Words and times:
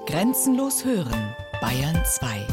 Grenzenlos 0.00 0.84
hören, 0.84 1.36
Bayern 1.60 2.02
2. 2.04 2.46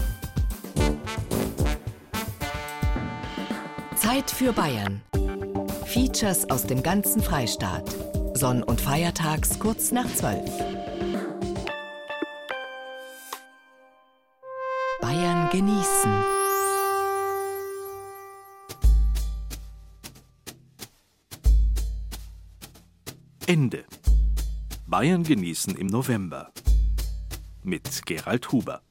Zeit 3.95 4.29
für 4.29 4.53
Bayern. 4.53 5.01
Features 5.85 6.47
aus 6.51 6.67
dem 6.67 6.83
ganzen 6.83 7.23
Freistaat. 7.23 7.89
Sonn- 8.35 8.61
und 8.61 8.79
Feiertags 8.79 9.57
kurz 9.57 9.91
nach 9.91 10.05
12. 10.13 10.47
Bayern 15.01 15.49
genießen. 15.49 16.23
Ende. 23.47 23.85
Bayern 24.85 25.23
genießen 25.23 25.75
im 25.75 25.87
November. 25.87 26.51
Mit 27.63 28.05
Gerald 28.05 28.51
Huber. 28.51 28.81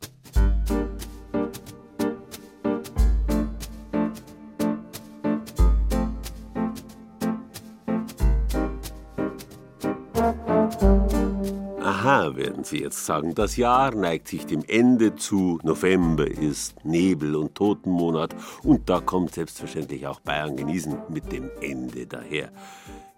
Aha, 11.80 12.36
werden 12.36 12.64
Sie 12.64 12.80
jetzt 12.80 13.06
sagen, 13.06 13.34
das 13.34 13.56
Jahr 13.56 13.94
neigt 13.94 14.28
sich 14.28 14.46
dem 14.46 14.62
Ende 14.66 15.16
zu, 15.16 15.58
November 15.62 16.26
ist 16.26 16.84
Nebel- 16.84 17.36
und 17.36 17.54
Totenmonat 17.54 18.34
und 18.62 18.88
da 18.90 19.00
kommt 19.00 19.34
selbstverständlich 19.34 20.06
auch 20.06 20.20
Bayern 20.20 20.56
genießen 20.56 20.96
mit 21.08 21.32
dem 21.32 21.50
Ende 21.60 22.06
daher. 22.06 22.50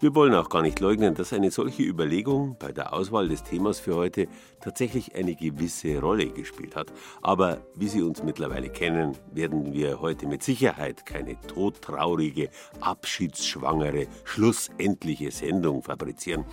Wir 0.03 0.15
wollen 0.15 0.33
auch 0.33 0.49
gar 0.49 0.63
nicht 0.63 0.81
leugnen, 0.81 1.15
dass 1.15 1.35
eine 1.35 1.51
solche 1.51 1.83
Überlegung 1.83 2.57
bei 2.59 2.73
der 2.73 2.95
Auswahl 2.95 3.29
des 3.29 3.43
Themas 3.43 3.81
für 3.81 3.97
heute 3.97 4.29
tatsächlich 4.63 5.15
eine 5.15 5.35
gewisse 5.35 6.01
Rolle 6.01 6.31
gespielt 6.31 6.75
hat. 6.75 6.91
Aber 7.21 7.61
wie 7.75 7.89
Sie 7.89 8.01
uns 8.01 8.23
mittlerweile 8.23 8.71
kennen, 8.71 9.15
werden 9.31 9.75
wir 9.75 10.01
heute 10.01 10.27
mit 10.27 10.43
Sicherheit 10.43 11.05
keine 11.05 11.39
todtraurige, 11.43 12.49
abschiedsschwangere, 12.81 14.07
schlussendliche 14.25 15.31
Sendung 15.31 15.83
fabrizieren. 15.83 16.47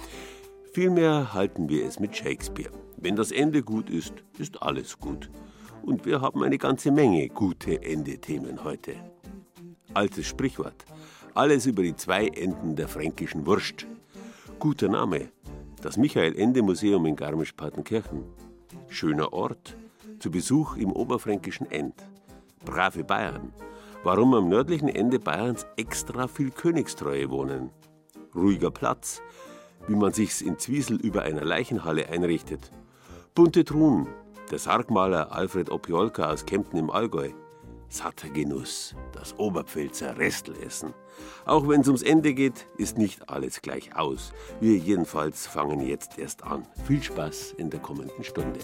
Vielmehr 0.74 1.34
halten 1.34 1.70
wir 1.70 1.86
es 1.86 2.02
mit 2.02 2.18
Shakespeare. 2.18 2.72
Wenn 2.98 3.16
das 3.16 3.32
Ende 3.32 3.64
gut 3.64 3.90
ist, 3.90 4.14
ist 4.38 4.62
alles 4.62 5.00
gut. 5.00 5.30
Und 5.84 6.06
wir 6.06 6.20
haben 6.20 6.44
eine 6.44 6.58
ganze 6.58 6.92
Menge 6.92 7.30
gute 7.30 7.82
Endethemen 7.82 8.66
heute. 8.66 8.96
Altes 9.94 10.28
Sprichwort. 10.28 10.86
Alles 11.38 11.68
über 11.68 11.84
die 11.84 11.96
zwei 11.96 12.30
Enden 12.30 12.76
der 12.76 12.88
fränkischen 12.88 13.46
Wurst. 13.46 13.86
Guter 14.58 14.90
Name. 14.90 15.30
Das 15.84 15.96
Michael-Ende-Museum 15.96 17.06
in 17.06 17.16
Garmisch-Partenkirchen. 17.16 18.24
Schöner 18.90 19.32
Ort. 19.34 19.78
Zu 20.18 20.32
Besuch 20.32 20.78
im 20.78 20.92
oberfränkischen 20.92 21.70
End. 21.70 21.94
Brave 22.66 23.04
Bayern. 23.04 23.54
Warum 24.04 24.34
am 24.34 24.50
nördlichen 24.50 24.90
Ende 24.90 25.20
Bayerns 25.20 25.68
extra 25.76 26.28
viel 26.28 26.50
Königstreue 26.50 27.30
wohnen. 27.30 27.70
Ruhiger 28.34 28.72
Platz 28.72 29.22
wie 29.88 29.96
man 29.96 30.14
sich's 30.14 30.42
in 30.42 30.58
Zwiesel 30.58 31.00
über 31.00 31.22
einer 31.22 31.46
Leichenhalle 31.46 32.10
einrichtet. 32.10 32.72
Bunte 33.36 33.64
Truhen, 33.64 34.08
der 34.50 34.58
Sargmaler 34.58 35.32
Alfred 35.32 35.70
Opiolka 35.70 36.32
aus 36.32 36.48
Kempten 36.48 36.80
im 36.80 36.90
Allgäu. 36.90 37.30
Satter 37.90 38.30
Genuss, 38.30 38.96
das 39.14 39.38
Oberpfälzer 39.40 40.18
Restlessen. 40.18 40.94
Auch 41.46 41.68
wenn's 41.68 41.88
ums 41.88 42.04
Ende 42.04 42.34
geht, 42.34 42.68
ist 42.78 42.98
nicht 42.98 43.30
alles 43.30 43.62
gleich 43.62 43.96
aus. 43.96 44.34
Wir 44.60 44.78
jedenfalls 44.78 45.48
fangen 45.48 45.80
jetzt 45.80 46.18
erst 46.20 46.44
an. 46.44 46.68
Viel 46.86 47.02
Spaß 47.02 47.54
in 47.58 47.70
der 47.70 47.80
kommenden 47.80 48.24
Stunde. 48.24 48.60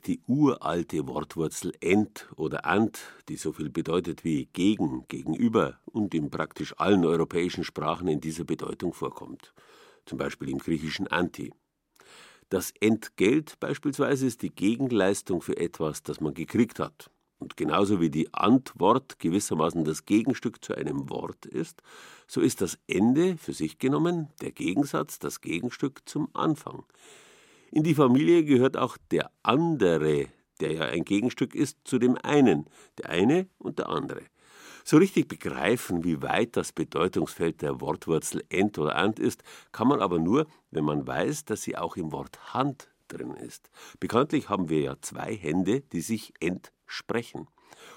Steckt 0.00 0.06
die 0.06 0.32
uralte 0.32 1.06
Wortwurzel 1.06 1.74
ent 1.80 2.26
oder 2.36 2.64
ant, 2.64 3.00
die 3.28 3.36
so 3.36 3.52
viel 3.52 3.68
bedeutet 3.68 4.24
wie 4.24 4.46
gegen, 4.46 5.06
gegenüber 5.08 5.78
und 5.84 6.14
in 6.14 6.30
praktisch 6.30 6.72
allen 6.78 7.04
europäischen 7.04 7.64
Sprachen 7.64 8.08
in 8.08 8.18
dieser 8.18 8.44
Bedeutung 8.44 8.94
vorkommt. 8.94 9.52
Zum 10.06 10.16
Beispiel 10.16 10.48
im 10.48 10.56
griechischen 10.58 11.06
anti. 11.06 11.52
Das 12.48 12.72
Entgelt 12.80 13.60
beispielsweise 13.60 14.26
ist 14.26 14.40
die 14.40 14.54
Gegenleistung 14.54 15.42
für 15.42 15.58
etwas, 15.58 16.02
das 16.02 16.22
man 16.22 16.32
gekriegt 16.32 16.78
hat. 16.78 17.10
Und 17.38 17.58
genauso 17.58 18.00
wie 18.00 18.10
die 18.10 18.32
Antwort 18.32 19.18
gewissermaßen 19.18 19.84
das 19.84 20.06
Gegenstück 20.06 20.64
zu 20.64 20.74
einem 20.74 21.10
Wort 21.10 21.44
ist, 21.44 21.82
so 22.26 22.40
ist 22.40 22.62
das 22.62 22.78
Ende 22.86 23.36
für 23.36 23.52
sich 23.52 23.78
genommen 23.78 24.28
der 24.40 24.52
Gegensatz, 24.52 25.18
das 25.18 25.42
Gegenstück 25.42 26.08
zum 26.08 26.30
Anfang. 26.32 26.84
In 27.72 27.84
die 27.84 27.94
Familie 27.94 28.44
gehört 28.44 28.76
auch 28.76 28.96
der 29.12 29.30
andere, 29.44 30.26
der 30.58 30.72
ja 30.72 30.82
ein 30.86 31.04
Gegenstück 31.04 31.54
ist 31.54 31.78
zu 31.84 32.00
dem 32.00 32.18
einen, 32.20 32.66
der 32.98 33.10
eine 33.10 33.48
und 33.58 33.78
der 33.78 33.88
andere. 33.88 34.22
So 34.84 34.96
richtig 34.96 35.28
begreifen, 35.28 36.02
wie 36.02 36.20
weit 36.20 36.56
das 36.56 36.72
Bedeutungsfeld 36.72 37.62
der 37.62 37.80
Wortwurzel 37.80 38.42
ent 38.48 38.76
oder 38.78 38.96
ant 38.96 39.20
ist, 39.20 39.44
kann 39.70 39.86
man 39.86 40.00
aber 40.00 40.18
nur, 40.18 40.48
wenn 40.72 40.84
man 40.84 41.06
weiß, 41.06 41.44
dass 41.44 41.62
sie 41.62 41.76
auch 41.76 41.96
im 41.96 42.10
Wort 42.10 42.54
Hand 42.54 42.88
drin 43.06 43.34
ist. 43.34 43.70
Bekanntlich 44.00 44.48
haben 44.48 44.68
wir 44.68 44.80
ja 44.80 44.96
zwei 45.00 45.36
Hände, 45.36 45.82
die 45.92 46.00
sich 46.00 46.32
entsprechen. 46.40 47.46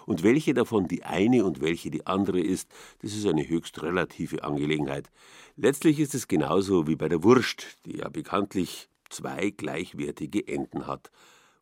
Und 0.05 0.21
welche 0.21 0.53
davon 0.53 0.87
die 0.87 1.03
eine 1.03 1.45
und 1.45 1.61
welche 1.61 1.89
die 1.89 2.05
andere 2.05 2.39
ist, 2.39 2.69
das 2.99 3.15
ist 3.15 3.25
eine 3.25 3.47
höchst 3.47 3.81
relative 3.81 4.43
Angelegenheit. 4.43 5.09
Letztlich 5.55 5.99
ist 5.99 6.13
es 6.13 6.27
genauso 6.27 6.85
wie 6.85 6.95
bei 6.95 7.09
der 7.09 7.23
Wurst, 7.23 7.79
die 7.85 7.97
ja 7.97 8.09
bekanntlich 8.09 8.89
zwei 9.13 9.51
gleichwertige 9.51 10.47
Enden 10.47 10.87
hat, 10.87 11.11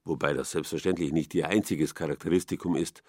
wobei 0.06 0.34
das 0.34 0.52
selbstverständlich 0.52 1.12
nicht 1.12 1.36
ihr 1.36 1.48
einziges 1.48 1.94
Charakteristikum 1.94 2.76
ist. 2.76 3.04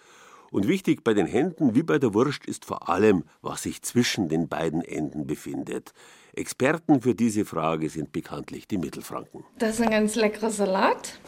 Und 0.50 0.68
wichtig 0.68 1.02
bei 1.02 1.14
den 1.14 1.26
Händen 1.26 1.74
wie 1.74 1.82
bei 1.82 1.98
der 1.98 2.12
Wurst 2.12 2.44
ist 2.44 2.66
vor 2.66 2.90
allem, 2.90 3.24
was 3.40 3.62
sich 3.62 3.80
zwischen 3.80 4.28
den 4.28 4.48
beiden 4.48 4.82
Enden 4.82 5.26
befindet. 5.26 5.94
Experten 6.34 7.00
für 7.00 7.14
diese 7.14 7.46
Frage 7.46 7.88
sind 7.88 8.12
bekanntlich 8.12 8.68
die 8.68 8.76
Mittelfranken. 8.76 9.44
Das 9.58 9.76
ist 9.76 9.80
ein 9.80 9.90
ganz 9.90 10.14
leckerer 10.14 10.50
Salat. 10.50 11.18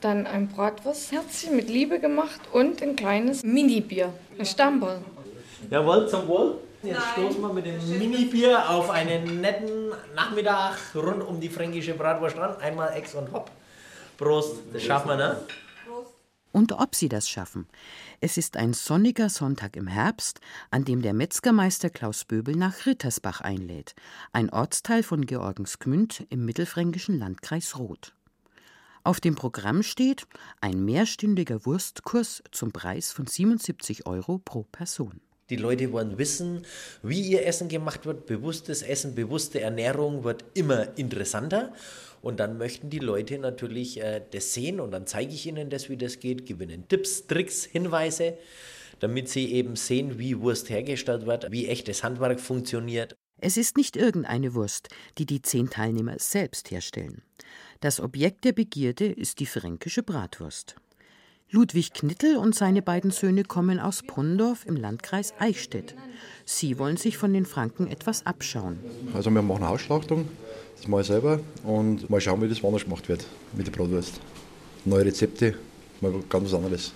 Dann 0.00 0.26
ein 0.26 0.48
Bratwurstherzchen 0.48 1.54
mit 1.54 1.68
Liebe 1.68 2.00
gemacht 2.00 2.40
und 2.52 2.82
ein 2.82 2.96
kleines 2.96 3.44
Mini-Bier, 3.44 4.12
ein 4.38 4.46
Stammball. 4.46 5.02
Jawohl, 5.70 6.08
zum 6.08 6.26
Wohl. 6.26 6.58
Jetzt 6.82 7.02
stoßen 7.12 7.42
wir 7.42 7.52
mit 7.52 7.66
dem 7.66 7.76
Mini-Bier 7.98 8.70
auf 8.70 8.88
einen 8.88 9.42
netten 9.42 9.90
Nachmittag 10.14 10.78
rund 10.94 11.22
um 11.22 11.38
die 11.38 11.50
fränkische 11.50 11.92
Bratwurst 11.92 12.38
ran. 12.38 12.56
Einmal 12.56 12.94
Ex 12.94 13.14
und 13.14 13.30
Hopp. 13.32 13.50
Prost, 14.16 14.56
das 14.72 14.82
schaffen 14.82 15.08
wir, 15.08 15.16
ne? 15.16 15.40
Und 16.52 16.72
ob 16.72 16.94
sie 16.94 17.08
das 17.08 17.28
schaffen. 17.28 17.68
Es 18.20 18.36
ist 18.36 18.56
ein 18.56 18.72
sonniger 18.72 19.28
Sonntag 19.28 19.76
im 19.76 19.86
Herbst, 19.86 20.40
an 20.70 20.84
dem 20.84 21.00
der 21.02 21.12
Metzgermeister 21.12 21.90
Klaus 21.90 22.24
Böbel 22.24 22.56
nach 22.56 22.86
Rittersbach 22.86 23.40
einlädt, 23.40 23.94
ein 24.32 24.50
Ortsteil 24.50 25.02
von 25.02 25.26
Georgensgmünd 25.26 26.26
im 26.30 26.44
mittelfränkischen 26.44 27.18
Landkreis 27.18 27.78
Roth. 27.78 28.14
Auf 29.04 29.20
dem 29.20 29.36
Programm 29.36 29.82
steht 29.82 30.26
ein 30.60 30.84
mehrstündiger 30.84 31.64
Wurstkurs 31.66 32.42
zum 32.50 32.72
Preis 32.72 33.12
von 33.12 33.26
77 33.26 34.06
Euro 34.06 34.38
pro 34.38 34.64
Person. 34.64 35.20
Die 35.50 35.56
Leute 35.56 35.92
wollen 35.92 36.16
wissen, 36.16 36.64
wie 37.02 37.20
ihr 37.20 37.44
Essen 37.44 37.68
gemacht 37.68 38.06
wird. 38.06 38.26
Bewusstes 38.26 38.82
Essen, 38.82 39.14
bewusste 39.14 39.60
Ernährung 39.60 40.24
wird 40.24 40.44
immer 40.54 40.96
interessanter. 40.96 41.72
Und 42.22 42.38
dann 42.38 42.58
möchten 42.58 42.90
die 42.90 42.98
Leute 42.98 43.38
natürlich 43.38 44.00
äh, 44.00 44.22
das 44.30 44.54
sehen 44.54 44.78
und 44.78 44.90
dann 44.90 45.06
zeige 45.06 45.32
ich 45.32 45.46
ihnen 45.46 45.70
das, 45.70 45.88
wie 45.88 45.96
das 45.96 46.20
geht, 46.20 46.44
gebe 46.46 46.64
ihnen 46.64 46.86
Tipps, 46.86 47.26
Tricks, 47.26 47.64
Hinweise, 47.64 48.36
damit 48.98 49.28
sie 49.28 49.52
eben 49.52 49.74
sehen, 49.74 50.18
wie 50.18 50.38
Wurst 50.38 50.68
hergestellt 50.68 51.24
wird, 51.26 51.50
wie 51.50 51.66
echtes 51.66 52.04
Handwerk 52.04 52.38
funktioniert. 52.38 53.16
Es 53.40 53.56
ist 53.56 53.78
nicht 53.78 53.96
irgendeine 53.96 54.54
Wurst, 54.54 54.88
die 55.16 55.24
die 55.24 55.40
zehn 55.40 55.70
Teilnehmer 55.70 56.16
selbst 56.18 56.70
herstellen. 56.70 57.22
Das 57.80 57.98
Objekt 58.00 58.44
der 58.44 58.52
Begierde 58.52 59.06
ist 59.06 59.40
die 59.40 59.46
fränkische 59.46 60.02
Bratwurst. 60.02 60.76
Ludwig 61.52 61.92
Knittel 61.94 62.36
und 62.36 62.54
seine 62.54 62.80
beiden 62.80 63.10
Söhne 63.10 63.42
kommen 63.42 63.80
aus 63.80 64.04
Pondorf 64.04 64.66
im 64.66 64.76
Landkreis 64.76 65.34
Eichstätt. 65.40 65.96
Sie 66.44 66.78
wollen 66.78 66.96
sich 66.96 67.16
von 67.16 67.32
den 67.32 67.44
Franken 67.44 67.88
etwas 67.88 68.24
abschauen. 68.24 68.78
Also 69.14 69.30
wir 69.30 69.42
machen 69.42 69.66
Hausschlachtung, 69.66 70.28
das 70.76 70.86
mache 70.86 71.00
ich 71.00 71.08
selber 71.08 71.40
und 71.64 72.08
mal 72.08 72.20
schauen, 72.20 72.40
wie 72.40 72.48
das 72.48 72.62
woanders 72.62 72.84
gemacht 72.84 73.08
wird 73.08 73.26
mit 73.56 73.66
der 73.66 73.72
Bratwurst. 73.72 74.20
Neue 74.84 75.06
Rezepte, 75.06 75.56
mal 76.00 76.12
ganz 76.28 76.44
was 76.44 76.54
anderes. 76.54 76.92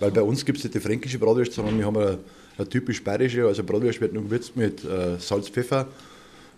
Weil 0.00 0.10
bei 0.10 0.22
uns 0.22 0.42
gibt 0.42 0.56
es 0.56 0.64
nicht 0.64 0.74
die 0.74 0.80
fränkische 0.80 1.18
Bratwurst, 1.18 1.52
sondern 1.52 1.76
wir 1.76 1.84
haben 1.84 1.98
eine, 1.98 2.18
Eine 2.56 2.68
typisch 2.70 3.04
bayerische, 3.04 3.46
also 3.46 3.62
Bratwurst 3.62 4.00
wird 4.00 4.14
noch 4.14 4.22
gewürzt 4.22 4.56
mit 4.56 4.84
äh, 4.84 5.18
Salz, 5.18 5.50
Pfeffer. 5.50 5.86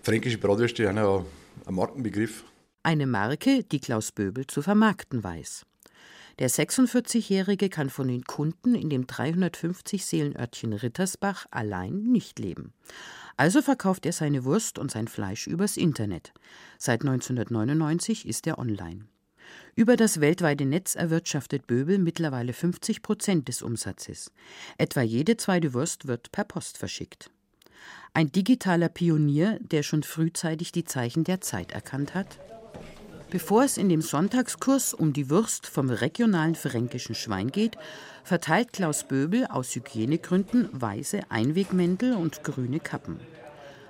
Fränkische 0.03 0.39
Bratwürste 0.39 0.89
haben 0.89 0.99
ja 0.99 1.25
ein 1.67 1.75
Markenbegriff. 1.75 2.45
Eine 2.85 3.07
Marke, 3.09 3.65
die 3.65 3.81
Klaus 3.81 4.13
Böbel 4.13 4.47
zu 4.47 4.63
vermarkten 4.63 5.25
weiß. 5.25 5.65
Der 6.39 6.51
46-Jährige 6.51 7.69
kann 7.69 7.91
von 7.91 8.09
den 8.09 8.25
Kunden 8.25 8.75
in 8.75 8.91
dem 8.91 9.07
350 9.07 10.05
Seelenörtchen 10.05 10.73
Rittersbach 10.73 11.47
allein 11.51 12.03
nicht 12.11 12.39
leben. 12.39 12.73
Also 13.37 13.63
verkauft 13.63 14.07
er 14.07 14.13
seine 14.13 14.45
Wurst 14.45 14.79
und 14.79 14.91
sein 14.91 15.09
Fleisch 15.09 15.47
übers 15.47 15.77
Internet. 15.77 16.33
Seit 16.79 17.03
1999 17.03 18.27
ist 18.27 18.47
er 18.47 18.59
online. 18.59 19.07
Über 19.77 19.97
das 19.97 20.21
weltweite 20.21 20.65
Netz 20.65 20.95
erwirtschaftet 20.95 21.67
Böbel 21.67 21.99
mittlerweile 21.99 22.53
50 22.53 23.03
Prozent 23.03 23.49
des 23.49 23.63
Umsatzes. 23.63 24.33
Etwa 24.79 25.03
jede 25.03 25.37
zweite 25.37 25.75
Wurst 25.75 26.07
wird 26.07 26.33
per 26.33 26.45
Post 26.45 26.79
verschickt. 26.79 27.31
Ein 28.13 28.31
digitaler 28.31 28.89
Pionier, 28.89 29.59
der 29.61 29.83
schon 29.83 30.03
frühzeitig 30.03 30.73
die 30.73 30.85
Zeichen 30.85 31.25
der 31.25 31.41
Zeit 31.41 31.73
erkannt 31.73 32.15
hat? 32.15 32.39
Bevor 33.35 33.65
es 33.65 33.79
in 33.79 33.89
dem 33.89 34.01
Sonntagskurs 34.01 34.95
um 34.95 35.13
die 35.13 35.29
Wurst 35.29 35.67
vom 35.67 35.91
regionalen 35.91 36.55
fränkischen 36.55 37.17
Schwein 37.17 37.51
geht, 37.51 37.77
verteilt 38.23 38.73
Klaus 38.73 39.03
Böbel 39.03 39.49
aus 39.49 39.75
Hygienegründen 39.75 40.69
weiße 40.71 41.23
Einwegmäntel 41.31 42.15
und 42.15 42.45
grüne 42.45 42.79
Kappen. 42.79 43.19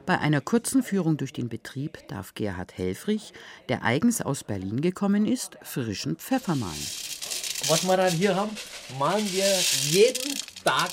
Bei 0.07 0.19
einer 0.19 0.41
kurzen 0.41 0.83
Führung 0.83 1.19
durch 1.19 1.35
den 1.35 1.51
Betrieb 1.51 2.09
darf 2.09 2.33
Gerhard 2.33 2.79
Helfrich, 2.79 3.35
der 3.69 3.85
eigens 3.85 4.23
aus 4.23 4.45
Berlin 4.45 4.81
gekommen 4.81 5.27
ist, 5.27 5.59
frischen 5.61 6.17
Pfeffer 6.17 6.55
malen. 6.55 6.87
Was 7.69 7.87
wir 7.87 7.99
dann 7.99 8.13
hier 8.13 8.35
haben, 8.37 8.57
malen 8.99 9.31
wir 9.31 9.45
jeden 9.91 10.39
Tag 10.65 10.89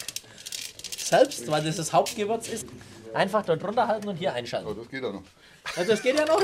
selbst, 0.98 1.50
weil 1.50 1.64
das 1.64 1.78
das 1.78 1.94
Hauptgewürz 1.94 2.50
ist. 2.50 2.66
Einfach 3.14 3.46
dort 3.46 3.64
drunter 3.64 3.88
halten 3.88 4.10
und 4.10 4.18
hier 4.18 4.34
einschalten. 4.34 4.68
Oh, 4.68 4.74
das 4.74 4.90
geht 4.90 5.04
ja 5.04 5.14
noch. 5.14 5.24
Also 5.78 5.92
das 5.92 6.02
geht 6.02 6.20
ja 6.20 6.26
noch. 6.26 6.42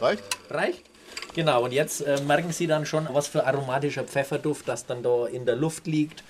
Reicht? 0.00 0.22
Reicht? 0.50 0.82
Genau, 1.34 1.64
und 1.64 1.72
jetzt 1.72 2.00
äh, 2.00 2.20
merken 2.22 2.52
Sie 2.52 2.66
dann 2.66 2.86
schon, 2.86 3.08
was 3.12 3.28
für 3.28 3.46
aromatischer 3.46 4.04
Pfefferduft 4.04 4.66
das 4.68 4.86
dann 4.86 5.02
da 5.02 5.26
in 5.26 5.46
der 5.46 5.56
Luft 5.56 5.86
liegt. 5.86 6.22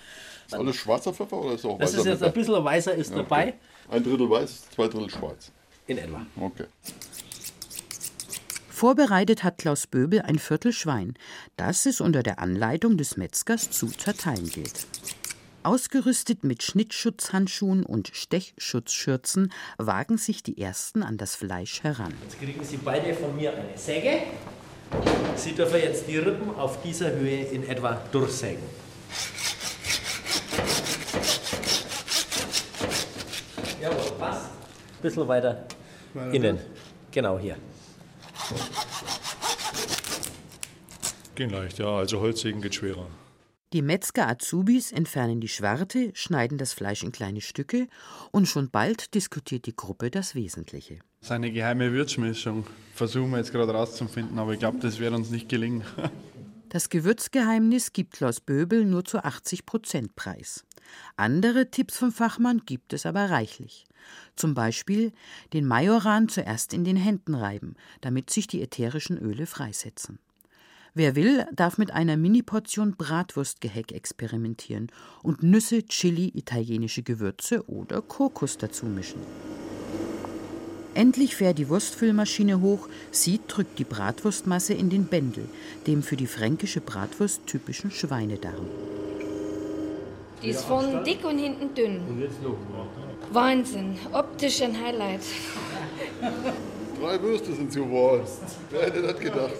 Ist 0.47 0.55
alles 0.55 0.77
schwarzer 0.77 1.13
Pfeffer 1.13 1.37
oder 1.39 1.55
ist 1.55 1.65
auch 1.65 1.79
Das 1.79 1.93
weißer 1.93 2.01
ist 2.01 2.07
jetzt 2.07 2.23
ein 2.23 2.33
bisschen 2.33 2.65
weißer 2.65 2.95
ist 2.95 3.11
Ja, 3.11 3.17
dabei. 3.19 3.43
okay. 3.49 3.97
Ein 3.97 4.05
Drittel 4.05 4.31
weiß, 4.31 4.71
zwei 4.75 4.89
Drittel 4.89 5.11
schwarz. 5.11 5.53
In 5.87 5.99
etwa. 5.99 6.25
Okay. 6.41 6.65
Vorbereitet 8.69 9.43
hat 9.45 9.59
Klaus 9.59 9.87
Böbel 9.87 10.23
ein 10.23 10.39
Viertel 10.39 10.73
Schwein, 10.73 11.15
das 11.57 11.85
es 11.87 12.01
unter 12.01 12.23
der 12.23 12.39
Anleitung 12.39 12.97
des 12.97 13.17
Metzgers 13.17 13.71
zu 13.71 13.89
zerteilen 13.89 14.49
gilt. 14.49 14.87
Ausgerüstet 15.69 16.45
mit 16.45 16.63
Schnittschutzhandschuhen 16.63 17.85
und 17.85 18.09
Stechschutzschürzen 18.15 19.53
wagen 19.77 20.17
sich 20.17 20.43
die 20.43 20.59
Ersten 20.59 21.03
an 21.03 21.19
das 21.19 21.35
Fleisch 21.35 21.83
heran. 21.83 22.15
Jetzt 22.23 22.41
kriegen 22.41 22.65
Sie 22.65 22.79
beide 22.79 23.13
von 23.13 23.37
mir 23.37 23.53
eine 23.53 23.77
Säge. 23.77 24.23
Sie 25.37 25.53
dürfen 25.53 25.77
jetzt 25.77 26.09
die 26.09 26.17
Rippen 26.17 26.55
auf 26.55 26.81
dieser 26.81 27.11
Höhe 27.11 27.43
in 27.43 27.69
etwa 27.69 28.01
durchsägen. 28.11 28.63
Jawohl, 33.83 34.13
passt. 34.19 34.49
Bisschen 35.03 35.29
weiter 35.29 35.67
innen. 36.33 36.61
Genau 37.11 37.39
hier. 37.39 37.57
Ging 41.35 41.51
leicht, 41.51 41.79
ja. 41.79 41.99
Also 41.99 42.21
Holzsägen 42.21 42.63
geht 42.63 42.75
schwerer. 42.75 43.07
Die 43.75 43.83
Metzger-Azubis 43.83 44.93
entfernen 44.93 45.43
die 45.43 45.49
Schwarte, 45.49 46.11
schneiden 46.15 46.57
das 46.57 46.73
Fleisch 46.73 47.03
in 47.03 47.13
kleine 47.13 47.43
Stücke 47.43 47.87
und 48.31 48.47
schon 48.49 48.71
bald 48.71 49.15
diskutiert 49.15 49.67
die 49.67 49.77
Gruppe 49.77 50.11
das 50.11 50.35
Wesentliche. 50.35 51.01
Seine 51.21 51.53
geheime 51.53 51.93
Würzmischung 51.93 52.67
versuchen 52.95 53.31
wir 53.31 53.39
jetzt 53.39 53.53
gerade 53.53 53.73
rauszufinden, 53.73 54.39
aber 54.39 54.55
ich 54.55 54.59
glaube, 54.59 54.79
das 54.79 54.99
wird 54.99 55.13
uns 55.13 55.31
nicht 55.31 55.49
gelingen. 55.49 55.83
Das 56.71 56.91
Gewürzgeheimnis 56.91 57.95
gibt 57.95 58.13
Klaus 58.13 58.41
Böbel 58.41 58.85
nur 58.85 59.03
zu 59.03 59.25
80 59.25 59.65
Prozent 59.65 60.17
preis. 60.17 60.67
Andere 61.17 61.71
Tipps 61.71 61.97
vom 61.97 62.13
Fachmann 62.13 62.61
gibt 62.67 62.93
es 62.93 63.07
aber 63.07 63.31
reichlich. 63.31 63.87
Zum 64.37 64.53
Beispiel 64.53 65.13
den 65.55 65.65
Majoran 65.65 66.29
zuerst 66.29 66.75
in 66.75 66.85
den 66.85 66.97
Händen 66.97 67.35
reiben, 67.35 67.75
damit 68.03 68.29
sich 68.29 68.49
die 68.49 68.61
ätherischen 68.61 69.17
Öle 69.17 69.47
freisetzen. 69.47 70.19
Wer 70.99 71.15
will, 71.15 71.47
darf 71.55 71.79
mit 71.79 71.93
einer 71.93 72.17
Mini-Portion 72.17 72.97
Bratwurstgeheck 72.97 73.93
experimentieren 73.93 74.89
und 75.23 75.45
Nüsse, 75.45 75.85
Chili, 75.85 76.33
italienische 76.35 77.05
Gewürze 77.05 77.63
oder 77.69 78.03
Kokos 78.03 78.59
dazu 78.59 78.85
mischen. 78.85 79.21
Endlich 80.95 81.37
fährt 81.37 81.59
die 81.59 81.69
Wurstfüllmaschine 81.69 82.61
hoch, 82.61 82.89
sie 83.13 83.39
drückt 83.47 83.79
die 83.79 83.85
Bratwurstmasse 83.85 84.75
in 84.75 84.91
den 84.91 85.05
Bändel, 85.05 85.49
dem 85.87 86.03
für 86.03 86.17
die 86.17 86.27
fränkische 86.27 86.81
Bratwurst 86.81 87.47
typischen 87.47 87.93
Schweinedarm. 87.93 88.67
Die 90.43 90.49
ist 90.49 90.65
vorne 90.65 91.05
dick 91.05 91.25
und 91.25 91.39
hinten 91.39 91.77
dünn. 91.77 92.01
Wahnsinn, 93.31 93.97
optisch 94.13 94.63
ein 94.63 94.77
Highlight. 94.77 95.23
Drei 97.01 97.23
Würste 97.23 97.53
sind 97.53 97.73
zu 97.73 97.89
Wurst. 97.89 98.43
Wer 98.71 98.87
hätte 98.87 99.03
das 99.03 99.19
gedacht? 99.19 99.55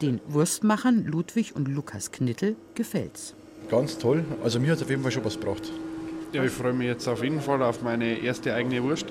Den 0.00 0.20
Wurstmachern 0.26 1.04
Ludwig 1.06 1.56
und 1.56 1.68
Lukas 1.68 2.12
Knittel 2.12 2.56
gefällt's. 2.74 3.34
Ganz 3.70 3.98
toll. 3.98 4.24
Also 4.42 4.60
mir 4.60 4.70
hat 4.70 4.76
es 4.76 4.82
auf 4.82 4.90
jeden 4.90 5.02
Fall 5.02 5.12
schon 5.12 5.24
was 5.24 5.38
gebracht. 5.38 5.72
Ja, 6.32 6.44
ich 6.44 6.52
freue 6.52 6.72
mich 6.72 6.86
jetzt 6.86 7.08
auf 7.08 7.22
jeden 7.22 7.40
Fall 7.40 7.62
auf 7.62 7.82
meine 7.82 8.18
erste 8.18 8.54
eigene 8.54 8.82
Wurst. 8.82 9.06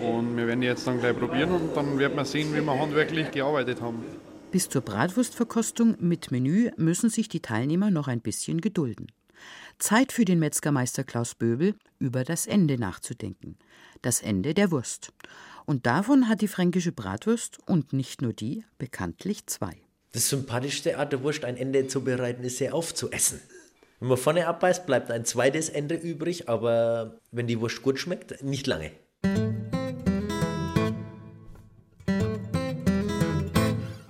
Und 0.00 0.36
wir 0.36 0.46
werden 0.46 0.60
die 0.60 0.66
jetzt 0.66 0.86
dann 0.86 1.00
gleich 1.00 1.16
probieren 1.18 1.52
und 1.52 1.76
dann 1.76 1.98
wird 1.98 2.14
man 2.14 2.24
sehen, 2.24 2.54
wie 2.54 2.60
wir 2.60 2.78
handwerklich 2.78 3.30
gearbeitet 3.30 3.80
haben. 3.80 4.02
Bis 4.50 4.68
zur 4.68 4.82
Bratwurstverkostung 4.82 5.96
mit 5.98 6.30
Menü 6.30 6.70
müssen 6.76 7.10
sich 7.10 7.28
die 7.28 7.40
Teilnehmer 7.40 7.90
noch 7.90 8.08
ein 8.08 8.20
bisschen 8.20 8.60
gedulden. 8.60 9.08
Zeit 9.78 10.12
für 10.12 10.24
den 10.24 10.38
Metzgermeister 10.38 11.04
Klaus 11.04 11.34
Böbel, 11.34 11.74
über 11.98 12.24
das 12.24 12.46
Ende 12.46 12.78
nachzudenken. 12.78 13.56
Das 14.02 14.20
Ende 14.20 14.54
der 14.54 14.70
Wurst. 14.70 15.12
Und 15.66 15.86
davon 15.86 16.28
hat 16.28 16.40
die 16.40 16.48
fränkische 16.48 16.92
Bratwurst, 16.92 17.58
und 17.66 17.92
nicht 17.92 18.22
nur 18.22 18.32
die, 18.32 18.64
bekanntlich 18.78 19.46
zwei. 19.46 19.76
Das 20.12 20.28
sympathischste 20.28 20.98
Art 20.98 21.12
der 21.12 21.22
Wurst, 21.22 21.44
ein 21.44 21.56
Ende 21.56 21.86
zu 21.86 22.02
bereiten, 22.02 22.44
ist 22.44 22.58
sie 22.58 22.70
aufzuessen. 22.70 23.40
Wenn 24.00 24.08
man 24.08 24.18
vorne 24.18 24.46
abbeißt, 24.46 24.86
bleibt 24.86 25.10
ein 25.10 25.24
zweites 25.24 25.68
Ende 25.68 25.94
übrig, 25.94 26.48
aber 26.48 27.20
wenn 27.30 27.46
die 27.46 27.60
Wurst 27.60 27.82
gut 27.82 27.98
schmeckt, 27.98 28.42
nicht 28.42 28.66
lange. 28.66 28.90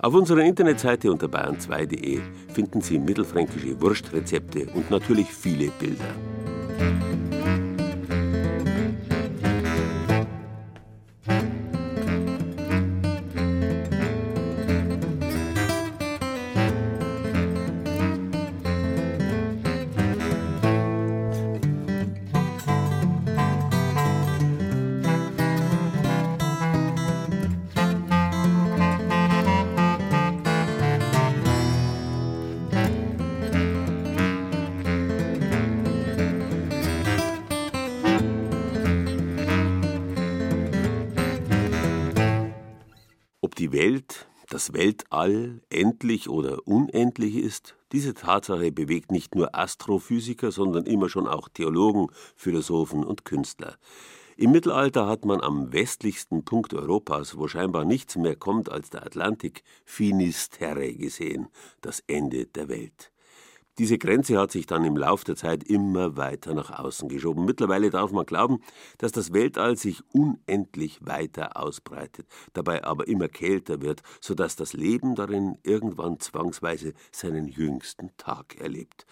Auf 0.05 0.13
unserer 0.13 0.41
Internetseite 0.41 1.11
unter 1.11 1.25
bayern2.de 1.25 2.19
finden 2.53 2.79
Sie 2.79 2.99
mittelfränkische 2.99 3.81
Wurstrezepte 3.81 4.67
und 4.75 4.91
natürlich 4.91 5.25
viele 5.25 5.71
Bilder. 5.79 7.04
Weltall, 45.25 45.61
endlich 45.69 46.29
oder 46.29 46.67
unendlich 46.67 47.35
ist, 47.35 47.75
diese 47.91 48.13
Tatsache 48.13 48.71
bewegt 48.71 49.11
nicht 49.11 49.35
nur 49.35 49.55
Astrophysiker, 49.55 50.51
sondern 50.51 50.85
immer 50.85 51.09
schon 51.09 51.27
auch 51.27 51.49
Theologen, 51.49 52.07
Philosophen 52.35 53.03
und 53.03 53.25
Künstler. 53.25 53.77
Im 54.37 54.51
Mittelalter 54.51 55.07
hat 55.07 55.25
man 55.25 55.41
am 55.41 55.71
westlichsten 55.71 56.43
Punkt 56.43 56.73
Europas, 56.73 57.37
wo 57.37 57.47
scheinbar 57.47 57.85
nichts 57.85 58.17
mehr 58.17 58.35
kommt 58.35 58.69
als 58.69 58.89
der 58.89 59.05
Atlantik, 59.05 59.63
Finis 59.85 60.49
Terrae 60.49 60.93
gesehen, 60.93 61.47
das 61.81 62.03
Ende 62.07 62.45
der 62.45 62.67
Welt. 62.67 63.11
Diese 63.77 63.97
Grenze 63.97 64.37
hat 64.37 64.51
sich 64.51 64.67
dann 64.67 64.85
im 64.85 64.95
Lauf 64.95 65.25
der 65.25 65.35
Zeit 65.35 65.65
immer 65.65 66.15
weiter 66.15 66.53
nach 66.53 66.79
außen 66.79 67.09
geschoben. 67.09 67.43
Mittlerweile 67.43 67.89
darf 67.89 68.11
man 68.11 68.25
glauben, 68.25 68.61
dass 68.99 69.11
das 69.11 69.33
Weltall 69.33 69.75
sich 69.75 70.01
unendlich 70.13 70.99
weiter 71.01 71.57
ausbreitet, 71.57 72.25
dabei 72.53 72.85
aber 72.85 73.09
immer 73.09 73.27
kälter 73.27 73.81
wird, 73.81 74.01
sodass 74.21 74.55
das 74.55 74.71
Leben 74.71 75.15
darin 75.15 75.57
irgendwann 75.63 76.21
zwangsweise 76.21 76.93
seinen 77.11 77.49
jüngsten 77.49 78.11
Tag 78.15 78.55
erlebt. 78.61 79.05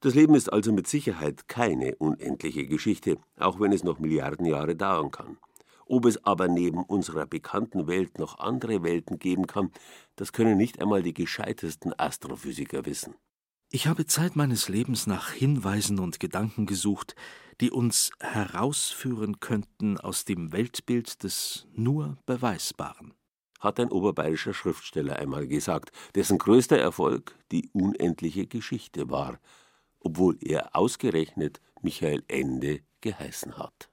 Das 0.00 0.14
Leben 0.14 0.34
ist 0.34 0.50
also 0.50 0.72
mit 0.72 0.86
Sicherheit 0.86 1.46
keine 1.46 1.94
unendliche 1.96 2.66
Geschichte, 2.66 3.18
auch 3.38 3.60
wenn 3.60 3.72
es 3.72 3.84
noch 3.84 3.98
Milliarden 3.98 4.46
Jahre 4.46 4.76
dauern 4.76 5.10
kann. 5.10 5.36
Ob 5.84 6.06
es 6.06 6.24
aber 6.24 6.48
neben 6.48 6.84
unserer 6.84 7.26
bekannten 7.26 7.86
Welt 7.86 8.18
noch 8.18 8.38
andere 8.38 8.82
Welten 8.82 9.18
geben 9.18 9.46
kann, 9.46 9.70
das 10.16 10.32
können 10.32 10.56
nicht 10.56 10.80
einmal 10.80 11.02
die 11.02 11.12
gescheitesten 11.12 11.92
Astrophysiker 11.98 12.86
wissen. 12.86 13.14
Ich 13.72 13.86
habe 13.86 14.04
Zeit 14.04 14.34
meines 14.34 14.68
Lebens 14.68 15.06
nach 15.06 15.30
Hinweisen 15.30 16.00
und 16.00 16.18
Gedanken 16.18 16.66
gesucht, 16.66 17.14
die 17.60 17.70
uns 17.70 18.10
herausführen 18.18 19.38
könnten 19.38 19.96
aus 19.96 20.24
dem 20.24 20.50
Weltbild 20.50 21.22
des 21.22 21.68
nur 21.72 22.18
Beweisbaren. 22.26 23.14
Hat 23.60 23.78
ein 23.78 23.92
oberbayerischer 23.92 24.54
Schriftsteller 24.54 25.20
einmal 25.20 25.46
gesagt, 25.46 25.92
dessen 26.16 26.38
größter 26.38 26.78
Erfolg 26.78 27.38
die 27.52 27.68
unendliche 27.72 28.48
Geschichte 28.48 29.08
war, 29.08 29.38
obwohl 30.00 30.36
er 30.40 30.74
ausgerechnet 30.74 31.60
Michael 31.80 32.24
Ende 32.26 32.80
geheißen 33.02 33.56
hat. 33.56 33.89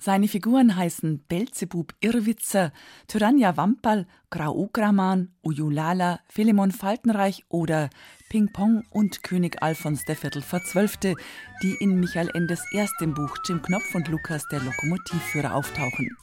Seine 0.00 0.28
Figuren 0.28 0.76
heißen 0.76 1.24
Belzebub 1.28 1.92
Irrwitzer, 1.98 2.72
Tyrannia 3.08 3.56
Wamperl, 3.56 4.06
Grau 4.30 4.54
Ugraman, 4.56 5.32
Ujulala, 5.42 6.20
Philemon 6.28 6.70
Faltenreich 6.70 7.44
oder 7.48 7.90
Ping 8.28 8.52
Pong 8.52 8.84
und 8.90 9.24
König 9.24 9.60
Alfons 9.60 10.08
IV. 10.08 10.44
Verzwölfte, 10.44 11.16
die 11.64 11.74
in 11.80 11.98
Michael 11.98 12.30
Endes 12.34 12.62
erstem 12.72 13.12
Buch 13.12 13.36
Jim 13.44 13.60
Knopf 13.60 13.92
und 13.96 14.06
Lukas 14.06 14.44
der 14.52 14.60
Lokomotivführer 14.60 15.52
auftauchen. 15.52 16.16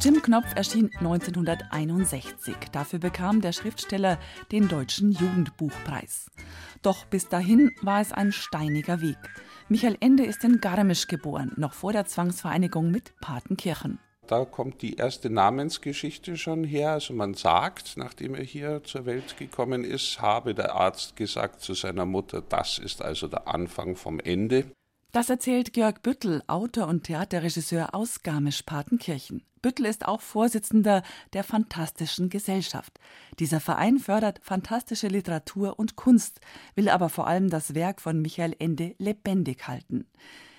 Jim 0.00 0.22
Knopf 0.22 0.46
erschien 0.54 0.90
1961. 0.98 2.56
Dafür 2.72 2.98
bekam 3.00 3.42
der 3.42 3.52
Schriftsteller 3.52 4.18
den 4.50 4.68
Deutschen 4.68 5.12
Jugendbuchpreis. 5.12 6.30
Doch 6.80 7.04
bis 7.04 7.28
dahin 7.28 7.70
war 7.82 8.00
es 8.00 8.12
ein 8.12 8.32
steiniger 8.32 9.02
Weg. 9.02 9.18
Michael 9.70 9.96
Ende 10.00 10.26
ist 10.26 10.44
in 10.44 10.60
Garmisch 10.60 11.06
geboren, 11.06 11.52
noch 11.56 11.72
vor 11.72 11.92
der 11.92 12.04
Zwangsvereinigung 12.04 12.90
mit 12.90 13.18
Patenkirchen. 13.20 13.98
Da 14.26 14.44
kommt 14.44 14.82
die 14.82 14.96
erste 14.96 15.30
Namensgeschichte 15.30 16.36
schon 16.36 16.64
her. 16.64 16.92
Also 16.92 17.14
man 17.14 17.32
sagt, 17.32 17.96
nachdem 17.96 18.34
er 18.34 18.42
hier 18.42 18.82
zur 18.84 19.06
Welt 19.06 19.38
gekommen 19.38 19.84
ist, 19.84 20.20
habe 20.20 20.54
der 20.54 20.74
Arzt 20.74 21.16
gesagt 21.16 21.60
zu 21.60 21.72
seiner 21.72 22.04
Mutter, 22.04 22.42
das 22.42 22.78
ist 22.78 23.02
also 23.02 23.26
der 23.26 23.48
Anfang 23.48 23.96
vom 23.96 24.20
Ende. 24.20 24.64
Das 25.14 25.30
erzählt 25.30 25.72
Georg 25.72 26.02
Büttel, 26.02 26.42
Autor 26.48 26.88
und 26.88 27.04
Theaterregisseur 27.04 27.94
aus 27.94 28.24
Garmisch-Partenkirchen. 28.24 29.44
Büttel 29.62 29.86
ist 29.86 30.08
auch 30.08 30.20
Vorsitzender 30.20 31.04
der 31.34 31.44
Fantastischen 31.44 32.30
Gesellschaft. 32.30 32.98
Dieser 33.38 33.60
Verein 33.60 34.00
fördert 34.00 34.40
fantastische 34.42 35.06
Literatur 35.06 35.78
und 35.78 35.94
Kunst, 35.94 36.40
will 36.74 36.88
aber 36.88 37.10
vor 37.10 37.28
allem 37.28 37.48
das 37.48 37.76
Werk 37.76 38.00
von 38.00 38.20
Michael 38.20 38.56
Ende 38.58 38.96
lebendig 38.98 39.68
halten. 39.68 40.08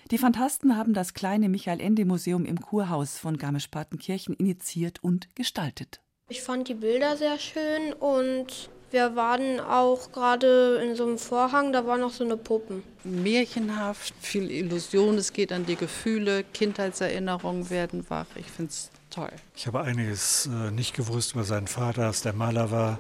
Die 0.10 0.18
Fantasten 0.18 0.78
haben 0.78 0.94
das 0.94 1.14
kleine 1.14 1.50
Michael 1.50 1.82
Ende 1.82 2.06
Museum 2.06 2.46
im 2.46 2.62
Kurhaus 2.62 3.18
von 3.18 3.36
Garmisch-Partenkirchen 3.36 4.36
initiiert 4.36 5.04
und 5.04 5.36
gestaltet. 5.36 6.00
Ich 6.30 6.42
fand 6.42 6.70
die 6.70 6.76
Bilder 6.76 7.18
sehr 7.18 7.40
schön 7.40 7.92
und 7.92 8.70
wir 8.92 9.16
waren 9.16 9.60
auch 9.60 10.12
gerade 10.12 10.82
in 10.84 10.96
so 10.96 11.06
einem 11.06 11.18
Vorhang, 11.18 11.74
da 11.74 11.86
war 11.86 11.98
noch 11.98 12.12
so 12.12 12.24
eine 12.24 12.38
Puppen. 12.38 12.84
Märchenhaft, 13.04 14.14
viel 14.20 14.50
Illusion, 14.50 15.18
es 15.18 15.34
geht 15.34 15.52
an 15.52 15.66
die 15.66 15.76
Gefühle, 15.76 16.44
Kindheitserinnerungen 16.54 17.70
werden 17.70 18.06
wach. 18.10 18.28
Ich 18.36 18.48
finde 18.48 18.72
es 18.72 18.90
toll. 19.10 19.32
Ich 19.56 19.68
habe 19.68 19.82
einiges 19.82 20.48
äh, 20.48 20.72
nicht 20.72 20.96
gewusst 20.96 21.34
über 21.34 21.44
seinen 21.44 21.68
Vater, 21.68 22.04
dass 22.04 22.22
der 22.22 22.34
Maler 22.34 22.72
war, 22.72 23.00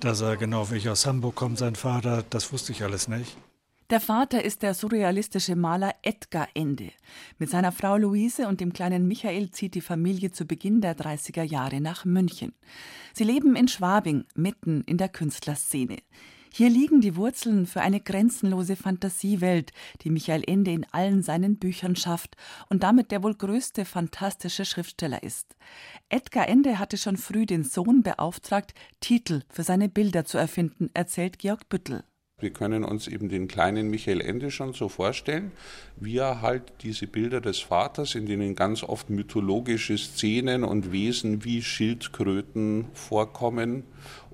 dass 0.00 0.20
er 0.20 0.36
genau 0.36 0.70
wie 0.70 0.76
ich 0.76 0.88
aus 0.88 1.06
Hamburg 1.06 1.34
kommt, 1.34 1.58
sein 1.58 1.76
Vater, 1.76 2.24
das 2.30 2.52
wusste 2.52 2.72
ich 2.72 2.82
alles 2.82 3.08
nicht. 3.08 3.36
Der 3.90 4.00
Vater 4.00 4.42
ist 4.42 4.62
der 4.62 4.72
surrealistische 4.72 5.56
Maler 5.56 5.94
Edgar 6.00 6.48
Ende. 6.54 6.90
Mit 7.38 7.50
seiner 7.50 7.70
Frau 7.70 7.98
Luise 7.98 8.48
und 8.48 8.62
dem 8.62 8.72
kleinen 8.72 9.06
Michael 9.06 9.50
zieht 9.50 9.74
die 9.74 9.82
Familie 9.82 10.32
zu 10.32 10.46
Beginn 10.46 10.80
der 10.80 10.96
30er 10.96 11.42
Jahre 11.42 11.82
nach 11.82 12.06
München. 12.06 12.54
Sie 13.12 13.24
leben 13.24 13.56
in 13.56 13.68
Schwabing, 13.68 14.24
mitten 14.34 14.84
in 14.86 14.96
der 14.96 15.10
Künstlerszene. 15.10 15.98
Hier 16.50 16.70
liegen 16.70 17.02
die 17.02 17.14
Wurzeln 17.16 17.66
für 17.66 17.82
eine 17.82 18.00
grenzenlose 18.00 18.76
Fantasiewelt, 18.76 19.72
die 20.00 20.10
Michael 20.10 20.44
Ende 20.46 20.70
in 20.70 20.86
allen 20.90 21.22
seinen 21.22 21.58
Büchern 21.58 21.94
schafft 21.94 22.36
und 22.70 22.84
damit 22.84 23.10
der 23.10 23.22
wohl 23.22 23.34
größte 23.34 23.84
fantastische 23.84 24.64
Schriftsteller 24.64 25.22
ist. 25.22 25.56
Edgar 26.08 26.48
Ende 26.48 26.78
hatte 26.78 26.96
schon 26.96 27.18
früh 27.18 27.44
den 27.44 27.64
Sohn 27.64 28.02
beauftragt, 28.02 28.72
Titel 29.00 29.42
für 29.50 29.62
seine 29.62 29.90
Bilder 29.90 30.24
zu 30.24 30.38
erfinden, 30.38 30.88
erzählt 30.94 31.38
Georg 31.38 31.68
Büttel. 31.68 32.04
Wir 32.44 32.50
können 32.50 32.84
uns 32.84 33.08
eben 33.08 33.30
den 33.30 33.48
kleinen 33.48 33.88
Michael 33.88 34.20
Ende 34.20 34.50
schon 34.50 34.74
so 34.74 34.90
vorstellen, 34.90 35.50
wie 35.96 36.18
er 36.18 36.42
halt 36.42 36.74
diese 36.82 37.06
Bilder 37.06 37.40
des 37.40 37.60
Vaters, 37.60 38.14
in 38.14 38.26
denen 38.26 38.54
ganz 38.54 38.82
oft 38.82 39.08
mythologische 39.08 39.96
Szenen 39.96 40.62
und 40.62 40.92
Wesen 40.92 41.42
wie 41.46 41.62
Schildkröten 41.62 42.84
vorkommen 42.92 43.84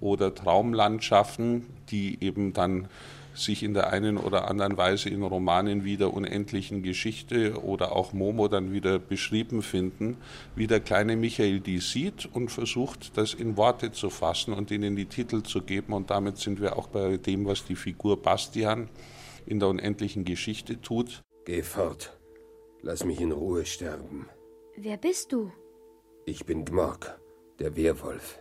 oder 0.01 0.35
Traumlandschaften, 0.35 1.67
die 1.93 2.19
eben 2.21 2.53
dann 2.53 2.89
sich 3.35 3.63
in 3.63 3.75
der 3.75 3.93
einen 3.93 4.17
oder 4.17 4.49
anderen 4.49 4.77
Weise 4.77 5.09
in 5.09 5.23
Romanen 5.23 5.85
wie 5.85 5.97
der 5.97 6.13
unendlichen 6.13 6.83
Geschichte 6.83 7.63
oder 7.63 7.93
auch 7.93 8.13
Momo 8.13 8.49
dann 8.49 8.73
wieder 8.73 8.99
beschrieben 8.99 9.63
finden, 9.63 10.17
wie 10.55 10.67
der 10.67 10.81
kleine 10.81 11.17
Michael 11.17 11.61
die 11.61 11.79
sieht 11.79 12.29
und 12.33 12.51
versucht, 12.51 13.17
das 13.17 13.35
in 13.35 13.57
Worte 13.57 13.93
zu 13.93 14.11
fassen 14.11 14.53
und 14.53 14.71
ihnen 14.71 14.97
die 14.97 15.07
Titel 15.07 15.43
zu 15.43 15.63
geben. 15.63 15.93
Und 15.93 16.11
damit 16.11 16.39
sind 16.39 16.61
wir 16.61 16.77
auch 16.77 16.89
bei 16.89 17.17
dem, 17.17 17.47
was 17.47 17.65
die 17.65 17.77
Figur 17.77 18.21
Bastian 18.21 18.89
in 19.47 19.61
der 19.61 19.69
unendlichen 19.69 20.25
Geschichte 20.25 20.81
tut. 20.81 21.23
Geh 21.45 21.63
fort. 21.63 22.17
Lass 22.83 23.05
mich 23.05 23.21
in 23.21 23.33
Ruhe 23.33 23.67
sterben. 23.67 24.29
Wer 24.77 24.97
bist 24.97 25.33
du? 25.33 25.53
Ich 26.25 26.47
bin 26.47 26.65
Gmorg, 26.65 27.19
der 27.59 27.77
Werwolf. 27.77 28.39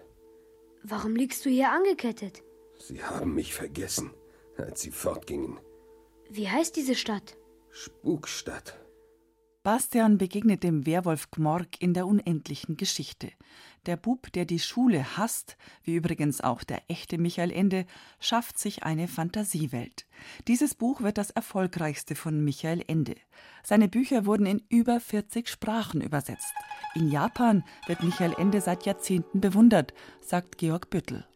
Warum 0.84 1.16
liegst 1.16 1.46
du 1.46 1.50
hier 1.50 1.72
angekettet? 1.72 2.44
Sie 2.78 3.04
haben 3.04 3.36
mich 3.36 3.54
vergessen 3.54 4.12
als 4.64 4.82
sie 4.82 4.92
fortgingen. 4.92 5.60
Wie 6.30 6.50
heißt 6.50 6.76
diese 6.76 6.96
Stadt? 6.96 7.38
Spukstadt. 7.72 8.80
Bastian 9.62 10.18
begegnet 10.18 10.64
dem 10.64 10.86
Werwolf 10.86 11.32
Gmorg 11.32 11.82
in 11.82 11.94
der 11.94 12.08
unendlichen 12.08 12.78
Geschichte. 12.78 13.30
Der 13.86 13.98
Bub, 13.98 14.32
der 14.32 14.46
die 14.46 14.60
Schule 14.60 15.18
hasst, 15.18 15.58
wie 15.84 15.96
übrigens 15.96 16.40
auch 16.40 16.64
der 16.64 16.82
echte 16.88 17.18
Michael 17.18 17.52
Ende, 17.52 17.86
schafft 18.20 18.58
sich 18.58 18.84
eine 18.84 19.10
Fantasiewelt. 19.10 20.06
Dieses 20.48 20.76
Buch 20.76 21.02
wird 21.02 21.18
das 21.18 21.30
erfolgreichste 21.30 22.16
von 22.16 22.44
Michael 22.44 22.84
Ende. 22.88 23.16
Seine 23.62 23.90
Bücher 23.90 24.26
wurden 24.26 24.46
in 24.46 24.64
über 24.70 25.00
40 25.00 25.50
Sprachen 25.50 26.02
übersetzt. 26.02 26.54
In 26.96 27.10
Japan 27.12 27.64
wird 27.86 28.02
Michael 28.02 28.36
Ende 28.38 28.62
seit 28.62 28.86
Jahrzehnten 28.86 29.42
bewundert, 29.42 29.94
sagt 30.22 30.58
Georg 30.58 30.90
Büttel. 30.90 31.28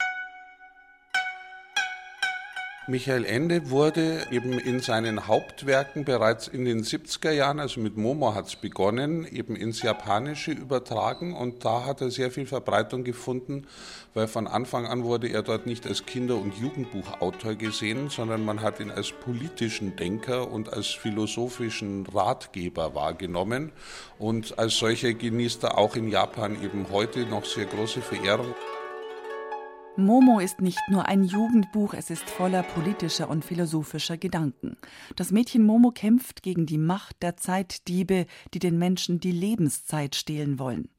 Michael 2.86 3.24
Ende 3.24 3.70
wurde 3.70 4.28
eben 4.30 4.60
in 4.60 4.82
seinen 4.82 5.26
Hauptwerken 5.28 6.04
bereits 6.04 6.50
in 6.50 6.66
den 6.66 6.84
70er 6.84 7.32
Jahren, 7.32 7.62
also 7.62 7.80
mit 7.80 7.96
Momo 7.96 8.36
hat 8.36 8.48
es 8.48 8.58
begonnen, 8.58 9.26
eben 9.26 9.56
ins 9.56 9.82
Japanische 9.84 10.52
übertragen 10.52 11.34
und 11.34 11.64
da 11.64 11.86
hat 11.86 12.02
er 12.02 12.12
sehr 12.12 12.30
viel 12.30 12.46
Verbreitung 12.46 13.06
gefunden, 13.06 13.68
weil 14.14 14.28
von 14.28 14.48
Anfang 14.48 14.86
an 14.86 15.06
wurde 15.06 15.30
er 15.30 15.44
dort 15.44 15.66
nicht 15.66 15.88
als 15.88 16.06
Kinder- 16.06 16.36
und 16.36 16.56
Jugendbuchautor 16.56 17.56
gesehen, 17.56 18.10
sondern 18.10 18.44
man 18.44 18.62
hat 18.62 18.82
ihn 18.82 18.92
als 18.92 19.14
politischen 19.14 19.96
Denker 19.96 20.52
und 20.52 20.74
als 20.74 20.88
philosophischen 20.88 22.06
Ratgeber 22.08 22.96
wahrgenommen 22.96 23.72
und 24.20 24.60
als 24.60 24.78
solcher 24.78 25.14
genießt 25.14 25.64
er 25.64 25.78
auch 25.78 25.96
in 25.96 26.10
Japan 26.10 26.62
eben 26.62 26.88
heute 26.92 27.22
noch 27.28 27.46
sehr 27.46 27.66
große 27.66 28.02
Verehrung. 28.02 28.54
Momo 29.96 30.40
ist 30.40 30.60
nicht 30.60 30.82
nur 30.90 31.08
ein 31.08 31.24
Jugendbuch, 31.24 31.94
es 31.94 32.10
ist 32.10 32.28
voller 32.28 32.64
politischer 32.64 33.30
und 33.30 33.46
philosophischer 33.46 34.18
Gedanken. 34.18 34.76
Das 35.16 35.30
Mädchen 35.30 35.64
Momo 35.64 35.92
kämpft 35.92 36.42
gegen 36.42 36.66
die 36.66 36.80
Macht 36.80 37.22
der 37.22 37.38
Zeitdiebe, 37.38 38.26
die 38.56 38.60
den 38.60 38.80
Menschen 38.80 39.20
die 39.20 39.32
Lebenszeit 39.32 40.16
stehlen 40.16 40.58
wollen. 40.58 40.90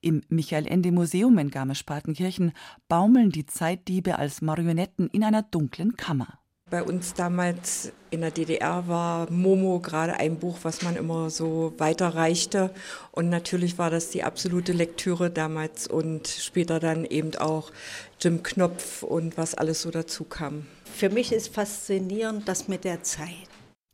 Im 0.00 0.22
Michael 0.28 0.68
Ende 0.68 0.92
Museum 0.92 1.38
in 1.38 1.50
Garmisch-Partenkirchen 1.50 2.52
baumeln 2.88 3.30
die 3.30 3.46
Zeitdiebe 3.46 4.16
als 4.16 4.42
Marionetten 4.42 5.08
in 5.08 5.24
einer 5.24 5.42
dunklen 5.42 5.96
Kammer. 5.96 6.38
Bei 6.68 6.82
uns 6.82 7.14
damals 7.14 7.92
in 8.10 8.22
der 8.22 8.32
DDR 8.32 8.88
war 8.88 9.30
Momo 9.30 9.78
gerade 9.78 10.14
ein 10.14 10.40
Buch, 10.40 10.58
was 10.62 10.82
man 10.82 10.96
immer 10.96 11.30
so 11.30 11.74
weiterreichte. 11.78 12.70
Und 13.12 13.28
natürlich 13.28 13.78
war 13.78 13.88
das 13.88 14.10
die 14.10 14.24
absolute 14.24 14.72
Lektüre 14.72 15.30
damals 15.30 15.86
und 15.86 16.26
später 16.26 16.80
dann 16.80 17.04
eben 17.04 17.36
auch 17.36 17.70
Jim 18.20 18.42
Knopf 18.42 19.02
und 19.02 19.36
was 19.36 19.54
alles 19.54 19.82
so 19.82 19.90
dazu 19.90 20.24
kam. 20.24 20.66
Für 20.84 21.10
mich 21.10 21.32
ist 21.32 21.54
faszinierend 21.54 22.48
das 22.48 22.68
mit 22.68 22.84
der 22.84 23.02
Zeit. 23.02 23.48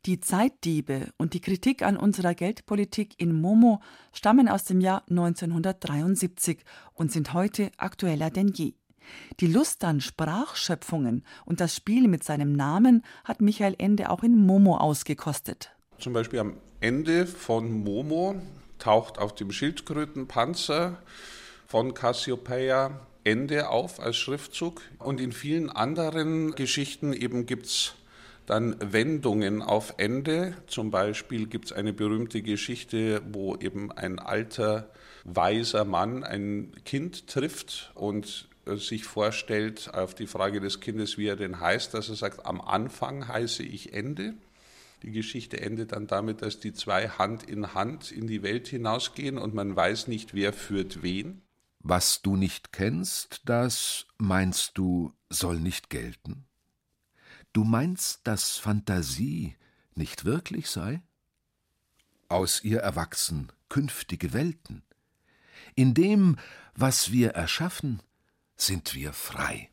Die 0.06 0.20
Zeitdiebe 0.20 1.08
und 1.16 1.32
die 1.32 1.40
Kritik 1.40 1.82
an 1.82 1.96
unserer 1.96 2.34
Geldpolitik 2.34 3.14
in 3.18 3.40
Momo 3.40 3.80
stammen 4.12 4.48
aus 4.48 4.64
dem 4.64 4.80
Jahr 4.80 5.04
1973 5.08 6.58
und 6.94 7.12
sind 7.12 7.34
heute 7.34 7.70
aktueller 7.76 8.30
denn 8.30 8.48
je. 8.48 8.74
Die 9.40 9.46
Lust 9.46 9.84
an 9.84 10.00
Sprachschöpfungen 10.00 11.24
und 11.44 11.60
das 11.60 11.76
Spiel 11.76 12.08
mit 12.08 12.24
seinem 12.24 12.52
Namen 12.52 13.04
hat 13.24 13.40
Michael 13.40 13.74
Ende 13.78 14.10
auch 14.10 14.22
in 14.22 14.36
Momo 14.36 14.76
ausgekostet. 14.76 15.70
Zum 15.98 16.12
Beispiel 16.12 16.40
am 16.40 16.56
Ende 16.80 17.26
von 17.26 17.84
Momo 17.84 18.36
taucht 18.78 19.18
auf 19.18 19.34
dem 19.34 19.52
Schildkrötenpanzer 19.52 20.98
von 21.66 21.94
Cassiopeia 21.94 23.00
Ende 23.24 23.68
auf 23.68 24.00
als 24.00 24.16
Schriftzug. 24.16 24.80
Und 24.98 25.20
in 25.20 25.32
vielen 25.32 25.70
anderen 25.70 26.54
Geschichten 26.54 27.12
eben 27.12 27.46
gibt 27.46 27.66
es 27.66 27.94
dann 28.46 28.76
Wendungen 28.80 29.62
auf 29.62 29.94
Ende. 29.98 30.54
Zum 30.66 30.90
Beispiel 30.90 31.46
gibt 31.46 31.66
es 31.66 31.72
eine 31.72 31.92
berühmte 31.92 32.42
Geschichte, 32.42 33.22
wo 33.30 33.56
eben 33.56 33.92
ein 33.92 34.18
alter, 34.18 34.90
weiser 35.24 35.84
Mann 35.84 36.24
ein 36.24 36.72
Kind 36.84 37.28
trifft 37.28 37.92
und 37.94 38.48
sich 38.66 39.04
vorstellt 39.04 39.92
auf 39.92 40.14
die 40.14 40.26
Frage 40.26 40.60
des 40.60 40.80
Kindes, 40.80 41.18
wie 41.18 41.26
er 41.26 41.36
denn 41.36 41.60
heißt, 41.60 41.94
dass 41.94 42.08
er 42.08 42.14
sagt, 42.14 42.46
am 42.46 42.60
Anfang 42.60 43.26
heiße 43.26 43.62
ich 43.62 43.92
Ende. 43.92 44.34
Die 45.02 45.10
Geschichte 45.10 45.60
endet 45.60 45.92
dann 45.92 46.06
damit, 46.06 46.42
dass 46.42 46.60
die 46.60 46.72
zwei 46.72 47.08
Hand 47.08 47.42
in 47.42 47.74
Hand 47.74 48.12
in 48.12 48.28
die 48.28 48.42
Welt 48.44 48.68
hinausgehen 48.68 49.36
und 49.36 49.52
man 49.52 49.74
weiß 49.74 50.06
nicht, 50.06 50.32
wer 50.32 50.52
führt 50.52 51.02
wen. 51.02 51.42
Was 51.82 52.22
du 52.22 52.36
nicht 52.36 52.72
kennst, 52.72 53.42
das, 53.44 54.06
meinst 54.18 54.78
du, 54.78 55.12
soll 55.28 55.58
nicht 55.58 55.90
gelten? 55.90 56.44
Du 57.52 57.64
meinst, 57.64 58.20
dass 58.24 58.56
Fantasie 58.58 59.56
nicht 59.94 60.24
wirklich 60.24 60.70
sei? 60.70 61.02
Aus 62.28 62.62
ihr 62.62 62.78
erwachsen 62.78 63.52
künftige 63.68 64.32
Welten. 64.32 64.82
In 65.74 65.94
dem, 65.94 66.36
was 66.74 67.10
wir 67.10 67.30
erschaffen, 67.30 68.02
sind 68.54 68.94
wir 68.94 69.12
frei. 69.12 69.70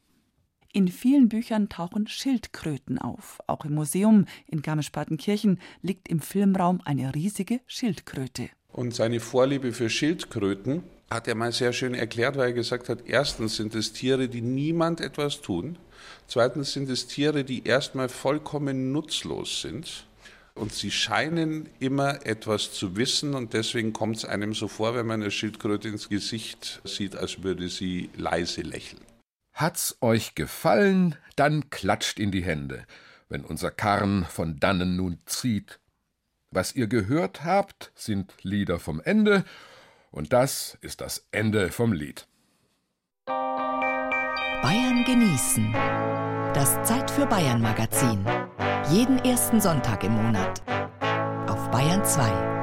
In 0.71 0.87
vielen 0.87 1.29
Büchern 1.29 1.67
tauchen 1.67 2.07
Schildkröten 2.07 2.97
auf. 2.97 3.39
Auch 3.47 3.65
im 3.65 3.73
Museum 3.73 4.25
in 4.47 4.61
Garmisch-Partenkirchen 4.61 5.59
liegt 5.81 6.07
im 6.07 6.21
Filmraum 6.21 6.79
eine 6.85 7.13
riesige 7.13 7.59
Schildkröte. 7.67 8.49
Und 8.69 8.95
seine 8.95 9.19
Vorliebe 9.19 9.73
für 9.73 9.89
Schildkröten 9.89 10.83
hat 11.11 11.27
er 11.27 11.35
mal 11.35 11.51
sehr 11.51 11.73
schön 11.73 11.93
erklärt, 11.93 12.37
weil 12.37 12.49
er 12.49 12.53
gesagt 12.53 12.89
hat, 12.89 12.99
erstens 13.05 13.55
sind 13.55 13.73
es 13.75 13.93
Tiere, 13.93 14.27
die 14.27 14.41
niemand 14.41 15.01
etwas 15.01 15.41
tun. 15.41 15.77
Zweitens 16.27 16.73
sind 16.73 16.89
es 16.89 17.07
Tiere, 17.07 17.43
die 17.43 17.65
erstmal 17.65 18.09
vollkommen 18.09 18.91
nutzlos 18.91 19.61
sind. 19.61 20.05
Und 20.53 20.73
sie 20.73 20.91
scheinen 20.91 21.69
immer 21.79 22.25
etwas 22.25 22.73
zu 22.73 22.97
wissen 22.97 23.33
und 23.33 23.53
deswegen 23.53 23.93
kommt 23.93 24.17
es 24.17 24.25
einem 24.25 24.53
so 24.53 24.67
vor, 24.67 24.93
wenn 24.93 25.07
man 25.07 25.21
eine 25.21 25.31
Schildkröte 25.31 25.87
ins 25.87 26.09
Gesicht 26.09 26.81
sieht, 26.83 27.15
als 27.15 27.43
würde 27.43 27.69
sie 27.69 28.09
leise 28.17 28.61
lächeln. 28.61 29.01
Hat's 29.53 29.97
euch 30.01 30.35
gefallen, 30.35 31.15
dann 31.35 31.69
klatscht 31.69 32.19
in 32.19 32.31
die 32.31 32.43
Hände, 32.43 32.85
wenn 33.29 33.45
unser 33.45 33.71
Karren 33.71 34.25
von 34.25 34.59
dannen 34.59 34.97
nun 34.97 35.19
zieht. 35.25 35.79
Was 36.51 36.75
ihr 36.75 36.87
gehört 36.87 37.43
habt, 37.45 37.91
sind 37.95 38.33
Lieder 38.41 38.79
vom 38.79 38.99
Ende, 38.99 39.45
und 40.11 40.33
das 40.33 40.77
ist 40.81 41.01
das 41.01 41.27
Ende 41.31 41.71
vom 41.71 41.93
Lied. 41.93 42.27
Bayern 44.61 45.03
genießen. 45.05 45.73
Das 46.53 46.81
Zeit 46.83 47.09
für 47.09 47.25
Bayern 47.25 47.61
Magazin. 47.61 48.25
Jeden 48.91 49.19
ersten 49.19 49.61
Sonntag 49.61 50.03
im 50.03 50.13
Monat. 50.13 50.61
Auf 51.47 51.69
Bayern 51.71 52.03
2. 52.03 52.59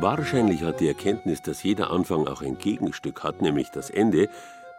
Wahrscheinlich 0.00 0.62
hat 0.62 0.80
die 0.80 0.88
Erkenntnis, 0.88 1.42
dass 1.42 1.62
jeder 1.62 1.90
Anfang 1.90 2.26
auch 2.26 2.42
ein 2.42 2.58
Gegenstück 2.58 3.22
hat, 3.22 3.42
nämlich 3.42 3.70
das 3.70 3.90
Ende, 3.90 4.28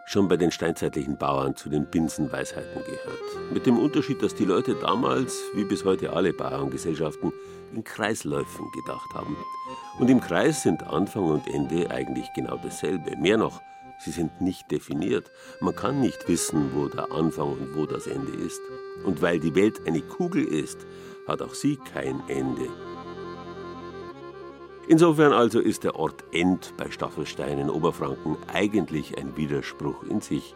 schon 0.10 0.28
bei 0.28 0.38
den 0.38 0.50
steinzeitlichen 0.50 1.19
Bauern 1.19 1.56
zu 1.56 1.69
den 1.69 1.86
Binsenweisheiten 1.86 2.84
gehört. 2.84 3.54
Mit 3.54 3.67
dem 3.67 3.78
Unterschied, 3.78 4.24
dass 4.24 4.34
die 4.34 4.45
Leute 4.45 4.74
damals, 4.74 5.39
wie 5.54 5.63
bis 5.63 5.86
heute 5.86 6.13
alle 6.13 6.34
Bauerngesellschaften, 6.34 7.32
in 7.76 7.84
Kreisläufen 7.84 8.72
gedacht 8.72 9.13
haben. 9.13 9.38
Und 10.00 10.10
im 10.10 10.19
Kreis 10.19 10.63
sind 10.63 10.82
Anfang 10.82 11.26
und 11.26 11.48
Ende 11.48 11.91
eigentlich 11.91 12.26
genau 12.36 12.58
dasselbe. 12.58 13.15
Mehr 13.17 13.38
noch, 13.38 13.62
sie 14.00 14.10
sind 14.10 14.41
nicht 14.41 14.72
definiert. 14.72 15.30
Man 15.62 15.76
kann 15.76 16.02
nicht 16.02 16.28
wissen, 16.28 16.72
wo 16.74 16.88
der 16.88 17.12
Anfang 17.12 17.52
und 17.52 17.76
wo 17.76 17.86
das 17.86 18.08
Ende 18.08 18.32
ist. 18.32 18.62
Und 19.06 19.22
weil 19.22 19.39
die 19.39 19.54
Welt 19.54 19.86
eine 19.86 20.02
Kugel 20.02 20.43
ist, 20.43 20.88
hat 21.28 21.43
auch 21.43 21.54
sie 21.54 21.78
kein 21.93 22.19
Ende. 22.28 22.67
Insofern 24.89 25.34
also 25.34 25.60
ist 25.60 25.84
der 25.84 25.97
Ort 25.97 26.23
End 26.32 26.73
bei 26.75 26.89
Staffelstein 26.89 27.60
in 27.60 27.69
Oberfranken 27.69 28.38
eigentlich 28.52 29.15
ein 29.19 29.38
Widerspruch 29.38 30.02
in 30.02 30.19
sich. 30.19 30.56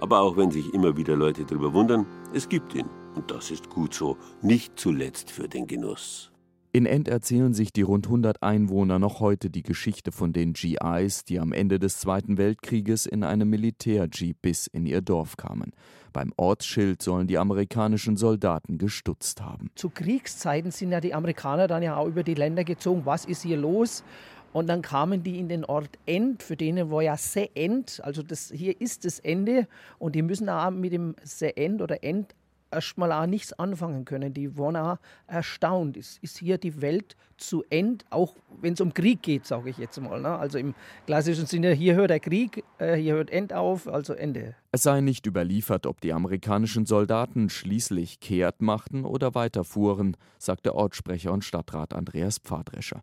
Aber 0.00 0.22
auch 0.22 0.36
wenn 0.36 0.50
sich 0.50 0.74
immer 0.74 0.96
wieder 0.96 1.14
Leute 1.14 1.44
darüber 1.44 1.72
wundern, 1.72 2.04
es 2.34 2.48
gibt 2.48 2.74
ihn. 2.74 2.90
Und 3.14 3.30
das 3.30 3.52
ist 3.52 3.70
gut 3.70 3.94
so, 3.94 4.16
nicht 4.42 4.76
zuletzt 4.76 5.30
für 5.30 5.48
den 5.48 5.68
Genuss. 5.68 6.29
In 6.72 6.86
End 6.86 7.08
erzählen 7.08 7.52
sich 7.52 7.72
die 7.72 7.82
rund 7.82 8.06
100 8.06 8.44
Einwohner 8.44 9.00
noch 9.00 9.18
heute 9.18 9.50
die 9.50 9.64
Geschichte 9.64 10.12
von 10.12 10.32
den 10.32 10.52
GIs, 10.52 11.24
die 11.24 11.40
am 11.40 11.52
Ende 11.52 11.80
des 11.80 11.98
Zweiten 11.98 12.38
Weltkrieges 12.38 13.06
in 13.06 13.24
einem 13.24 13.50
Militär-Jeep 13.50 14.40
bis 14.40 14.68
in 14.68 14.86
ihr 14.86 15.00
Dorf 15.00 15.36
kamen. 15.36 15.72
Beim 16.12 16.32
Ortsschild 16.36 17.02
sollen 17.02 17.26
die 17.26 17.38
amerikanischen 17.38 18.16
Soldaten 18.16 18.78
gestutzt 18.78 19.42
haben. 19.42 19.72
Zu 19.74 19.90
Kriegszeiten 19.90 20.70
sind 20.70 20.92
ja 20.92 21.00
die 21.00 21.12
Amerikaner 21.12 21.66
dann 21.66 21.82
ja 21.82 21.96
auch 21.96 22.06
über 22.06 22.22
die 22.22 22.34
Länder 22.34 22.62
gezogen. 22.62 23.02
Was 23.04 23.24
ist 23.24 23.42
hier 23.42 23.56
los? 23.56 24.04
Und 24.52 24.68
dann 24.68 24.80
kamen 24.80 25.24
die 25.24 25.40
in 25.40 25.48
den 25.48 25.64
Ort 25.64 25.98
End, 26.06 26.40
für 26.40 26.56
denen 26.56 26.88
war 26.88 27.02
ja 27.02 27.16
Se-End, 27.16 28.00
also 28.04 28.22
das, 28.22 28.52
hier 28.54 28.80
ist 28.80 29.04
das 29.04 29.18
Ende. 29.18 29.66
Und 29.98 30.14
die 30.14 30.22
müssen 30.22 30.48
auch 30.48 30.70
mit 30.70 30.92
dem 30.92 31.16
Se-End 31.24 31.82
oder 31.82 32.04
End 32.04 32.34
erstmal 32.70 33.12
auch 33.12 33.26
nichts 33.26 33.52
anfangen 33.52 34.04
können. 34.04 34.32
Die 34.32 34.56
waren 34.56 34.76
auch 34.76 34.98
erstaunt. 35.26 35.96
Ist, 35.96 36.22
ist 36.22 36.38
hier 36.38 36.58
die 36.58 36.80
Welt 36.80 37.16
zu 37.36 37.64
End, 37.70 38.04
auch 38.10 38.36
wenn 38.60 38.74
es 38.74 38.80
um 38.80 38.92
Krieg 38.92 39.22
geht, 39.22 39.46
sage 39.46 39.70
ich 39.70 39.78
jetzt 39.78 40.00
mal. 40.00 40.20
Ne? 40.20 40.28
Also 40.28 40.58
im 40.58 40.74
klassischen 41.06 41.46
Sinne, 41.46 41.72
hier 41.72 41.94
hört 41.94 42.10
der 42.10 42.20
Krieg, 42.20 42.64
äh, 42.78 42.96
hier 42.96 43.14
hört 43.14 43.30
End 43.30 43.52
auf, 43.52 43.88
also 43.88 44.12
Ende. 44.12 44.54
Es 44.72 44.82
sei 44.82 45.00
nicht 45.00 45.26
überliefert, 45.26 45.86
ob 45.86 46.00
die 46.00 46.12
amerikanischen 46.12 46.86
Soldaten 46.86 47.48
schließlich 47.48 48.20
kehrt 48.20 48.60
machten 48.62 49.04
oder 49.04 49.34
weiterfuhren, 49.34 50.16
sagt 50.38 50.66
der 50.66 50.74
Ortssprecher 50.74 51.32
und 51.32 51.44
Stadtrat 51.44 51.94
Andreas 51.94 52.38
Pfadrescher. 52.38 53.02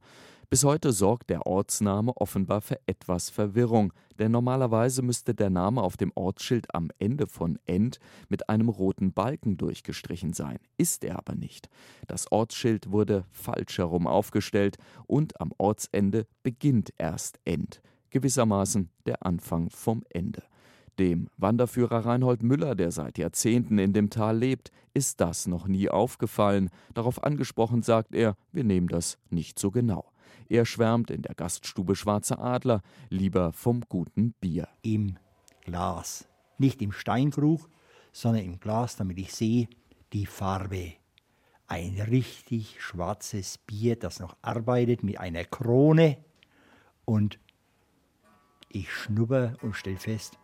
Bis 0.49 0.63
heute 0.63 0.93
sorgt 0.93 1.29
der 1.29 1.45
Ortsname 1.45 2.15
offenbar 2.15 2.61
für 2.61 2.79
etwas 2.87 3.29
Verwirrung, 3.29 3.91
denn 4.17 4.31
normalerweise 4.31 5.01
müsste 5.01 5.35
der 5.35 5.49
Name 5.49 5.81
auf 5.81 5.97
dem 5.97 6.13
Ortsschild 6.15 6.73
am 6.73 6.89
Ende 6.99 7.27
von 7.27 7.59
End 7.65 7.99
mit 8.29 8.47
einem 8.47 8.69
roten 8.69 9.11
Balken 9.11 9.57
durchgestrichen 9.57 10.31
sein. 10.31 10.59
Ist 10.77 11.03
er 11.03 11.17
aber 11.17 11.35
nicht. 11.35 11.67
Das 12.07 12.31
Ortsschild 12.31 12.91
wurde 12.93 13.25
falsch 13.29 13.77
herum 13.77 14.07
aufgestellt 14.07 14.77
und 15.05 15.41
am 15.41 15.51
Ortsende 15.57 16.27
beginnt 16.43 16.93
erst 16.97 17.41
End. 17.43 17.81
Gewissermaßen 18.11 18.89
der 19.05 19.25
Anfang 19.25 19.69
vom 19.69 20.05
Ende. 20.07 20.43
Dem 20.97 21.27
Wanderführer 21.35 22.05
Reinhold 22.05 22.41
Müller, 22.41 22.73
der 22.73 22.91
seit 22.91 23.17
Jahrzehnten 23.17 23.79
in 23.79 23.91
dem 23.91 24.09
Tal 24.09 24.37
lebt, 24.37 24.71
ist 24.93 25.19
das 25.19 25.45
noch 25.45 25.67
nie 25.67 25.89
aufgefallen. 25.89 26.69
Darauf 26.93 27.21
angesprochen 27.21 27.83
sagt 27.83 28.15
er, 28.15 28.37
wir 28.53 28.63
nehmen 28.63 28.87
das 28.87 29.17
nicht 29.29 29.59
so 29.59 29.71
genau. 29.71 30.09
Er 30.49 30.65
schwärmt 30.65 31.11
in 31.11 31.21
der 31.21 31.35
Gaststube 31.35 31.95
Schwarzer 31.95 32.39
Adler 32.39 32.81
lieber 33.09 33.51
vom 33.53 33.81
guten 33.87 34.33
Bier. 34.39 34.67
Im 34.81 35.17
Glas. 35.61 36.27
Nicht 36.57 36.81
im 36.81 36.91
Steinkrug, 36.91 37.69
sondern 38.11 38.43
im 38.43 38.59
Glas, 38.59 38.95
damit 38.95 39.19
ich 39.19 39.33
sehe 39.33 39.67
die 40.13 40.25
Farbe. 40.25 40.93
Ein 41.67 41.99
richtig 42.09 42.81
schwarzes 42.81 43.57
Bier, 43.57 43.97
das 43.97 44.19
noch 44.19 44.37
arbeitet 44.41 45.03
mit 45.03 45.19
einer 45.19 45.43
Krone 45.43 46.17
und 47.05 47.39
Ich 48.69 48.91
schnubber 48.91 49.53
und 49.61 49.75
stell 49.75 49.97
fest, 49.97 50.37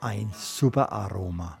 ein 0.00 0.30
super 0.34 0.90
Aroma. 0.92 1.58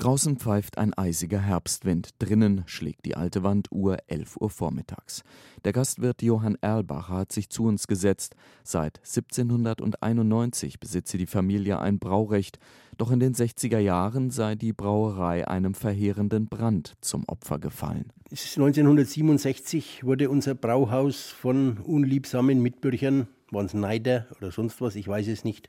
Draußen 0.00 0.38
pfeift 0.38 0.78
ein 0.78 0.94
eisiger 0.94 1.40
Herbstwind, 1.40 2.14
drinnen 2.18 2.62
schlägt 2.64 3.04
die 3.04 3.16
alte 3.16 3.42
Wanduhr 3.42 3.98
11 4.06 4.38
Uhr 4.40 4.48
vormittags. 4.48 5.24
Der 5.66 5.74
Gastwirt 5.74 6.22
Johann 6.22 6.56
Erlbacher 6.62 7.18
hat 7.18 7.32
sich 7.32 7.50
zu 7.50 7.64
uns 7.64 7.86
gesetzt. 7.86 8.34
Seit 8.64 9.00
1791 9.00 10.80
besitze 10.80 11.18
die 11.18 11.26
Familie 11.26 11.80
ein 11.80 11.98
Braurecht, 11.98 12.58
doch 12.96 13.10
in 13.10 13.20
den 13.20 13.34
60er 13.34 13.78
Jahren 13.78 14.30
sei 14.30 14.54
die 14.54 14.72
Brauerei 14.72 15.46
einem 15.46 15.74
verheerenden 15.74 16.48
Brand 16.48 16.94
zum 17.02 17.24
Opfer 17.28 17.58
gefallen. 17.58 18.10
1967 18.30 20.02
wurde 20.02 20.30
unser 20.30 20.54
Brauhaus 20.54 21.26
von 21.26 21.76
unliebsamen 21.76 22.62
Mitbürgern, 22.62 23.28
waren 23.50 23.66
es 23.66 23.74
Neider 23.74 24.28
oder 24.38 24.50
sonst 24.50 24.80
was, 24.80 24.94
ich 24.94 25.06
weiß 25.06 25.28
es 25.28 25.44
nicht, 25.44 25.68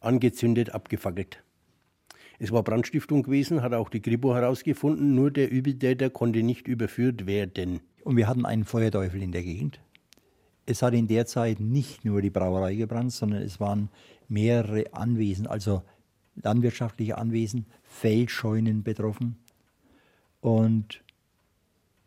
angezündet, 0.00 0.70
abgefackelt. 0.74 1.44
Es 2.38 2.52
war 2.52 2.62
Brandstiftung 2.62 3.24
gewesen, 3.24 3.62
hat 3.62 3.74
auch 3.74 3.90
die 3.90 4.00
Kripo 4.00 4.34
herausgefunden, 4.34 5.14
nur 5.14 5.30
der 5.30 5.50
Übeltäter 5.50 6.08
konnte 6.08 6.42
nicht 6.42 6.68
überführt 6.68 7.26
werden. 7.26 7.80
Und 8.04 8.16
wir 8.16 8.28
hatten 8.28 8.46
einen 8.46 8.64
Feuerteufel 8.64 9.22
in 9.22 9.32
der 9.32 9.42
Gegend. 9.42 9.80
Es 10.64 10.82
hat 10.82 10.94
in 10.94 11.08
der 11.08 11.26
Zeit 11.26 11.60
nicht 11.60 12.04
nur 12.04 12.22
die 12.22 12.30
Brauerei 12.30 12.74
gebrannt, 12.74 13.12
sondern 13.12 13.42
es 13.42 13.58
waren 13.58 13.88
mehrere 14.28 14.92
Anwesen, 14.92 15.46
also 15.46 15.82
landwirtschaftliche 16.36 17.18
Anwesen, 17.18 17.66
Feldscheunen 17.82 18.84
betroffen. 18.84 19.36
Und 20.40 21.02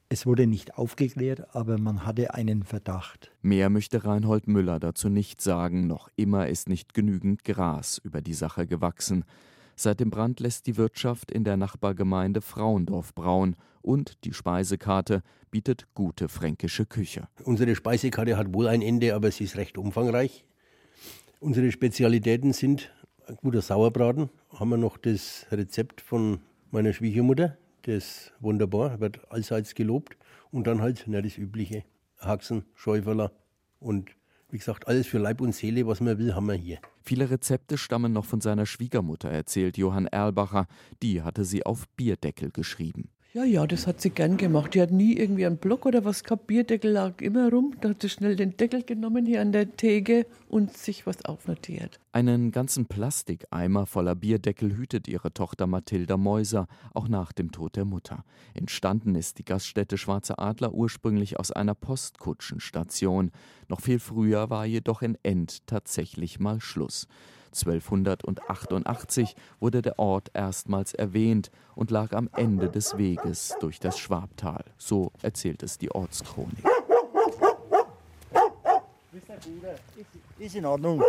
es 0.07 0.25
wurde 0.25 0.47
nicht 0.47 0.77
aufgeklärt, 0.77 1.55
aber 1.55 1.77
man 1.77 2.05
hatte 2.05 2.33
einen 2.33 2.63
Verdacht. 2.63 3.31
Mehr 3.41 3.69
möchte 3.69 4.05
Reinhold 4.05 4.47
Müller 4.47 4.79
dazu 4.79 5.09
nicht 5.09 5.41
sagen, 5.41 5.87
noch 5.87 6.09
immer 6.15 6.47
ist 6.47 6.69
nicht 6.69 6.93
genügend 6.93 7.43
Gras 7.43 7.97
über 7.97 8.21
die 8.21 8.33
Sache 8.33 8.67
gewachsen. 8.67 9.25
Seit 9.75 9.99
dem 9.99 10.09
Brand 10.09 10.39
lässt 10.39 10.67
die 10.67 10.77
Wirtschaft 10.77 11.31
in 11.31 11.43
der 11.43 11.57
Nachbargemeinde 11.57 12.41
Frauendorf 12.41 13.13
brauen 13.13 13.55
und 13.81 14.23
die 14.25 14.33
Speisekarte 14.33 15.23
bietet 15.49 15.87
gute 15.93 16.29
fränkische 16.29 16.85
Küche. 16.85 17.27
Unsere 17.43 17.75
Speisekarte 17.75 18.37
hat 18.37 18.53
wohl 18.53 18.67
ein 18.67 18.81
Ende, 18.81 19.15
aber 19.15 19.31
sie 19.31 19.43
ist 19.43 19.57
recht 19.57 19.77
umfangreich. 19.77 20.45
Unsere 21.39 21.71
Spezialitäten 21.71 22.53
sind 22.53 22.91
ein 23.27 23.35
guter 23.35 23.61
Sauerbraten. 23.61 24.29
Haben 24.53 24.69
wir 24.69 24.77
noch 24.77 24.97
das 24.97 25.45
Rezept 25.51 26.01
von 26.01 26.39
meiner 26.69 26.93
Schwiegermutter. 26.93 27.57
Das 27.83 27.95
ist 27.95 28.33
wunderbar, 28.39 28.99
wird 28.99 29.31
allseits 29.31 29.73
gelobt. 29.75 30.17
Und 30.51 30.67
dann 30.67 30.81
halt 30.81 31.05
na, 31.07 31.21
das 31.21 31.37
übliche 31.37 31.83
Haxen, 32.19 32.65
Schäuferler 32.75 33.31
und 33.79 34.11
wie 34.51 34.57
gesagt, 34.57 34.87
alles 34.87 35.07
für 35.07 35.17
Leib 35.17 35.41
und 35.41 35.55
Seele, 35.55 35.87
was 35.87 36.01
man 36.01 36.17
will, 36.17 36.35
haben 36.35 36.47
wir 36.47 36.55
hier. 36.55 36.79
Viele 37.03 37.29
Rezepte 37.29 37.77
stammen 37.77 38.13
noch 38.13 38.25
von 38.25 38.41
seiner 38.41 38.65
Schwiegermutter, 38.65 39.29
erzählt 39.29 39.77
Johann 39.77 40.05
Erlbacher. 40.05 40.67
Die 41.01 41.21
hatte 41.23 41.45
sie 41.45 41.65
auf 41.65 41.87
Bierdeckel 41.97 42.51
geschrieben. 42.51 43.09
Ja, 43.33 43.45
ja, 43.45 43.65
das 43.65 43.87
hat 43.87 44.01
sie 44.01 44.09
gern 44.09 44.35
gemacht. 44.35 44.73
Die 44.73 44.81
hat 44.81 44.91
nie 44.91 45.13
irgendwie 45.13 45.45
einen 45.45 45.55
Block 45.55 45.85
oder 45.85 46.03
was 46.03 46.25
gehabt. 46.25 46.47
Bierdeckel 46.47 46.91
lag 46.91 47.21
immer 47.21 47.49
rum. 47.49 47.73
Da 47.79 47.91
hat 47.91 48.01
sie 48.01 48.09
schnell 48.09 48.35
den 48.35 48.57
Deckel 48.57 48.83
genommen 48.83 49.25
hier 49.25 49.39
an 49.39 49.53
der 49.53 49.77
Theke 49.77 50.25
und 50.49 50.75
sich 50.75 51.07
was 51.07 51.23
aufnotiert. 51.23 51.97
Einen 52.11 52.51
ganzen 52.51 52.87
Plastikeimer 52.87 53.85
voller 53.85 54.15
Bierdeckel 54.15 54.75
hütet 54.75 55.07
ihre 55.07 55.33
Tochter 55.33 55.65
Mathilda 55.65 56.17
Meuser, 56.17 56.67
auch 56.93 57.07
nach 57.07 57.31
dem 57.31 57.53
Tod 57.53 57.77
der 57.77 57.85
Mutter. 57.85 58.25
Entstanden 58.53 59.15
ist 59.15 59.39
die 59.39 59.45
Gaststätte 59.45 59.97
Schwarze 59.97 60.37
Adler 60.37 60.73
ursprünglich 60.73 61.39
aus 61.39 61.53
einer 61.53 61.73
Postkutschenstation. 61.73 63.31
Noch 63.69 63.79
viel 63.79 63.99
früher 63.99 64.49
war 64.49 64.65
jedoch 64.65 65.01
in 65.01 65.17
End 65.23 65.65
tatsächlich 65.67 66.41
mal 66.41 66.59
Schluss. 66.59 67.07
1288 67.53 69.35
wurde 69.59 69.81
der 69.81 69.99
Ort 69.99 70.31
erstmals 70.33 70.93
erwähnt 70.93 71.51
und 71.75 71.91
lag 71.91 72.13
am 72.13 72.29
Ende 72.35 72.69
des 72.69 72.97
Weges 72.97 73.55
durch 73.59 73.79
das 73.79 73.99
Schwabtal. 73.99 74.63
So 74.77 75.11
erzählt 75.21 75.63
es 75.63 75.77
die 75.77 75.91
Ortschronik. 75.91 76.63
Ist 80.39 80.55
in 80.55 80.65
Ordnung. 80.65 81.03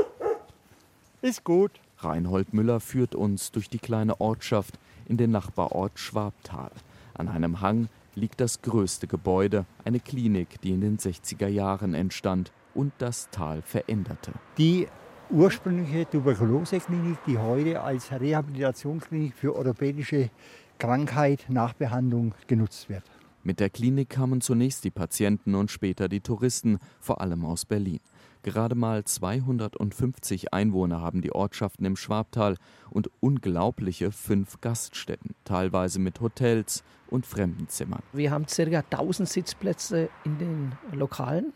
Ist 1.20 1.44
gut. 1.44 1.72
Reinhold 1.98 2.52
Müller 2.52 2.80
führt 2.80 3.14
uns 3.14 3.52
durch 3.52 3.70
die 3.70 3.78
kleine 3.78 4.20
Ortschaft 4.20 4.78
in 5.06 5.16
den 5.16 5.30
Nachbarort 5.30 5.98
Schwabtal. 5.98 6.72
An 7.14 7.28
einem 7.28 7.60
Hang 7.60 7.88
liegt 8.14 8.40
das 8.40 8.60
größte 8.62 9.06
Gebäude, 9.06 9.64
eine 9.84 10.00
Klinik, 10.00 10.60
die 10.62 10.70
in 10.70 10.80
den 10.80 10.98
60er 10.98 11.46
Jahren 11.46 11.94
entstand 11.94 12.52
und 12.74 12.92
das 12.98 13.30
Tal 13.30 13.62
veränderte. 13.62 14.32
Die 14.58 14.88
ursprüngliche 15.32 16.08
Tuberkuloseklinik, 16.08 17.16
die 17.26 17.38
heute 17.38 17.80
als 17.80 18.12
Rehabilitationsklinik 18.12 19.34
für 19.34 19.56
orthopädische 19.56 20.28
Krankheit 20.78 21.46
Nachbehandlung 21.48 22.34
genutzt 22.46 22.90
wird. 22.90 23.02
Mit 23.42 23.58
der 23.58 23.70
Klinik 23.70 24.10
kamen 24.10 24.40
zunächst 24.40 24.84
die 24.84 24.90
Patienten 24.90 25.54
und 25.54 25.70
später 25.70 26.08
die 26.08 26.20
Touristen, 26.20 26.78
vor 27.00 27.20
allem 27.20 27.44
aus 27.44 27.64
Berlin. 27.64 28.00
Gerade 28.42 28.74
mal 28.74 29.04
250 29.04 30.52
Einwohner 30.52 31.00
haben 31.00 31.22
die 31.22 31.32
Ortschaften 31.32 31.84
im 31.84 31.96
Schwabtal 31.96 32.56
und 32.90 33.10
unglaubliche 33.20 34.12
fünf 34.12 34.60
Gaststätten, 34.60 35.34
teilweise 35.44 35.98
mit 35.98 36.20
Hotels 36.20 36.84
und 37.08 37.24
Fremdenzimmern. 37.24 38.02
Wir 38.12 38.30
haben 38.30 38.46
ca. 38.46 38.62
1000 38.90 39.28
Sitzplätze 39.28 40.08
in 40.24 40.38
den 40.38 40.72
Lokalen, 40.92 41.52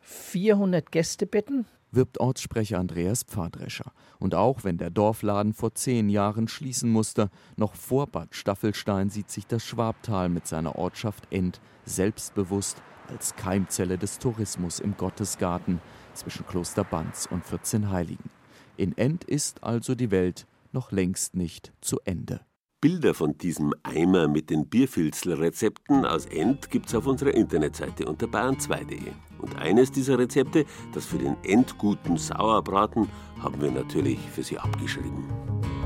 400 0.00 0.90
Gästebetten, 0.90 1.66
wirbt 1.94 2.18
Ortssprecher 2.20 2.78
Andreas 2.78 3.22
Pfadrescher. 3.22 3.92
Und 4.18 4.34
auch 4.34 4.64
wenn 4.64 4.78
der 4.78 4.90
Dorfladen 4.90 5.52
vor 5.52 5.74
zehn 5.74 6.08
Jahren 6.08 6.48
schließen 6.48 6.90
musste, 6.90 7.30
noch 7.56 7.74
vor 7.74 8.06
Bad 8.06 8.34
Staffelstein 8.34 9.10
sieht 9.10 9.30
sich 9.30 9.46
das 9.46 9.64
Schwabtal 9.64 10.28
mit 10.28 10.46
seiner 10.46 10.76
Ortschaft 10.76 11.26
End 11.30 11.60
selbstbewusst 11.84 12.82
als 13.08 13.36
Keimzelle 13.36 13.98
des 13.98 14.18
Tourismus 14.18 14.80
im 14.80 14.96
Gottesgarten 14.96 15.80
zwischen 16.14 16.46
Kloster 16.46 16.84
Banz 16.84 17.28
und 17.30 17.44
14 17.44 17.90
Heiligen. 17.90 18.30
In 18.76 18.96
End 18.96 19.24
ist 19.24 19.62
also 19.62 19.94
die 19.94 20.10
Welt 20.10 20.46
noch 20.72 20.90
längst 20.90 21.36
nicht 21.36 21.72
zu 21.80 22.00
Ende. 22.04 22.40
Bilder 22.84 23.14
von 23.14 23.38
diesem 23.38 23.72
Eimer 23.82 24.28
mit 24.28 24.50
den 24.50 24.66
Bierfilzl-Rezepten 24.66 26.04
aus 26.04 26.26
End 26.26 26.70
gibt's 26.70 26.94
auf 26.94 27.06
unserer 27.06 27.32
Internetseite 27.32 28.04
unter 28.04 28.26
bayern2.de. 28.26 29.10
Und 29.38 29.56
eines 29.56 29.90
dieser 29.90 30.18
Rezepte, 30.18 30.66
das 30.92 31.06
für 31.06 31.16
den 31.16 31.34
endguten 31.44 32.18
Sauerbraten, 32.18 33.08
haben 33.40 33.62
wir 33.62 33.70
natürlich 33.70 34.18
für 34.18 34.42
Sie 34.42 34.58
abgeschrieben. 34.58 35.24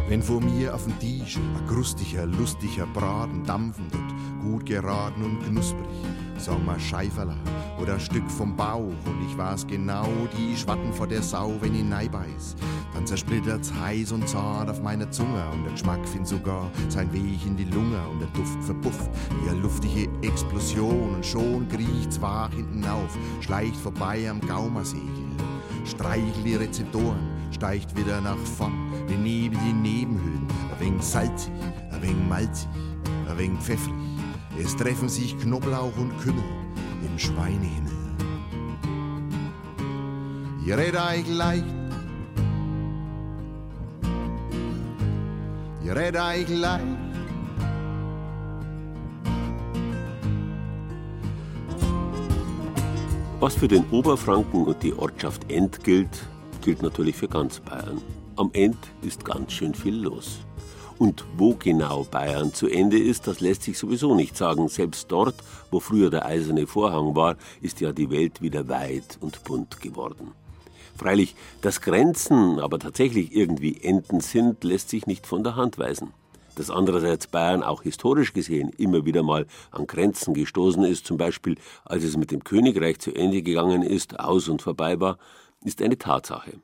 Wenn 0.09 0.21
vor 0.21 0.41
mir 0.41 0.75
auf 0.75 0.87
dem 0.87 0.99
Tisch 0.99 1.37
ein 1.37 1.67
krustiger, 1.69 2.27
lustiger 2.27 2.87
Braten 2.87 3.45
dampfend 3.45 3.95
und 3.95 4.28
gut 4.38 4.66
geraten 4.66 5.22
und 5.22 5.42
knusprig, 5.44 5.87
sagen 6.37 6.64
wir 6.66 6.79
Scheiferler 6.79 7.37
oder 7.81 7.98
Stück 7.98 8.29
vom 8.31 8.57
Bauch 8.57 8.81
und 8.81 9.27
ich 9.29 9.37
weiß 9.37 9.66
genau, 9.66 10.09
die 10.37 10.57
schwatten 10.57 10.92
vor 10.92 11.07
der 11.07 11.22
Sau, 11.22 11.55
wenn 11.61 11.74
ich 11.74 11.85
neibeiß. 11.85 12.57
Dann 12.94 13.07
zersplittert's 13.07 13.72
heiß 13.72 14.11
und 14.12 14.29
zart 14.29 14.68
auf 14.68 14.83
meiner 14.83 15.09
Zunge. 15.11 15.44
Und 15.53 15.62
der 15.64 15.72
Geschmack 15.72 16.07
findet 16.09 16.29
sogar 16.29 16.68
sein 16.88 17.12
Weg 17.12 17.46
in 17.46 17.57
die 17.57 17.64
Lunge. 17.64 18.01
Und 18.11 18.20
der 18.20 18.29
Duft 18.29 18.61
verpufft 18.64 19.11
wie 19.42 19.51
eine 19.51 19.61
luftige 19.61 20.09
Explosion. 20.22 21.14
Und 21.14 21.24
schon 21.24 21.68
kriecht's 21.68 22.20
wach 22.20 22.53
hinten 22.53 22.85
auf, 22.85 23.16
schleicht 23.40 23.77
vorbei 23.77 24.29
am 24.29 24.40
Gaumersegel, 24.40 25.07
streichelt 25.85 26.44
die 26.44 26.57
Rezeptoren, 26.57 27.20
steigt 27.53 27.96
wieder 27.96 28.20
nach 28.20 28.37
vorn, 28.37 28.90
den 29.09 29.22
Nebel 29.22 29.59
die 29.64 29.72
Nebenhöhlen, 29.72 30.48
ein 30.72 30.81
wenig 30.81 31.03
salzig, 31.03 31.53
ein 31.92 32.03
wenig 32.03 32.29
malzig, 32.29 32.68
ein 33.29 33.38
wenig 33.38 33.61
pfeffrig. 33.61 34.08
Es 34.61 34.77
treffen 34.77 35.09
sich 35.09 35.38
Knoblauch 35.38 35.97
und 35.97 36.18
Kümmel 36.21 36.44
im 37.05 37.18
Schweinehimmel. 37.18 37.92
Ihr 40.66 40.77
redet 40.77 41.29
leicht, 41.29 41.64
ihr 45.85 45.97
redet 45.97 46.49
leicht. 46.51 46.85
Was 53.40 53.55
für 53.55 53.68
den 53.68 53.85
Oberfranken 53.92 54.64
und 54.64 54.83
die 54.83 54.92
Ortschaft 54.92 55.51
End 55.51 55.85
gilt, 55.85 56.27
gilt 56.61 56.83
natürlich 56.83 57.16
für 57.16 57.29
ganz 57.29 57.61
Bayern. 57.61 58.03
Am 58.37 58.51
End 58.53 58.77
ist 59.03 59.25
ganz 59.25 59.53
schön 59.53 59.75
viel 59.75 59.94
los. 59.94 60.40
Und 60.99 61.25
wo 61.37 61.55
genau 61.55 62.05
Bayern 62.05 62.53
zu 62.53 62.67
Ende 62.67 62.99
ist, 62.99 63.29
das 63.29 63.39
lässt 63.39 63.63
sich 63.63 63.79
sowieso 63.79 64.17
nicht 64.17 64.37
sagen. 64.37 64.69
Selbst 64.69 65.11
dort, 65.13 65.37
wo 65.71 65.79
früher 65.79 66.11
der 66.11 66.27
eiserne 66.27 66.67
Vorhang 66.67 67.15
war, 67.15 67.37
ist 67.61 67.81
ja 67.81 67.93
die 67.93 68.11
Welt 68.11 68.43
wieder 68.43 68.69
weit 68.69 69.17
und 69.21 69.45
bunt 69.45 69.81
geworden. 69.81 70.33
Freilich, 70.97 71.37
dass 71.61 71.81
Grenzen 71.81 72.59
aber 72.59 72.81
tatsächlich 72.81 73.33
irgendwie 73.33 73.81
Enden 73.81 74.21
sind, 74.21 74.65
lässt 74.65 74.89
sich 74.89 75.07
nicht 75.07 75.29
von 75.29 75.45
der 75.45 75.55
Hand 75.55 75.79
weisen. 75.79 76.13
Dass 76.57 76.71
andererseits 76.71 77.29
Bayern 77.29 77.63
auch 77.63 77.83
historisch 77.83 78.33
gesehen 78.33 78.71
immer 78.71 79.07
wieder 79.07 79.23
mal 79.23 79.47
an 79.71 79.87
Grenzen 79.87 80.35
gestoßen 80.35 80.83
ist, 80.83 81.07
zum 81.07 81.17
Beispiel 81.17 81.55
als 81.85 82.03
es 82.03 82.17
mit 82.17 82.33
dem 82.33 82.43
Königreich 82.43 82.99
zu 82.99 83.15
Ende 83.15 83.43
gegangen 83.43 83.83
ist, 83.83 84.19
aus 84.19 84.49
und 84.49 84.63
vorbei 84.63 84.99
war, 84.99 85.19
ist 85.65 85.81
eine 85.81 85.99
Tatsache. 85.99 86.55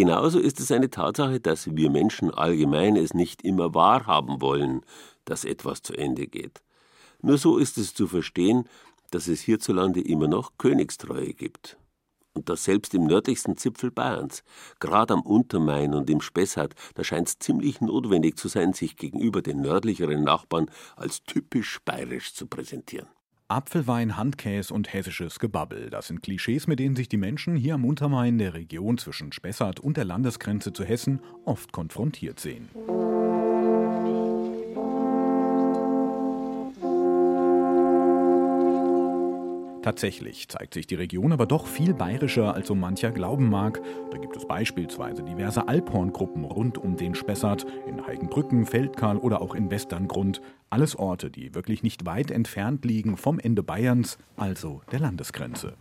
Genauso 0.00 0.38
ist 0.38 0.60
es 0.60 0.72
eine 0.72 0.88
Tatsache, 0.88 1.40
dass 1.40 1.76
wir 1.76 1.90
Menschen 1.90 2.30
allgemein 2.30 2.96
es 2.96 3.12
nicht 3.12 3.42
immer 3.42 3.74
wahrhaben 3.74 4.40
wollen, 4.40 4.80
dass 5.26 5.44
etwas 5.44 5.82
zu 5.82 5.92
Ende 5.92 6.26
geht. 6.26 6.62
Nur 7.20 7.36
so 7.36 7.58
ist 7.58 7.76
es 7.76 7.92
zu 7.92 8.06
verstehen, 8.06 8.66
dass 9.10 9.28
es 9.28 9.42
hierzulande 9.42 10.00
immer 10.00 10.26
noch 10.26 10.52
Königstreue 10.56 11.34
gibt. 11.34 11.76
Und 12.32 12.48
das 12.48 12.64
selbst 12.64 12.94
im 12.94 13.04
nördlichsten 13.04 13.58
Zipfel 13.58 13.90
Bayerns, 13.90 14.42
gerade 14.78 15.12
am 15.12 15.20
Untermain 15.20 15.92
und 15.92 16.08
im 16.08 16.22
Spessart, 16.22 16.74
da 16.94 17.04
scheint 17.04 17.28
es 17.28 17.38
ziemlich 17.38 17.82
notwendig 17.82 18.38
zu 18.38 18.48
sein, 18.48 18.72
sich 18.72 18.96
gegenüber 18.96 19.42
den 19.42 19.60
nördlicheren 19.60 20.24
Nachbarn 20.24 20.70
als 20.96 21.24
typisch 21.24 21.78
bayerisch 21.84 22.32
zu 22.32 22.46
präsentieren. 22.46 23.08
Apfelwein, 23.50 24.16
Handkäse 24.16 24.72
und 24.72 24.92
hessisches 24.92 25.40
Gebabbel. 25.40 25.90
Das 25.90 26.06
sind 26.06 26.22
Klischees, 26.22 26.68
mit 26.68 26.78
denen 26.78 26.94
sich 26.94 27.08
die 27.08 27.16
Menschen 27.16 27.56
hier 27.56 27.74
am 27.74 27.84
Untermain, 27.84 28.38
der 28.38 28.54
Region 28.54 28.96
zwischen 28.96 29.32
Spessart 29.32 29.80
und 29.80 29.96
der 29.96 30.04
Landesgrenze 30.04 30.72
zu 30.72 30.84
Hessen, 30.84 31.20
oft 31.44 31.72
konfrontiert 31.72 32.38
sehen. 32.38 32.68
Tatsächlich 39.90 40.46
zeigt 40.46 40.74
sich 40.74 40.86
die 40.86 40.94
Region 40.94 41.32
aber 41.32 41.46
doch 41.46 41.66
viel 41.66 41.94
bayerischer, 41.94 42.54
als 42.54 42.68
so 42.68 42.76
mancher 42.76 43.10
glauben 43.10 43.50
mag. 43.50 43.82
Da 44.12 44.18
gibt 44.18 44.36
es 44.36 44.46
beispielsweise 44.46 45.24
diverse 45.24 45.66
Alphorngruppen 45.66 46.44
rund 46.44 46.78
um 46.78 46.96
den 46.96 47.16
Spessart, 47.16 47.66
in 47.88 48.06
Heigenbrücken, 48.06 48.66
Feldkarl 48.66 49.16
oder 49.16 49.42
auch 49.42 49.56
in 49.56 49.68
Westerngrund. 49.68 50.42
Alles 50.70 50.94
Orte, 50.94 51.28
die 51.28 51.56
wirklich 51.56 51.82
nicht 51.82 52.06
weit 52.06 52.30
entfernt 52.30 52.84
liegen 52.84 53.16
vom 53.16 53.40
Ende 53.40 53.64
Bayerns, 53.64 54.16
also 54.36 54.80
der 54.92 55.00
Landesgrenze. 55.00 55.74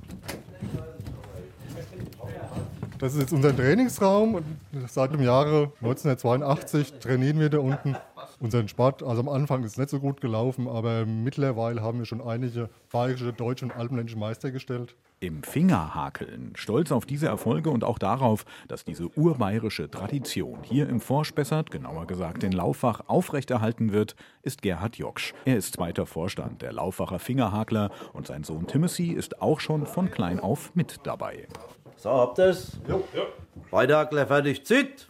Das 2.97 3.13
ist 3.13 3.21
jetzt 3.21 3.31
unser 3.31 3.55
Trainingsraum. 3.55 4.43
Seit 4.87 5.13
dem 5.13 5.21
Jahre 5.21 5.71
1982 5.81 6.93
trainieren 6.99 7.39
wir 7.39 7.49
da 7.49 7.59
unten 7.59 7.95
unseren 8.39 8.67
Sport. 8.67 9.03
Also 9.03 9.21
am 9.21 9.29
Anfang 9.29 9.63
ist 9.63 9.73
es 9.73 9.77
nicht 9.77 9.89
so 9.89 9.99
gut 9.99 10.21
gelaufen, 10.21 10.67
aber 10.67 11.05
mittlerweile 11.05 11.81
haben 11.81 11.99
wir 11.99 12.05
schon 12.05 12.21
einige 12.21 12.69
bayerische, 12.91 13.33
deutsche 13.33 13.65
und 13.65 13.75
alpenländische 13.75 14.17
Meister 14.17 14.51
gestellt. 14.51 14.95
Im 15.21 15.43
Fingerhakeln, 15.43 16.53
stolz 16.55 16.93
auf 16.93 17.05
diese 17.05 17.27
Erfolge 17.27 17.69
und 17.69 17.83
auch 17.83 17.99
darauf, 17.99 18.45
dass 18.69 18.85
diese 18.85 19.09
urbayerische 19.17 19.91
Tradition 19.91 20.59
hier 20.63 20.87
im 20.87 21.01
Vorspessart, 21.01 21.71
genauer 21.71 22.07
gesagt 22.07 22.43
in 22.43 22.53
Laufach, 22.53 23.01
aufrechterhalten 23.07 23.91
wird, 23.91 24.15
ist 24.43 24.61
Gerhard 24.61 24.95
Joksch. 24.95 25.33
Er 25.43 25.57
ist 25.57 25.73
zweiter 25.73 26.05
Vorstand 26.05 26.61
der 26.61 26.71
Lauffacher 26.71 27.19
Fingerhakler 27.19 27.91
und 28.13 28.27
sein 28.27 28.45
Sohn 28.45 28.67
Timothy 28.67 29.11
ist 29.11 29.41
auch 29.41 29.59
schon 29.59 29.85
von 29.85 30.09
klein 30.09 30.39
auf 30.39 30.73
mit 30.73 31.01
dabei. 31.03 31.47
So, 31.97 32.11
habt 32.11 32.39
ihr's? 32.39 32.79
Ja. 32.87 32.95
ja. 33.13 33.23
Beide 33.71 34.25
fertig, 34.25 34.65
zit! 34.65 35.09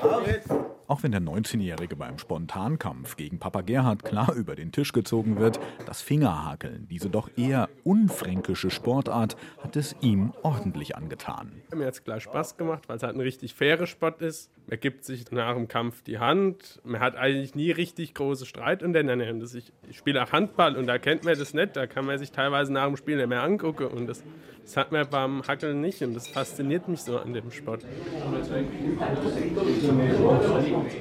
Auf 0.00 0.26
jetzt! 0.26 0.50
Auch 0.88 1.02
wenn 1.02 1.12
der 1.12 1.20
19-Jährige 1.20 1.96
beim 1.96 2.18
Spontankampf 2.18 3.16
gegen 3.16 3.38
Papa 3.38 3.60
Gerhard 3.60 4.04
klar 4.04 4.32
über 4.34 4.56
den 4.56 4.72
Tisch 4.72 4.92
gezogen 4.92 5.38
wird, 5.38 5.60
das 5.84 6.00
Fingerhakeln, 6.00 6.88
diese 6.88 7.10
doch 7.10 7.28
eher 7.36 7.68
unfränkische 7.84 8.70
Sportart, 8.70 9.36
hat 9.62 9.76
es 9.76 9.94
ihm 10.00 10.32
ordentlich 10.42 10.96
angetan. 10.96 11.60
Mir 11.74 11.88
hat 11.88 11.92
es 11.92 12.04
gleich 12.04 12.22
Spaß 12.22 12.56
gemacht, 12.56 12.88
weil 12.88 12.96
es 12.96 13.02
halt 13.02 13.16
ein 13.16 13.20
richtig 13.20 13.52
fairer 13.52 13.86
Sport 13.86 14.22
ist. 14.22 14.50
Man 14.70 14.78
gibt 14.78 15.02
sich 15.06 15.30
nach 15.30 15.54
dem 15.54 15.66
Kampf 15.66 16.02
die 16.02 16.18
Hand. 16.18 16.82
Man 16.84 17.00
hat 17.00 17.16
eigentlich 17.16 17.54
nie 17.54 17.70
richtig 17.70 18.12
große 18.12 18.44
Streit 18.44 18.82
untereinander. 18.82 19.26
Ich, 19.26 19.72
ich 19.88 19.96
spiele 19.96 20.22
auch 20.22 20.32
Handball 20.32 20.76
und 20.76 20.86
da 20.86 20.98
kennt 20.98 21.24
man 21.24 21.38
das 21.38 21.54
nicht. 21.54 21.74
Da 21.74 21.86
kann 21.86 22.04
man 22.04 22.18
sich 22.18 22.32
teilweise 22.32 22.70
nach 22.70 22.84
dem 22.84 22.98
Spiel 22.98 23.16
nicht 23.16 23.30
mehr 23.30 23.42
angucken. 23.42 23.86
Und 23.86 24.06
das, 24.06 24.22
das 24.64 24.76
hat 24.76 24.92
man 24.92 25.08
beim 25.08 25.42
Hackeln 25.48 25.80
nicht. 25.80 26.02
Und 26.02 26.12
das 26.12 26.28
fasziniert 26.28 26.86
mich 26.86 27.00
so 27.00 27.18
an 27.18 27.32
dem 27.32 27.50
Sport. 27.50 27.86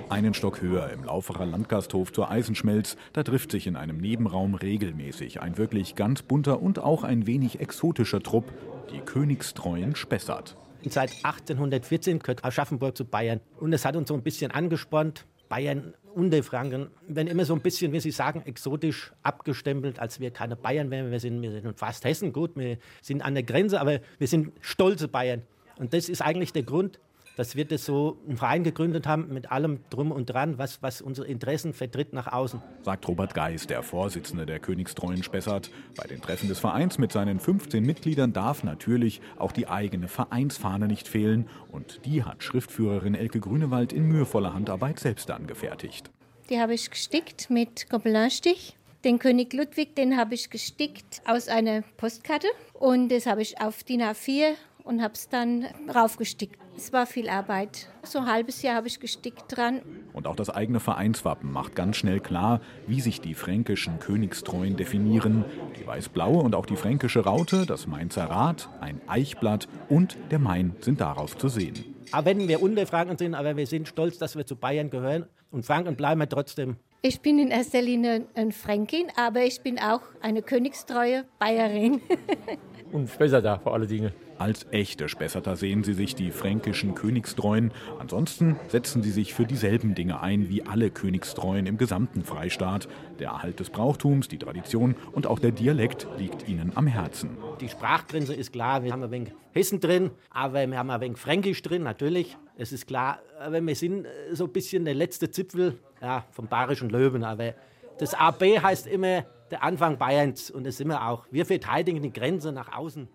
Einen 0.07 0.33
Stock 0.33 0.61
höher 0.61 0.89
im 0.91 1.03
Lauferer 1.03 1.45
Landgasthof 1.45 2.13
zur 2.13 2.31
Eisenschmelz, 2.31 2.95
da 3.11 3.23
trifft 3.23 3.51
sich 3.51 3.67
in 3.67 3.75
einem 3.75 3.97
Nebenraum 3.97 4.55
regelmäßig 4.55 5.41
ein 5.41 5.57
wirklich 5.57 5.95
ganz 5.95 6.21
bunter 6.21 6.61
und 6.61 6.79
auch 6.79 7.03
ein 7.03 7.27
wenig 7.27 7.59
exotischer 7.59 8.23
Trupp, 8.23 8.45
die 8.93 8.99
Königstreuen 8.99 9.97
Spessart. 9.97 10.55
Seit 10.85 11.11
1814 11.23 12.19
gehört 12.19 12.43
Aschaffenburg 12.43 12.95
zu 12.95 13.05
Bayern 13.05 13.39
und 13.59 13.73
es 13.73 13.85
hat 13.85 13.95
uns 13.95 14.09
so 14.09 14.13
ein 14.13 14.23
bisschen 14.23 14.51
angespornt, 14.51 15.25
Bayern 15.49 15.93
und 16.13 16.31
die 16.31 16.41
Franken 16.41 16.89
werden 17.07 17.27
immer 17.27 17.45
so 17.45 17.53
ein 17.53 17.61
bisschen, 17.61 17.91
wie 17.93 17.99
Sie 17.99 18.11
sagen, 18.11 18.41
exotisch 18.45 19.13
abgestempelt, 19.23 19.99
als 19.99 20.19
wir 20.19 20.31
keine 20.31 20.55
Bayern 20.55 20.89
wären. 20.89 21.11
Wir 21.11 21.19
sind, 21.19 21.41
wir 21.41 21.51
sind 21.51 21.77
fast 21.77 22.05
Hessen, 22.05 22.33
gut, 22.33 22.55
wir 22.55 22.77
sind 23.01 23.21
an 23.21 23.33
der 23.33 23.43
Grenze, 23.43 23.79
aber 23.79 23.99
wir 24.17 24.27
sind 24.27 24.51
stolze 24.61 25.07
Bayern. 25.07 25.43
Und 25.77 25.93
das 25.93 26.09
ist 26.09 26.21
eigentlich 26.21 26.53
der 26.53 26.63
Grund, 26.63 26.99
dass 27.37 27.55
wir 27.55 27.65
das 27.65 27.85
so 27.85 28.17
einen 28.27 28.35
Verein 28.35 28.63
gegründet 28.63 29.07
haben 29.07 29.31
mit 29.31 29.51
allem 29.51 29.79
drum 29.89 30.11
und 30.11 30.25
dran, 30.25 30.57
was, 30.57 30.81
was 30.81 31.01
unsere 31.01 31.27
Interessen 31.27 31.73
vertritt 31.73 32.11
nach 32.11 32.27
außen. 32.33 32.61
Sagt 32.81 33.07
Robert 33.07 33.33
Geis, 33.33 33.67
der 33.67 33.83
Vorsitzende 33.83 34.45
der 34.45 34.59
Königstreuen 34.59 35.23
Spessart. 35.23 35.69
Bei 35.95 36.07
den 36.07 36.19
Treffen 36.19 36.49
des 36.49 36.59
Vereins 36.59 36.97
mit 36.97 37.11
seinen 37.11 37.39
15 37.39 37.85
Mitgliedern 37.85 38.33
darf 38.33 38.63
natürlich 38.63 39.21
auch 39.37 39.51
die 39.51 39.67
eigene 39.67 40.07
Vereinsfahne 40.07 40.87
nicht 40.87 41.07
fehlen. 41.07 41.47
Und 41.71 42.01
die 42.05 42.23
hat 42.23 42.43
Schriftführerin 42.43 43.13
Elke 43.13 43.39
Grünewald 43.39 43.93
in 43.93 44.07
mühevoller 44.07 44.53
Handarbeit 44.53 44.99
selbst 44.99 45.29
angefertigt. 45.29 46.09
Die 46.49 46.59
habe 46.59 46.73
ich 46.73 46.89
gestickt 46.89 47.49
mit 47.49 47.89
Gobelinstich. 47.89 48.75
Den 49.03 49.19
König 49.19 49.53
Ludwig, 49.53 49.95
den 49.95 50.17
habe 50.17 50.33
ich 50.33 50.49
gestickt 50.49 51.21
aus 51.27 51.49
einer 51.49 51.83
Postkarte 51.97 52.47
und 52.73 53.09
das 53.09 53.27
habe 53.27 53.43
ich 53.43 53.61
auf 53.61 53.83
DIN 53.83 54.01
A4 54.01 54.53
und 54.83 55.03
habe 55.03 55.13
es 55.13 55.29
dann 55.29 55.65
raufgestickt. 55.93 56.57
Es 56.77 56.93
war 56.93 57.07
viel 57.07 57.27
Arbeit. 57.27 57.87
So 58.03 58.19
ein 58.19 58.27
halbes 58.27 58.61
Jahr 58.61 58.75
habe 58.75 58.87
ich 58.87 58.99
gestickt 58.99 59.45
dran. 59.47 59.81
Und 60.13 60.27
auch 60.27 60.35
das 60.35 60.51
eigene 60.51 60.79
Vereinswappen 60.79 61.51
macht 61.51 61.75
ganz 61.75 61.97
schnell 61.97 62.19
klar, 62.19 62.61
wie 62.85 63.01
sich 63.01 63.19
die 63.19 63.33
fränkischen 63.33 63.97
Königstreuen 63.99 64.77
definieren. 64.77 65.43
Die 65.79 65.87
weiß-blaue 65.87 66.37
und 66.37 66.53
auch 66.53 66.67
die 66.67 66.75
fränkische 66.75 67.21
Raute, 67.21 67.65
das 67.65 67.87
Mainzer 67.87 68.25
Rad, 68.25 68.69
ein 68.79 69.01
Eichblatt 69.07 69.67
und 69.89 70.17
der 70.29 70.37
Main 70.37 70.75
sind 70.81 71.01
darauf 71.01 71.35
zu 71.35 71.49
sehen. 71.49 71.83
Aber 72.11 72.27
wenn 72.27 72.47
wir 72.47 72.61
Unterfranken 72.61 73.17
sind, 73.17 73.33
aber 73.33 73.57
wir 73.57 73.65
sind 73.65 73.87
stolz, 73.87 74.19
dass 74.19 74.37
wir 74.37 74.45
zu 74.45 74.55
Bayern 74.55 74.91
gehören. 74.91 75.25
Und 75.49 75.65
Franken 75.65 75.95
bleiben 75.95 76.21
wir 76.21 76.29
trotzdem. 76.29 76.77
Ich 77.01 77.21
bin 77.21 77.39
in 77.39 77.49
erster 77.49 77.81
Linie 77.81 78.27
ein 78.35 78.51
Fränkin, 78.51 79.07
aber 79.15 79.41
ich 79.41 79.61
bin 79.61 79.79
auch 79.79 80.01
eine 80.21 80.43
königstreue 80.43 81.25
Bayerin. 81.39 82.01
und 82.91 83.09
Spessart 83.09 83.45
da 83.45 83.57
vor 83.57 83.73
allen 83.73 83.87
Dingen. 83.87 84.11
Als 84.39 84.67
echte 84.69 85.09
Spessarter 85.09 85.55
sehen 85.55 85.83
sie 85.83 85.93
sich 85.93 86.13
die 86.13 86.29
fränkischen 86.29 86.93
Königstreuen. 86.93 87.71
Ansonsten 87.97 88.57
setzen 88.67 89.01
sie 89.01 89.09
sich 89.09 89.33
für 89.33 89.45
dieselben 89.45 89.95
Dinge 89.95 90.21
ein 90.21 90.47
wie 90.47 90.61
alle 90.61 90.91
Königstreuen 90.91 91.65
im 91.65 91.77
gesamten 91.77 92.23
Freistaat. 92.23 92.87
Der 93.17 93.29
Erhalt 93.29 93.59
des 93.59 93.71
Brauchtums, 93.71 94.27
die 94.27 94.37
Tradition 94.37 94.95
und 95.11 95.25
auch 95.25 95.39
der 95.39 95.51
Dialekt 95.51 96.07
liegt 96.19 96.47
ihnen 96.47 96.71
am 96.75 96.85
Herzen. 96.85 97.31
Die 97.61 97.69
Sprachgrenze 97.69 98.35
ist 98.35 98.53
klar. 98.53 98.83
Wir 98.83 98.91
haben 98.91 99.01
ein 99.01 99.09
wenig 99.09 99.33
Hessen 99.53 99.79
drin, 99.79 100.11
aber 100.29 100.67
wir 100.69 100.77
haben 100.77 100.91
ein 100.91 101.01
wenig 101.01 101.17
Fränkisch 101.17 101.63
drin, 101.63 101.81
natürlich. 101.81 102.37
Es 102.57 102.71
ist 102.71 102.85
klar, 102.85 103.19
aber 103.39 103.59
wir 103.59 103.75
sind 103.75 104.05
so 104.33 104.45
ein 104.45 104.51
bisschen 104.51 104.85
der 104.85 104.93
letzte 104.93 105.31
Zipfel 105.31 105.79
ja, 105.99 106.25
vom 106.29 106.47
bayerischen 106.47 106.91
Löwen. 106.91 107.23
Aber 107.23 107.55
das 107.97 108.13
AB 108.13 108.61
heißt 108.61 108.85
immer 108.85 109.25
der 109.49 109.63
Anfang 109.63 109.97
Bayerns 109.97 110.51
und 110.51 110.65
das 110.65 110.77
sind 110.77 110.89
wir 110.89 111.07
auch. 111.07 111.25
Wir 111.31 111.45
verteidigen 111.45 112.03
die 112.03 112.13
Grenze 112.13 112.51
nach 112.51 112.75
außen. 112.77 113.07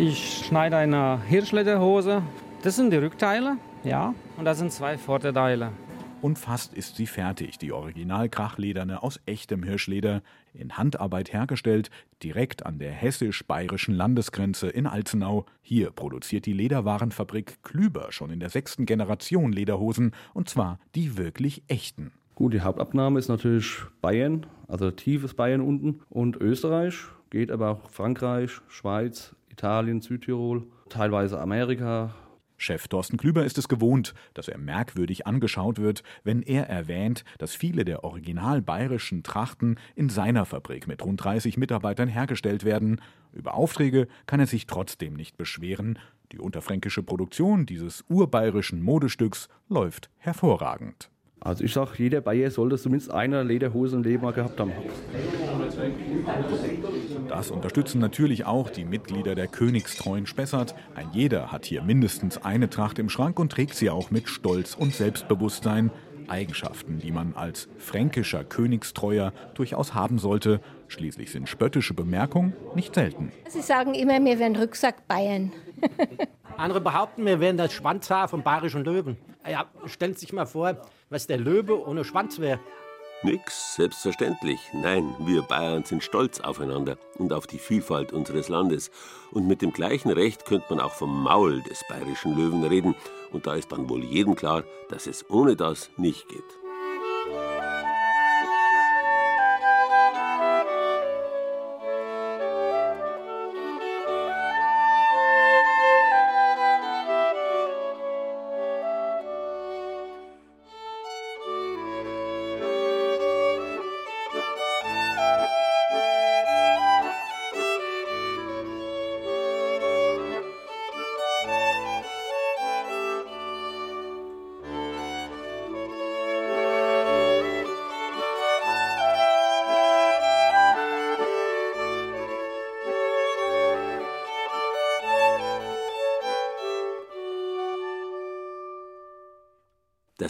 Ich 0.00 0.44
schneide 0.46 0.76
eine 0.76 1.20
Hirschlederhose. 1.24 2.22
Das 2.62 2.76
sind 2.76 2.92
die 2.92 2.98
Rückteile, 2.98 3.56
ja, 3.82 4.14
und 4.36 4.44
das 4.44 4.58
sind 4.58 4.70
zwei 4.70 4.96
Vorderteile. 4.96 5.72
Und 6.22 6.38
fast 6.38 6.72
ist 6.72 6.94
sie 6.94 7.06
fertig, 7.06 7.58
die 7.58 7.72
Original-Krachlederne 7.72 9.02
aus 9.02 9.18
echtem 9.26 9.64
Hirschleder, 9.64 10.22
in 10.54 10.76
Handarbeit 10.76 11.32
hergestellt, 11.32 11.90
direkt 12.22 12.64
an 12.64 12.78
der 12.78 12.92
hessisch-bayerischen 12.92 13.92
Landesgrenze 13.92 14.68
in 14.68 14.86
Alzenau. 14.86 15.46
Hier 15.62 15.90
produziert 15.90 16.46
die 16.46 16.52
Lederwarenfabrik 16.52 17.64
Klüber 17.64 18.12
schon 18.12 18.30
in 18.30 18.38
der 18.38 18.50
sechsten 18.50 18.86
Generation 18.86 19.50
Lederhosen, 19.50 20.12
und 20.32 20.48
zwar 20.48 20.78
die 20.94 21.18
wirklich 21.18 21.64
echten. 21.66 22.12
Gut, 22.36 22.52
die 22.52 22.60
Hauptabnahme 22.60 23.18
ist 23.18 23.28
natürlich 23.28 23.78
Bayern, 24.00 24.46
also 24.68 24.92
tiefes 24.92 25.34
Bayern 25.34 25.60
unten 25.60 26.02
und 26.08 26.36
Österreich, 26.36 26.94
geht 27.30 27.50
aber 27.50 27.70
auch 27.70 27.90
Frankreich, 27.90 28.60
Schweiz, 28.68 29.34
Italien, 29.58 30.00
Südtirol, 30.00 30.68
teilweise 30.88 31.40
Amerika. 31.40 32.14
Chef 32.56 32.86
Thorsten 32.86 33.16
Klüber 33.16 33.44
ist 33.44 33.58
es 33.58 33.66
gewohnt, 33.66 34.14
dass 34.34 34.46
er 34.46 34.56
merkwürdig 34.56 35.26
angeschaut 35.26 35.80
wird, 35.80 36.04
wenn 36.22 36.42
er 36.42 36.68
erwähnt, 36.68 37.24
dass 37.38 37.56
viele 37.56 37.84
der 37.84 38.04
original 38.04 38.62
bayerischen 38.62 39.24
Trachten 39.24 39.74
in 39.96 40.10
seiner 40.10 40.44
Fabrik 40.44 40.86
mit 40.86 41.04
rund 41.04 41.24
30 41.24 41.56
Mitarbeitern 41.56 42.06
hergestellt 42.06 42.64
werden. 42.64 43.00
Über 43.32 43.54
Aufträge 43.54 44.06
kann 44.26 44.38
er 44.38 44.46
sich 44.46 44.68
trotzdem 44.68 45.14
nicht 45.14 45.36
beschweren. 45.36 45.98
Die 46.30 46.38
unterfränkische 46.38 47.02
Produktion 47.02 47.66
dieses 47.66 48.04
urbayerischen 48.08 48.80
Modestücks 48.80 49.48
läuft 49.68 50.08
hervorragend. 50.18 51.10
Also 51.40 51.64
ich 51.64 51.72
sage, 51.72 51.90
jeder 51.98 52.20
Bayer 52.20 52.50
sollte 52.50 52.78
zumindest 52.78 53.12
eine 53.12 53.42
Lederhose 53.42 53.98
Leben 53.98 54.24
mal 54.24 54.32
gehabt 54.32 54.58
haben. 54.58 54.72
Das 57.28 57.50
unterstützen 57.50 58.00
natürlich 58.00 58.44
auch 58.44 58.70
die 58.70 58.84
Mitglieder 58.84 59.34
der 59.34 59.46
Königstreuen 59.46 60.26
Spessart. 60.26 60.74
Ein 60.94 61.08
jeder 61.12 61.52
hat 61.52 61.64
hier 61.64 61.82
mindestens 61.82 62.38
eine 62.38 62.68
Tracht 62.68 62.98
im 62.98 63.08
Schrank 63.08 63.38
und 63.38 63.52
trägt 63.52 63.74
sie 63.74 63.90
auch 63.90 64.10
mit 64.10 64.28
Stolz 64.28 64.74
und 64.74 64.94
Selbstbewusstsein. 64.94 65.90
Eigenschaften, 66.28 66.98
die 66.98 67.10
man 67.10 67.34
als 67.34 67.68
fränkischer 67.78 68.44
Königstreuer 68.44 69.32
durchaus 69.54 69.94
haben 69.94 70.18
sollte. 70.18 70.60
Schließlich 70.88 71.30
sind 71.30 71.48
spöttische 71.48 71.94
Bemerkungen 71.94 72.52
nicht 72.74 72.94
selten. 72.94 73.32
Sie 73.48 73.62
sagen 73.62 73.94
immer, 73.94 74.22
wir 74.22 74.38
wären 74.38 74.56
Rucksack 74.56 75.08
Bayern. 75.08 75.52
Andere 76.56 76.80
behaupten, 76.80 77.24
wir 77.24 77.40
wären 77.40 77.56
das 77.56 77.72
Schwanzhaar 77.72 78.28
vom 78.28 78.42
bayerischen 78.42 78.84
Löwen. 78.84 79.16
Ja, 79.48 79.66
stellt 79.86 80.18
sich 80.18 80.32
mal 80.32 80.46
vor, 80.46 80.76
was 81.10 81.26
der 81.26 81.38
Löwe 81.38 81.86
ohne 81.86 82.04
Schwanz 82.04 82.38
wäre. 82.38 82.60
Nix, 83.24 83.74
selbstverständlich. 83.74 84.60
Nein, 84.72 85.12
wir 85.18 85.42
Bayern 85.42 85.82
sind 85.84 86.04
stolz 86.04 86.38
aufeinander 86.38 86.98
und 87.18 87.32
auf 87.32 87.48
die 87.48 87.58
Vielfalt 87.58 88.12
unseres 88.12 88.48
Landes. 88.48 88.92
Und 89.32 89.48
mit 89.48 89.60
dem 89.60 89.72
gleichen 89.72 90.10
Recht 90.10 90.44
könnte 90.44 90.66
man 90.70 90.78
auch 90.78 90.92
vom 90.92 91.24
Maul 91.24 91.60
des 91.62 91.82
bayerischen 91.88 92.36
Löwen 92.36 92.62
reden. 92.62 92.94
Und 93.32 93.48
da 93.48 93.54
ist 93.54 93.72
dann 93.72 93.88
wohl 93.88 94.04
jedem 94.04 94.36
klar, 94.36 94.62
dass 94.88 95.08
es 95.08 95.28
ohne 95.30 95.56
das 95.56 95.90
nicht 95.96 96.28
geht. 96.28 96.67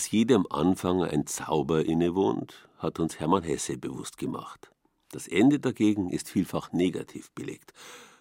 Dass 0.08 0.12
jedem 0.12 0.46
Anfang 0.48 1.02
ein 1.02 1.26
Zauber 1.26 1.84
innewohnt, 1.84 2.66
hat 2.78 2.98
uns 2.98 3.20
Hermann 3.20 3.42
Hesse 3.42 3.76
bewusst 3.76 4.16
gemacht. 4.16 4.70
Das 5.12 5.28
Ende 5.28 5.60
dagegen 5.60 6.08
ist 6.08 6.30
vielfach 6.30 6.72
negativ 6.72 7.30
belegt. 7.32 7.74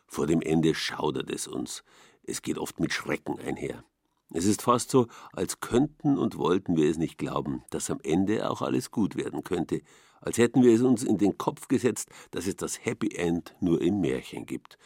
Vor 0.05 0.27
dem 0.27 0.41
Ende 0.41 0.75
schaudert 0.75 1.31
es 1.31 1.47
uns. 1.47 1.85
Es 2.23 2.41
geht 2.41 2.57
oft 2.57 2.81
mit 2.81 2.91
Schrecken 2.91 3.39
einher. 3.39 3.85
Es 4.33 4.43
ist 4.43 4.63
fast 4.63 4.91
so, 4.91 5.07
als 5.31 5.61
könnten 5.61 6.17
und 6.17 6.37
wollten 6.37 6.75
wir 6.75 6.91
es 6.91 6.97
nicht 6.97 7.17
glauben, 7.17 7.63
dass 7.69 7.89
am 7.89 8.01
Ende 8.03 8.49
auch 8.49 8.61
alles 8.61 8.91
gut 8.91 9.15
werden 9.15 9.45
könnte, 9.45 9.79
als 10.19 10.37
hätten 10.37 10.63
wir 10.63 10.75
es 10.75 10.81
uns 10.81 11.05
in 11.05 11.17
den 11.17 11.37
Kopf 11.37 11.69
gesetzt, 11.69 12.09
dass 12.31 12.47
es 12.47 12.57
das 12.57 12.83
Happy 12.83 13.15
End 13.15 13.55
nur 13.61 13.79
im 13.79 14.01
Märchen 14.01 14.45
gibt. 14.45 14.77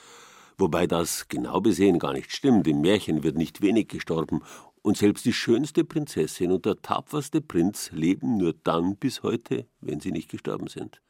Wobei 0.59 0.85
das 0.85 1.27
genau 1.27 1.61
besehen 1.61 1.97
gar 1.97 2.13
nicht 2.13 2.31
stimmt. 2.31 2.67
Im 2.67 2.81
Märchen 2.81 3.23
wird 3.23 3.35
nicht 3.35 3.61
wenig 3.63 3.87
gestorben 3.87 4.43
und 4.81 4.97
selbst 4.97 5.25
die 5.25 5.33
schönste 5.33 5.83
Prinzessin 5.83 6.51
und 6.51 6.65
der 6.65 6.81
tapferste 6.81 7.41
Prinz 7.41 7.91
leben 7.91 8.37
nur 8.37 8.53
dann 8.63 8.95
bis 8.95 9.23
heute, 9.23 9.67
wenn 9.79 9.99
sie 9.99 10.11
nicht 10.11 10.29
gestorben 10.29 10.67
sind. 10.67 11.01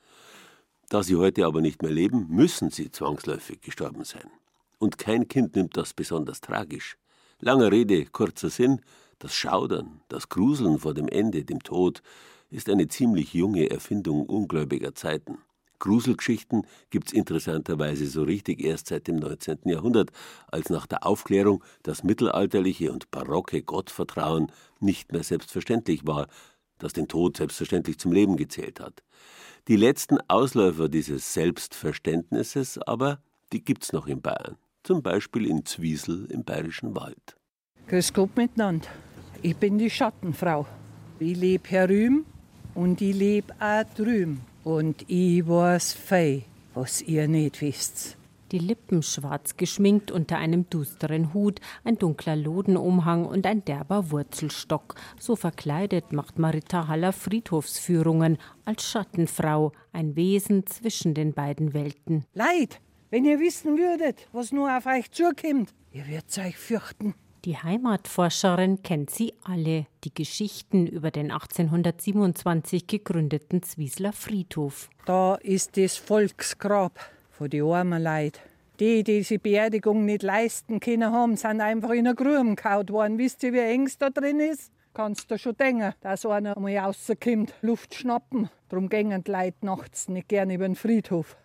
Da 0.90 1.04
sie 1.04 1.16
heute 1.16 1.46
aber 1.46 1.62
nicht 1.62 1.82
mehr 1.82 1.92
leben, 1.92 2.28
müssen 2.30 2.70
sie 2.70 2.92
zwangsläufig 2.92 3.62
gestorben 3.62 4.04
sein. 4.04 4.30
Und 4.78 4.98
kein 4.98 5.28
Kind 5.28 5.56
nimmt 5.56 5.78
das 5.78 5.94
besonders 5.94 6.42
tragisch. 6.42 6.98
Langer 7.40 7.72
Rede, 7.72 8.06
kurzer 8.06 8.50
Sinn, 8.50 8.82
das 9.20 9.34
Schaudern, 9.34 10.02
das 10.10 10.28
Gruseln 10.28 10.80
vor 10.80 10.94
dem 10.94 11.08
Ende, 11.08 11.46
dem 11.46 11.64
Tod, 11.64 12.02
ist 12.50 12.70
eine 12.70 12.88
ziemlich 12.90 13.34
junge 13.34 13.70
Erfindung 13.70 14.26
ungläubiger 14.26 14.94
Zeiten. 14.94 15.38
Gruselgeschichten 15.82 16.66
gibt's 16.90 17.12
interessanterweise 17.12 18.08
so 18.08 18.24
richtig 18.24 18.64
erst 18.64 18.88
seit 18.88 19.08
dem 19.08 19.18
19. 19.18 19.60
Jahrhundert, 19.66 20.12
als 20.48 20.70
nach 20.70 20.88
der 20.88 21.06
Aufklärung 21.06 21.64
das 21.84 22.04
mittelalterliche 22.04 22.92
und 22.92 23.12
barocke 23.12 23.62
Gottvertrauen 23.64 24.52
nicht 24.80 25.12
mehr 25.12 25.24
selbstverständlich 25.24 26.08
war, 26.08 26.28
das 26.78 26.94
den 26.94 27.08
Tod 27.08 27.38
selbstverständlich 27.38 27.98
zum 27.98 28.12
Leben 28.12 28.38
gezählt 28.38 28.80
hat. 28.80 29.04
Die 29.68 29.76
letzten 29.76 30.18
Ausläufer 30.28 30.88
dieses 30.88 31.34
Selbstverständnisses 31.34 32.78
aber, 32.78 33.22
die 33.52 33.64
gibt's 33.64 33.92
noch 33.92 34.08
in 34.08 34.22
Bayern, 34.22 34.58
zum 34.84 35.02
Beispiel 35.02 35.46
in 35.46 35.66
Zwiesel 35.66 36.26
im 36.32 36.44
Bayerischen 36.44 36.96
Wald. 36.96 37.36
Grüß 37.88 38.14
Gott 38.14 38.38
miteinander. 38.38 38.88
Ich 39.42 39.56
bin 39.58 39.78
die 39.78 39.90
Schattenfrau. 39.90 40.68
Ich 41.20 41.38
lebe 41.38 41.68
herüben 41.70 42.26
und 42.76 43.02
ich 43.02 43.16
lebe 43.16 43.54
auch 43.60 43.84
drüben. 43.96 44.51
Und 44.64 45.10
ich 45.10 45.48
weiß 45.48 45.94
fei, 45.94 46.44
was 46.76 47.02
ihr 47.02 47.28
nicht 47.28 47.62
wisst. 47.62 48.18
Die 48.52 48.60
Lippen 48.60 49.02
schwarz 49.02 49.56
geschminkt 49.56 50.12
unter 50.12 50.38
einem 50.38 50.70
dusteren 50.70 51.34
Hut, 51.34 51.62
ein 51.86 51.98
dunkler 51.98 52.36
Lodenumhang 52.36 53.26
und 53.26 53.48
ein 53.48 53.64
derber 53.64 54.12
Wurzelstock. 54.12 54.96
So 55.18 55.38
verkleidet 55.38 56.12
macht 56.12 56.38
Marita 56.38 56.88
Haller 56.88 57.14
Friedhofsführungen 57.14 58.38
als 58.66 58.84
Schattenfrau, 58.84 59.72
ein 59.94 60.16
Wesen 60.18 60.68
zwischen 60.68 61.14
den 61.14 61.34
beiden 61.34 61.74
Welten. 61.74 62.26
Leid, 62.34 62.82
wenn 63.10 63.26
ihr 63.26 63.40
wissen 63.40 63.78
würdet, 63.78 64.28
was 64.34 64.52
nur 64.52 64.76
auf 64.78 64.86
euch 64.86 65.10
zukommt, 65.12 65.74
ihr 65.94 66.06
würdet 66.08 66.38
euch 66.38 66.58
fürchten. 66.58 67.16
Die 67.44 67.58
Heimatforscherin 67.58 68.84
kennt 68.84 69.10
sie 69.10 69.34
alle, 69.44 69.88
die 70.04 70.14
Geschichten 70.14 70.86
über 70.86 71.10
den 71.10 71.32
1827 71.32 72.86
gegründeten 72.86 73.64
Zwiesler 73.64 74.14
Friedhof. 74.14 74.92
Da 75.08 75.36
ist 75.36 75.76
das 75.76 75.98
Volksgrab 75.98 77.00
von 77.32 77.50
die 77.50 77.64
armen 77.64 78.04
Leid. 78.04 78.40
Die, 78.80 79.04
die 79.04 79.24
die 79.24 79.40
Beerdigung 79.40 80.06
nicht 80.06 80.22
leisten 80.22 80.80
können 80.80 81.12
haben, 81.12 81.36
sind 81.36 81.62
einfach 81.62 81.90
in 81.90 82.06
eine 82.06 82.14
Gruben 82.14 82.56
gehauen 82.56 82.90
worden. 82.90 83.18
Wisst 83.18 83.42
ihr, 83.42 83.54
wie 83.54 83.60
eng 83.60 83.88
es 83.88 83.98
da 83.98 84.12
drin 84.12 84.40
ist? 84.40 84.72
Kannst 84.94 85.32
du 85.32 85.40
schon 85.40 85.58
denken, 85.58 85.94
dass 86.02 86.28
einer 86.28 86.60
mal 86.60 86.78
rauskommt, 86.78 87.56
Luft 87.64 87.96
schnappen. 87.96 88.52
Darum 88.70 88.88
gehen 88.88 89.24
die 89.24 89.32
Leute 89.32 89.66
nachts 89.66 90.10
nicht 90.10 90.28
gern 90.28 90.52
über 90.52 90.68
den 90.68 90.76
Friedhof. 90.76 91.38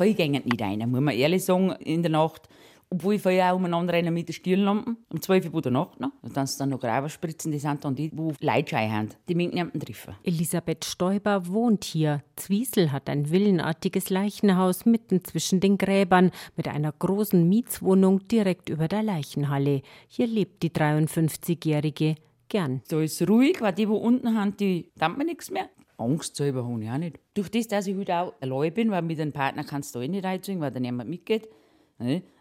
Viele 0.00 0.14
gehen 0.14 0.32
nicht 0.32 0.60
rein, 0.60 0.78
muss 0.90 1.00
man 1.00 1.14
ehrlich 1.14 1.44
sagen, 1.44 1.72
in 1.72 2.02
der 2.02 2.12
Nacht. 2.12 2.48
Obwohl 2.92 3.20
viele 3.20 3.48
auch 3.48 3.54
umeinander 3.54 3.92
rennen 3.92 4.12
mit 4.12 4.28
den 4.28 4.32
Stirnlampen. 4.32 4.96
Um 5.10 5.22
12 5.22 5.54
Uhr 5.54 5.62
der 5.62 5.70
Nacht 5.70 6.00
noch. 6.00 6.10
Und 6.22 6.36
dann 6.36 6.48
dann 6.58 6.70
noch 6.70 6.80
Graberspritzen, 6.80 7.52
die 7.52 7.60
sind 7.60 7.84
dann 7.84 7.94
die, 7.94 8.10
die 8.10 8.34
Leitschei 8.40 8.88
haben. 8.88 9.10
Die 9.28 9.36
mögen 9.36 9.54
niemanden 9.54 9.78
treffen. 9.78 10.16
Elisabeth 10.24 10.84
Stoiber 10.84 11.46
wohnt 11.46 11.84
hier. 11.84 12.24
Zwiesel 12.34 12.90
hat 12.90 13.08
ein 13.08 13.30
villenartiges 13.30 14.10
Leichenhaus 14.10 14.86
mitten 14.86 15.22
zwischen 15.22 15.60
den 15.60 15.78
Gräbern 15.78 16.32
mit 16.56 16.66
einer 16.66 16.90
großen 16.90 17.48
Mietswohnung 17.48 18.26
direkt 18.26 18.68
über 18.68 18.88
der 18.88 19.04
Leichenhalle. 19.04 19.82
Hier 20.08 20.26
lebt 20.26 20.64
die 20.64 20.70
53-Jährige 20.70 22.16
gern. 22.48 22.82
Da 22.88 23.00
ist 23.00 23.22
ruhig, 23.28 23.60
weil 23.60 23.72
die, 23.72 23.86
die 23.86 23.92
unten 23.92 24.36
haben, 24.36 24.56
die 24.56 24.90
mir 24.98 25.24
nichts 25.24 25.52
mehr. 25.52 25.68
Angst 26.00 26.36
selber 26.36 26.66
habe 26.66 26.82
ich 26.82 26.90
auch 26.90 26.98
nicht. 26.98 27.18
Durch 27.34 27.50
das, 27.50 27.68
dass 27.68 27.86
ich 27.86 27.96
heute 27.96 28.14
halt 28.14 28.28
auch 28.28 28.42
allein 28.42 28.74
bin, 28.74 28.90
weil 28.90 29.02
mit 29.02 29.20
einem 29.20 29.32
Partner 29.32 29.64
kannst 29.64 29.94
du 29.94 29.98
da 29.98 30.04
eh 30.04 30.08
nicht 30.08 30.24
reinziehen, 30.24 30.60
weil 30.60 30.70
da 30.70 30.80
niemand 30.80 31.10
mitgeht. 31.10 31.48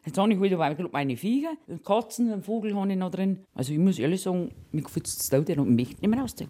Jetzt 0.06 0.18
habe 0.18 0.32
ich 0.32 0.40
heute 0.40 0.58
halt 0.58 0.94
meine 0.94 1.18
Viecher, 1.18 1.52
Katzen, 1.84 2.32
einen 2.32 2.44
Vogel 2.44 2.74
habe 2.76 2.90
ich 2.90 2.98
noch 2.98 3.12
drin. 3.12 3.44
Also 3.54 3.74
ich 3.74 3.80
muss 3.80 4.00
ehrlich 4.00 4.22
sagen, 4.22 4.52
mir 4.72 4.82
gefällt 4.82 5.08
es 5.08 5.18
zu 5.18 5.36
und 5.36 5.50
ich 5.50 5.58
möchte 5.58 6.02
nicht 6.02 6.08
mehr 6.08 6.20
rausziehen. 6.22 6.50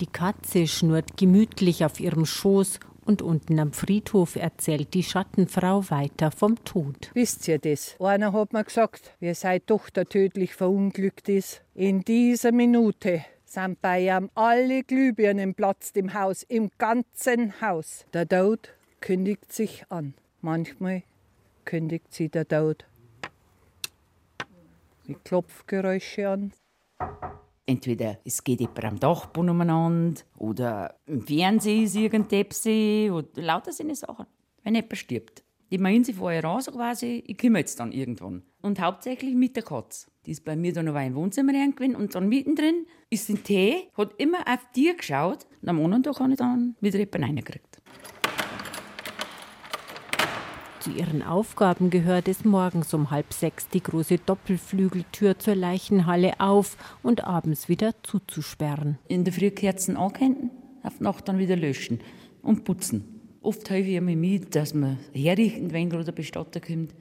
Die 0.00 0.06
Katze 0.06 0.66
schnurrt 0.66 1.16
gemütlich 1.18 1.84
auf 1.84 2.00
ihrem 2.00 2.24
Schoß 2.24 2.80
und 3.04 3.22
unten 3.22 3.58
am 3.60 3.72
Friedhof 3.72 4.36
erzählt 4.36 4.94
die 4.94 5.02
Schattenfrau 5.02 5.90
weiter 5.90 6.30
vom 6.30 6.62
Tod. 6.64 7.10
Wisst 7.14 7.46
ihr 7.46 7.58
das? 7.58 7.96
Einer 8.00 8.32
hat 8.32 8.52
mir 8.52 8.64
gesagt, 8.64 9.14
wie 9.20 9.32
seine 9.34 9.64
Tochter 9.64 10.06
tödlich 10.06 10.54
verunglückt 10.54 11.28
ist. 11.28 11.62
In 11.74 12.00
dieser 12.00 12.52
Minute 12.52 13.24
sind 13.56 13.80
bei 13.80 14.02
ihm 14.02 14.28
alle 14.34 14.82
Glühbirnen 14.82 15.54
platzt 15.54 15.96
im 15.96 16.12
Haus, 16.12 16.42
im 16.42 16.70
ganzen 16.76 17.58
Haus. 17.62 18.04
Der 18.12 18.28
Tod 18.28 18.74
kündigt 19.00 19.50
sich 19.50 19.84
an. 19.88 20.12
Manchmal 20.42 21.04
kündigt 21.64 22.12
sie 22.12 22.28
der 22.28 22.46
Tod 22.46 22.84
mit 25.06 25.24
Klopfgeräusche 25.24 26.28
an. 26.28 26.52
Entweder 27.64 28.18
es 28.24 28.44
geht 28.44 28.60
jemand 28.60 28.84
am 28.84 29.00
Dachboden 29.00 29.50
umeinander 29.50 30.20
oder 30.36 30.94
im 31.06 31.22
Fernsehen 31.22 31.84
ist 31.84 31.96
irgendetwas 31.96 32.66
oder 32.66 33.26
lauter 33.36 33.72
sind 33.72 33.96
Sachen. 33.96 34.26
Wenn 34.64 34.74
jemand 34.74 34.98
stirbt. 34.98 35.45
Die 35.70 35.78
meinen 35.78 36.04
sie 36.04 36.12
vorher 36.12 36.44
an, 36.44 36.60
so 36.60 36.70
quasi, 36.70 37.24
ich 37.26 37.38
komme 37.38 37.58
jetzt 37.58 37.80
dann 37.80 37.90
irgendwann. 37.90 38.42
Und 38.62 38.80
hauptsächlich 38.80 39.34
mit 39.34 39.56
der 39.56 39.64
Katze. 39.64 40.08
Die 40.24 40.30
ist 40.30 40.44
bei 40.44 40.54
mir 40.54 40.72
dann 40.72 40.86
noch 40.86 40.94
ein 40.94 41.14
Wohnzimmer 41.14 41.52
reingegangen 41.52 41.96
und 41.96 42.14
dann 42.14 42.28
mittendrin 42.28 42.86
ist 43.10 43.28
ein 43.28 43.42
Tee, 43.42 43.88
hat 43.96 44.14
immer 44.18 44.38
auf 44.46 44.60
die 44.74 44.92
geschaut 44.96 45.46
und 45.62 45.68
am 45.68 45.82
anderen 45.82 46.02
Tag 46.04 46.20
habe 46.20 46.32
ich 46.32 46.38
dann 46.38 46.76
wieder 46.80 46.98
jemanden 46.98 47.24
reingekriegt. 47.24 47.82
Zu 50.80 50.92
ihren 50.92 51.22
Aufgaben 51.22 51.90
gehört 51.90 52.28
es 52.28 52.44
morgens 52.44 52.94
um 52.94 53.10
halb 53.10 53.32
sechs 53.32 53.68
die 53.68 53.82
große 53.82 54.18
Doppelflügeltür 54.18 55.36
zur 55.36 55.56
Leichenhalle 55.56 56.38
auf 56.38 56.76
und 57.02 57.24
abends 57.24 57.68
wieder 57.68 57.92
zuzusperren. 58.04 58.98
In 59.08 59.24
der 59.24 59.32
Früh 59.32 59.50
Kerzen 59.50 59.96
ankennen, 59.96 60.50
auf 60.84 61.00
Nacht 61.00 61.26
dann 61.26 61.38
wieder 61.38 61.56
löschen 61.56 62.00
und 62.40 62.62
putzen. 62.62 63.15
Oft 63.46 63.70
helfe 63.70 63.90
ich 63.90 64.00
mir 64.00 64.16
mit, 64.16 64.56
dass 64.56 64.74
man 64.74 64.98
herrichten, 65.12 65.72
wenn 65.72 65.88
gerade 65.88 66.02
der 66.02 66.10
Bestatter 66.10 66.58
kommt. 66.58 66.92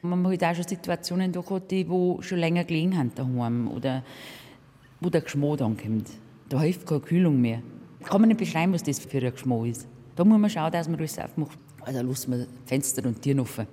Man 0.00 0.24
hat 0.30 0.44
auch 0.44 0.54
schon 0.54 0.68
Situationen 0.68 1.32
da 1.32 1.40
gehabt, 1.40 1.72
die 1.72 1.88
wo 1.88 2.22
schon 2.22 2.38
länger 2.38 2.62
gelegen 2.62 2.96
haben 2.96 3.10
daheim 3.16 3.66
oder 3.66 4.04
wo 5.00 5.10
der 5.10 5.22
Geschmack 5.22 5.56
dann 5.56 5.76
kommt. 5.76 6.08
Da 6.50 6.60
hilft 6.60 6.86
keine 6.86 7.00
Kühlung 7.00 7.40
mehr. 7.40 7.62
Kann 8.04 8.20
man 8.20 8.28
nicht 8.28 8.38
beschreiben, 8.38 8.72
was 8.74 8.84
das 8.84 9.00
für 9.00 9.18
ein 9.18 9.32
Geschmack 9.32 9.66
ist. 9.66 9.88
Da 10.14 10.24
muss 10.24 10.38
man 10.38 10.48
schauen, 10.48 10.70
dass 10.70 10.88
man 10.88 11.00
alles 11.00 11.18
aufmacht. 11.18 11.58
Also 11.80 12.00
lässt 12.00 12.28
man 12.28 12.46
Fenster 12.64 13.04
und 13.04 13.20
Türen 13.20 13.40
offen. 13.40 13.66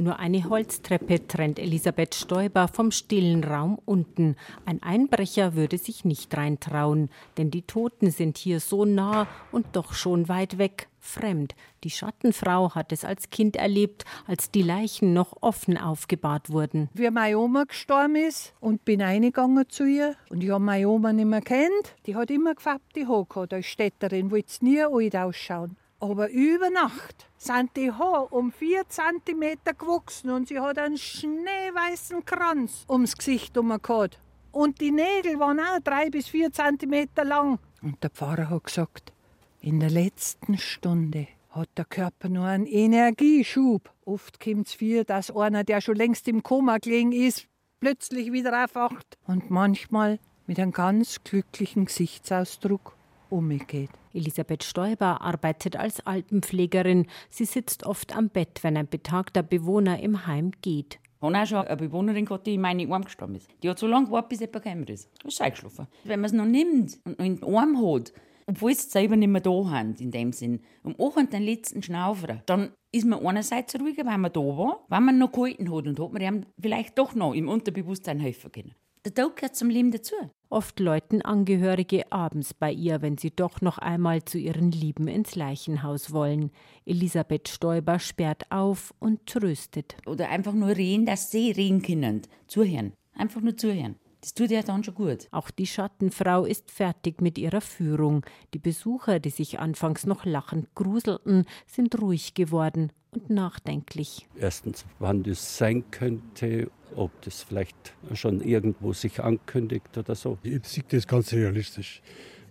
Nur 0.00 0.20
eine 0.20 0.48
Holztreppe 0.48 1.26
trennt 1.26 1.58
Elisabeth 1.58 2.14
Stoiber 2.14 2.68
vom 2.68 2.92
stillen 2.92 3.42
Raum 3.42 3.80
unten. 3.84 4.36
Ein 4.64 4.80
Einbrecher 4.80 5.56
würde 5.56 5.76
sich 5.76 6.04
nicht 6.04 6.36
reintrauen, 6.36 7.10
denn 7.36 7.50
die 7.50 7.62
Toten 7.62 8.12
sind 8.12 8.38
hier 8.38 8.60
so 8.60 8.84
nah 8.84 9.26
und 9.50 9.66
doch 9.72 9.94
schon 9.94 10.28
weit 10.28 10.56
weg, 10.56 10.88
fremd. 11.00 11.56
Die 11.82 11.90
Schattenfrau 11.90 12.76
hat 12.76 12.92
es 12.92 13.04
als 13.04 13.30
Kind 13.30 13.56
erlebt, 13.56 14.04
als 14.28 14.52
die 14.52 14.62
Leichen 14.62 15.14
noch 15.14 15.36
offen 15.40 15.76
aufgebahrt 15.76 16.50
wurden. 16.50 16.88
Wie 16.94 17.10
meine 17.10 17.36
Oma 17.36 17.64
gestorben 17.64 18.14
ist 18.14 18.54
und 18.60 18.84
bin 18.84 19.02
eingegangen 19.02 19.68
zu 19.68 19.84
ihr 19.84 20.14
und 20.30 20.44
ich 20.44 20.50
habe 20.50 20.62
meine 20.62 20.88
Oma 20.88 21.12
nicht 21.12 21.26
mehr 21.26 21.40
kennt. 21.40 21.96
Die 22.06 22.14
hat 22.14 22.30
immer 22.30 22.54
gefärbte 22.54 23.08
Haare 23.08 23.26
gehabt 23.28 23.52
als 23.52 23.66
Städterin, 23.66 24.30
wollte 24.30 24.64
nie 24.64 24.80
alt 24.80 25.16
ausschauen. 25.16 25.76
Aber 26.00 26.30
über 26.30 26.70
Nacht 26.70 27.28
sind 27.36 27.76
die 27.76 27.90
Haare 27.90 28.28
um 28.28 28.52
vier 28.52 28.88
Zentimeter 28.88 29.74
gewachsen 29.74 30.30
und 30.30 30.48
sie 30.48 30.60
hat 30.60 30.78
einen 30.78 30.96
schneeweißen 30.96 32.24
Kranz 32.24 32.84
ums 32.88 33.16
Gesicht 33.16 33.54
gehabt. 33.54 34.18
Und 34.52 34.80
die 34.80 34.92
Nägel 34.92 35.38
waren 35.40 35.58
auch 35.58 35.80
drei 35.82 36.08
bis 36.08 36.28
vier 36.28 36.52
Zentimeter 36.52 37.24
lang. 37.24 37.58
Und 37.82 38.02
der 38.02 38.10
Pfarrer 38.10 38.48
hat 38.48 38.64
gesagt, 38.64 39.12
in 39.60 39.80
der 39.80 39.90
letzten 39.90 40.56
Stunde 40.56 41.26
hat 41.50 41.68
der 41.76 41.84
Körper 41.84 42.28
nur 42.28 42.44
einen 42.44 42.66
Energieschub. 42.66 43.90
Oft 44.04 44.38
kommt 44.38 44.68
es 44.68 44.74
vor, 44.74 45.04
dass 45.04 45.34
einer, 45.34 45.64
der 45.64 45.80
schon 45.80 45.96
längst 45.96 46.28
im 46.28 46.42
Koma 46.42 46.78
gelegen 46.78 47.12
ist, 47.12 47.48
plötzlich 47.80 48.32
wieder 48.32 48.64
aufwacht. 48.64 49.18
Und 49.26 49.50
manchmal 49.50 50.20
mit 50.46 50.58
einem 50.58 50.72
ganz 50.72 51.22
glücklichen 51.24 51.86
Gesichtsausdruck 51.86 52.97
umgeht. 53.30 53.90
Elisabeth 54.12 54.64
Stoiber 54.64 55.20
arbeitet 55.20 55.76
als 55.76 56.00
Altenpflegerin. 56.06 57.06
Sie 57.30 57.44
sitzt 57.44 57.84
oft 57.84 58.16
am 58.16 58.28
Bett, 58.28 58.62
wenn 58.62 58.76
ein 58.76 58.88
betagter 58.88 59.42
Bewohner 59.42 60.00
im 60.00 60.26
Heim 60.26 60.52
geht. 60.62 60.98
Ich 61.20 61.22
habe 61.22 61.36
auch 61.36 61.46
schon 61.46 61.58
eine 61.58 61.76
Bewohnerin 61.76 62.24
gehabt, 62.24 62.46
die 62.46 62.54
in 62.54 62.60
meine 62.60 62.88
Arm 62.92 63.04
gestorben 63.04 63.34
ist. 63.34 63.48
Die 63.62 63.68
hat 63.68 63.78
so 63.78 63.86
lange 63.86 64.06
gewartet, 64.06 64.28
bis 64.28 64.40
jemand 64.40 64.64
gekommen 64.64 64.86
ist. 64.86 65.10
Das 65.22 65.34
ist 65.34 65.40
eingeschlafen. 65.40 65.88
Wenn 66.04 66.20
man 66.20 66.26
es 66.26 66.32
noch 66.32 66.46
nimmt 66.46 66.98
und 67.04 67.18
noch 67.18 67.26
in 67.26 67.36
den 67.40 67.56
Arm 67.56 67.76
hat, 67.76 68.12
obwohl 68.46 68.74
sie 68.74 68.88
selber 68.88 69.16
nicht 69.16 69.28
mehr 69.28 69.40
da 69.40 69.50
haben, 69.50 69.94
in 69.98 70.10
dem 70.10 70.32
Sinn, 70.32 70.60
und 70.82 70.98
auch 70.98 71.16
den 71.16 71.42
letzten 71.42 71.82
Schnaufer, 71.82 72.42
dann 72.46 72.72
ist 72.92 73.04
man 73.04 73.24
einerseits 73.24 73.78
ruhiger, 73.78 74.06
weil 74.06 74.18
man 74.18 74.32
da 74.32 74.40
war, 74.40 74.84
weil 74.88 75.00
man 75.00 75.18
noch 75.18 75.32
gehalten 75.32 75.70
hat 75.74 75.86
und 75.86 76.00
hat 76.00 76.12
man 76.12 76.22
ihm 76.22 76.46
vielleicht 76.58 76.96
doch 76.98 77.14
noch 77.14 77.34
im 77.34 77.48
Unterbewusstsein 77.48 78.20
helfen 78.20 78.52
können. 78.52 78.74
Der 79.08 79.24
Tod 79.24 79.36
gehört 79.36 79.56
zum 79.56 79.70
Leben 79.70 79.90
dazu. 79.90 80.14
Oft 80.50 80.80
läuten 80.80 81.22
Angehörige 81.22 82.12
abends 82.12 82.52
bei 82.52 82.70
ihr, 82.70 83.00
wenn 83.00 83.16
sie 83.16 83.30
doch 83.30 83.62
noch 83.62 83.78
einmal 83.78 84.22
zu 84.22 84.36
ihren 84.36 84.70
Lieben 84.70 85.08
ins 85.08 85.34
Leichenhaus 85.34 86.12
wollen. 86.12 86.50
Elisabeth 86.84 87.48
Stoiber 87.48 88.00
sperrt 88.00 88.50
auf 88.50 88.92
und 88.98 89.24
tröstet. 89.24 89.96
Oder 90.04 90.28
einfach 90.28 90.52
nur 90.52 90.76
reden, 90.76 91.06
dass 91.06 91.30
sie 91.30 91.50
reden 91.52 91.80
können. 91.80 92.20
Zuhören. 92.48 92.92
Einfach 93.14 93.40
nur 93.40 93.56
zuhören. 93.56 93.96
Das 94.20 94.34
tut 94.34 94.50
ja 94.50 94.60
dann 94.60 94.84
schon 94.84 94.94
gut. 94.94 95.28
Auch 95.30 95.50
die 95.50 95.66
Schattenfrau 95.66 96.44
ist 96.44 96.70
fertig 96.70 97.22
mit 97.22 97.38
ihrer 97.38 97.62
Führung. 97.62 98.26
Die 98.52 98.58
Besucher, 98.58 99.20
die 99.20 99.30
sich 99.30 99.58
anfangs 99.58 100.04
noch 100.04 100.26
lachend 100.26 100.74
gruselten, 100.74 101.46
sind 101.66 101.98
ruhig 101.98 102.34
geworden 102.34 102.92
und 103.12 103.30
nachdenklich. 103.30 104.26
Erstens, 104.36 104.84
wann 104.98 105.22
das 105.22 105.56
sein 105.56 105.90
könnte, 105.90 106.70
ob 106.98 107.22
das 107.22 107.42
vielleicht 107.42 107.94
schon 108.14 108.40
irgendwo 108.40 108.92
sich 108.92 109.20
ankündigt 109.20 109.96
oder 109.96 110.14
so. 110.14 110.38
Ich 110.42 110.64
sehe 110.64 110.84
das 110.88 111.06
ganz 111.06 111.32
realistisch. 111.32 112.02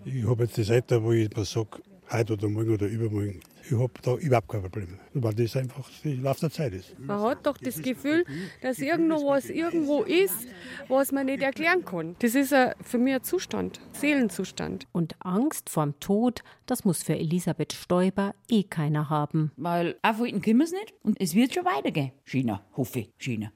Ich 0.05 0.25
habe 0.25 0.43
jetzt 0.43 0.57
das 0.57 0.69
Alter, 0.69 1.03
wo 1.03 1.11
ich 1.11 1.29
mir 1.35 1.45
sage, 1.45 1.81
heute 2.09 2.33
oder 2.33 2.47
morgen 2.47 2.73
oder 2.73 2.87
übermorgen, 2.87 3.41
ich 3.69 3.77
habe 3.77 3.93
da 4.01 4.15
überhaupt 4.15 4.47
kein 4.47 4.61
Problem. 4.61 4.99
Weil 5.13 5.33
das 5.33 5.55
einfach 5.55 5.89
die 6.03 6.15
Lauf 6.15 6.39
der 6.39 6.51
Zeit 6.51 6.73
ist. 6.73 6.97
Man 6.99 7.21
hat 7.21 7.45
doch 7.45 7.57
das 7.57 7.81
Gefühl, 7.81 8.25
dass 8.61 8.79
irgendwo 8.79 9.27
was 9.27 9.49
irgendwo 9.49 10.03
ist, 10.03 10.47
was 10.87 11.11
man 11.11 11.25
nicht 11.25 11.41
erklären 11.41 11.83
kann. 11.83 12.15
Das 12.19 12.35
ist 12.35 12.53
für 12.81 12.97
mich 12.97 13.15
ein 13.15 13.23
Zustand, 13.23 13.79
Seelenzustand. 13.91 14.87
Und 14.91 15.15
Angst 15.19 15.69
vorm 15.69 15.99
Tod, 15.99 16.43
das 16.65 16.85
muss 16.85 17.03
für 17.03 17.15
Elisabeth 17.15 17.73
Stoiber 17.73 18.33
eh 18.49 18.63
keiner 18.63 19.09
haben. 19.09 19.51
Weil 19.57 19.97
aufhalten 20.01 20.41
können 20.41 20.59
wir 20.59 20.65
es 20.65 20.71
nicht 20.71 20.93
und 21.03 21.19
es 21.19 21.35
wird 21.35 21.53
schon 21.53 21.65
weitergehen. 21.65 22.11
China, 22.25 22.65
hoffe 22.75 22.99
ich, 22.99 23.13
China. 23.17 23.51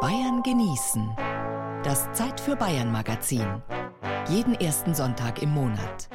Bayern 0.00 0.42
genießen. 0.42 1.08
Das 1.84 2.10
Zeit 2.12 2.40
für 2.40 2.56
Bayern 2.56 2.90
Magazin. 2.90 3.62
Jeden 4.28 4.54
ersten 4.54 4.94
Sonntag 4.94 5.42
im 5.42 5.50
Monat. 5.50 6.08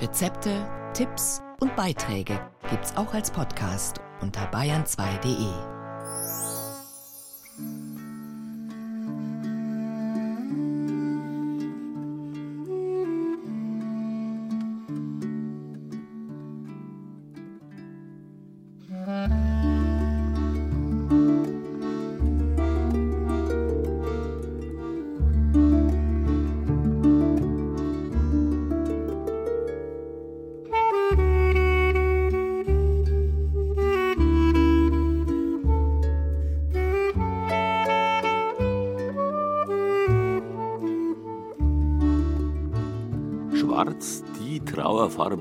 Rezepte, 0.00 0.50
Tipps 0.96 1.42
und 1.60 1.76
Beiträge 1.76 2.40
gibt's 2.70 2.96
auch 2.96 3.12
als 3.12 3.30
Podcast 3.30 4.00
unter 4.22 4.50
bayern2.de. 4.50 5.75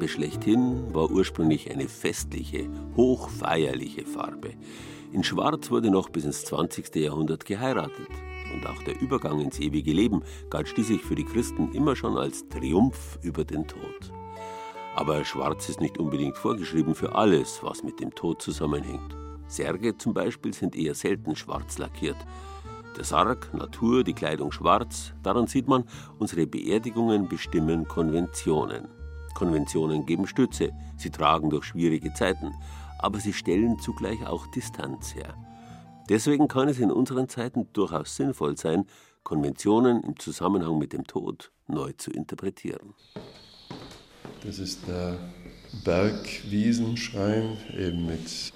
Trauerfarbe 0.05 0.07
schlechthin, 0.07 0.93
war 0.93 1.09
ursprünglich 1.09 1.71
eine 1.71 1.87
festliche, 1.87 2.69
hochfeierliche 2.95 4.05
Farbe. 4.05 4.51
In 5.11 5.23
Schwarz 5.23 5.71
wurde 5.71 5.89
noch 5.89 6.09
bis 6.09 6.25
ins 6.25 6.45
20. 6.45 6.95
Jahrhundert 6.95 7.45
geheiratet. 7.45 8.07
Und 8.53 8.67
auch 8.67 8.81
der 8.83 8.99
Übergang 9.01 9.39
ins 9.39 9.59
ewige 9.59 9.91
Leben 9.91 10.21
galt 10.49 10.67
schließlich 10.67 11.01
für 11.01 11.15
die 11.15 11.25
Christen 11.25 11.71
immer 11.73 11.95
schon 11.95 12.17
als 12.17 12.47
Triumph 12.49 13.17
über 13.23 13.43
den 13.43 13.67
Tod. 13.67 14.11
Aber 14.95 15.25
Schwarz 15.25 15.69
ist 15.69 15.81
nicht 15.81 15.97
unbedingt 15.97 16.37
vorgeschrieben 16.37 16.95
für 16.95 17.15
alles, 17.15 17.59
was 17.63 17.83
mit 17.83 17.99
dem 17.99 18.13
Tod 18.13 18.41
zusammenhängt. 18.41 19.15
Särge 19.47 19.97
zum 19.97 20.13
Beispiel 20.13 20.53
sind 20.53 20.75
eher 20.75 20.95
selten 20.95 21.35
schwarz 21.35 21.77
lackiert. 21.77 22.17
Der 22.97 23.03
Sarg, 23.03 23.53
Natur, 23.53 24.03
die 24.03 24.13
Kleidung 24.13 24.51
schwarz, 24.51 25.13
daran 25.21 25.47
sieht 25.47 25.67
man, 25.67 25.83
unsere 26.17 26.47
Beerdigungen 26.47 27.27
bestimmen 27.27 27.87
Konventionen. 27.87 28.94
Konventionen 29.35 30.07
geben 30.07 30.25
Stütze, 30.25 30.71
sie 30.97 31.11
tragen 31.11 31.51
durch 31.51 31.65
schwierige 31.65 32.11
Zeiten, 32.13 32.55
aber 32.97 33.19
sie 33.19 33.33
stellen 33.33 33.77
zugleich 33.77 34.25
auch 34.25 34.47
Distanz 34.47 35.13
her. 35.13 35.35
Deswegen 36.09 36.47
kann 36.47 36.69
es 36.69 36.79
in 36.79 36.91
unseren 36.91 37.29
Zeiten 37.29 37.67
durchaus 37.73 38.15
sinnvoll 38.15 38.57
sein, 38.57 38.85
Konventionen 39.23 40.03
im 40.03 40.17
Zusammenhang 40.19 40.77
mit 40.77 40.93
dem 40.93 41.05
Tod 41.05 41.51
neu 41.67 41.91
zu 41.93 42.11
interpretieren. 42.11 42.93
Das 44.43 44.59
ist 44.59 44.87
der 44.87 45.17
Bergwiesenschrein, 45.83 47.57
eben 47.77 48.05
mit 48.05 48.53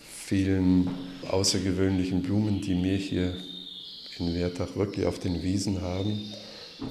vielen 0.00 0.90
außergewöhnlichen 1.30 2.22
Blumen, 2.22 2.60
die 2.60 2.82
wir 2.82 2.96
hier 2.96 3.34
in 4.18 4.34
Wertach 4.34 4.74
wirklich 4.74 5.06
auf 5.06 5.18
den 5.18 5.42
Wiesen 5.42 5.82
haben. 5.82 6.32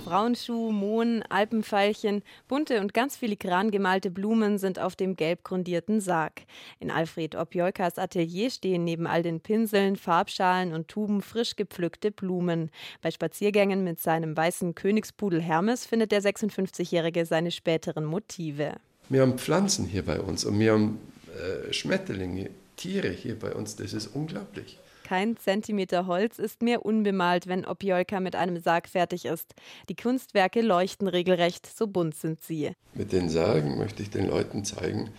Frauenschuh, 0.04 0.72
Mohn, 0.72 1.24
Alpenveilchen, 1.30 2.24
bunte 2.48 2.82
und 2.82 2.94
ganz 2.94 3.18
filigran 3.18 3.72
gemalte 3.72 4.12
Blumen 4.12 4.58
sind 4.58 4.80
auf 4.80 4.96
dem 4.96 5.16
gelb 5.16 5.44
grundierten 5.44 6.02
Sarg. 6.02 6.42
In 6.80 6.92
Alfred 6.92 7.36
Opjolkas 7.36 7.98
Atelier 7.98 8.50
stehen 8.50 8.84
neben 8.84 9.08
all 9.08 9.24
den 9.24 9.40
Pinseln, 9.40 9.96
Farbschalen 9.96 10.74
und 10.74 10.88
Tuben 10.88 11.22
frisch 11.22 11.56
gepflückte 11.56 12.12
Blumen. 12.12 12.72
Bei 13.02 13.12
Spaziergängen 13.12 13.84
mit 13.84 14.00
seinem 14.00 14.36
weißen 14.36 14.76
Königspudel 14.76 15.42
Hermes 15.42 15.86
findet 15.86 16.12
der 16.12 16.22
56-Jährige 16.22 17.26
seine 17.26 17.52
späteren 17.52 18.06
Motive. 18.06 18.74
Wir 19.10 19.22
haben 19.22 19.38
Pflanzen 19.38 19.86
hier 19.86 20.04
bei 20.04 20.20
uns 20.20 20.46
und 20.46 20.60
wir 20.60 20.74
haben 20.74 21.00
äh, 21.36 21.72
Schmetterlinge, 21.72 22.50
Tiere 22.76 23.10
hier 23.10 23.38
bei 23.38 23.54
uns. 23.54 23.76
Das 23.76 23.94
ist 23.94 24.08
unglaublich. 24.08 24.80
Kein 25.06 25.38
Zentimeter 25.38 26.08
Holz 26.08 26.40
ist 26.40 26.64
mehr 26.64 26.84
unbemalt, 26.84 27.46
wenn 27.46 27.64
Opjolka 27.64 28.20
mit 28.20 28.36
einem 28.36 28.60
Sarg 28.60 28.90
fertig 28.90 29.26
ist. 29.26 29.54
Die 29.88 29.96
Kunstwerke 29.96 30.62
leuchten 30.62 31.08
regelrecht, 31.08 31.68
so 31.68 31.86
bunt 31.86 32.16
sind 32.16 32.42
sie. 32.42 32.72
Mit 32.96 33.12
den 33.12 33.30
Särgen 33.30 33.78
möchte 33.78 34.02
ich 34.02 34.10
den 34.10 34.26
Leuten 34.26 34.66
zeigen, 34.66 35.12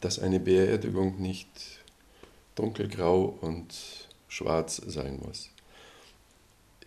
dass 0.00 0.20
eine 0.20 0.38
Beerdigung 0.38 1.20
nicht 1.20 1.48
dunkelgrau 2.54 3.36
und 3.40 3.74
schwarz 4.28 4.80
sein 4.86 5.18
muss. 5.26 5.50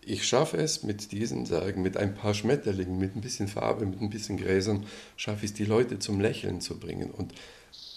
Ich 0.05 0.25
schaffe 0.25 0.55
es 0.55 0.83
mit 0.83 1.11
diesen 1.11 1.45
Särgen, 1.45 1.81
mit 1.81 1.97
ein 1.97 2.15
paar 2.15 2.33
Schmetterlingen, 2.33 2.97
mit 2.97 3.13
ein 3.13 3.19
bisschen 3.19 3.49
Farbe, 3.49 3.85
mit 3.85 3.99
ein 3.99 4.09
bisschen 4.09 4.37
Gräsern, 4.37 4.85
schaffe 5.17 5.43
ich 5.43 5.51
es, 5.51 5.57
die 5.57 5.65
Leute 5.65 5.99
zum 5.99 6.21
Lächeln 6.21 6.61
zu 6.61 6.79
bringen. 6.79 7.11
Und 7.11 7.33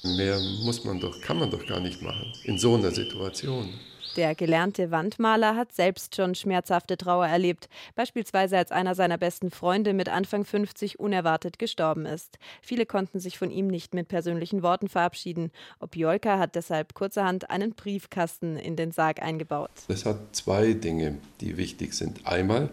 mehr 0.03 0.41
muss 0.65 0.83
man 0.83 0.99
doch, 0.99 1.21
kann 1.21 1.39
man 1.39 1.53
doch 1.53 1.65
gar 1.67 1.79
nicht 1.79 2.03
machen 2.03 2.33
in 2.43 2.59
so 2.59 2.75
einer 2.75 2.91
Situation. 2.91 3.73
Der 4.17 4.35
gelernte 4.35 4.91
Wandmaler 4.91 5.55
hat 5.55 5.73
selbst 5.73 6.17
schon 6.17 6.35
schmerzhafte 6.35 6.97
Trauer 6.97 7.27
erlebt, 7.29 7.69
beispielsweise 7.95 8.59
als 8.59 8.73
einer 8.73 8.97
seiner 8.97 9.19
besten 9.19 9.51
Freunde 9.51 9.95
mit 9.95 10.09
Anfang 10.09 10.45
50 10.45 10.99
unerwartet 10.99 11.61
gestorben 11.61 12.07
ist. 12.07 12.39
Viele 12.61 12.87
konnten 12.87 13.21
sich 13.21 13.39
von 13.39 13.53
ihm 13.53 13.69
nicht 13.69 13.95
mit 13.95 14.09
persönlichen 14.09 14.63
Worten 14.65 14.89
verabschieden. 14.89 15.53
Opjolka 15.79 16.39
hat 16.39 16.57
deshalb 16.57 16.95
kurzerhand 16.95 17.51
einen 17.51 17.75
Briefkasten 17.75 18.57
in 18.57 18.75
den 18.75 18.91
Sarg 18.91 19.23
eingebaut. 19.23 19.71
Das 19.87 20.05
hat 20.05 20.35
zwei 20.35 20.73
Dinge, 20.73 21.19
die 21.41 21.57
wichtig 21.57 21.95
sind. 21.95 22.27
Einmal, 22.27 22.71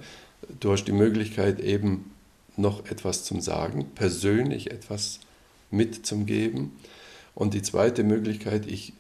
du 0.59 0.71
hast 0.71 0.85
die 0.85 0.91
Möglichkeit 0.91 1.59
eben 1.59 2.15
noch 2.55 2.85
etwas 2.88 3.23
zum 3.25 3.41
Sagen, 3.41 3.91
persönlich 3.93 4.71
etwas 4.71 5.19
mitzugeben. 5.69 6.71
Und 7.35 7.53
die 7.53 7.61
zweite 7.61 8.03
Möglichkeit, 8.03 8.65
ich 8.65 8.93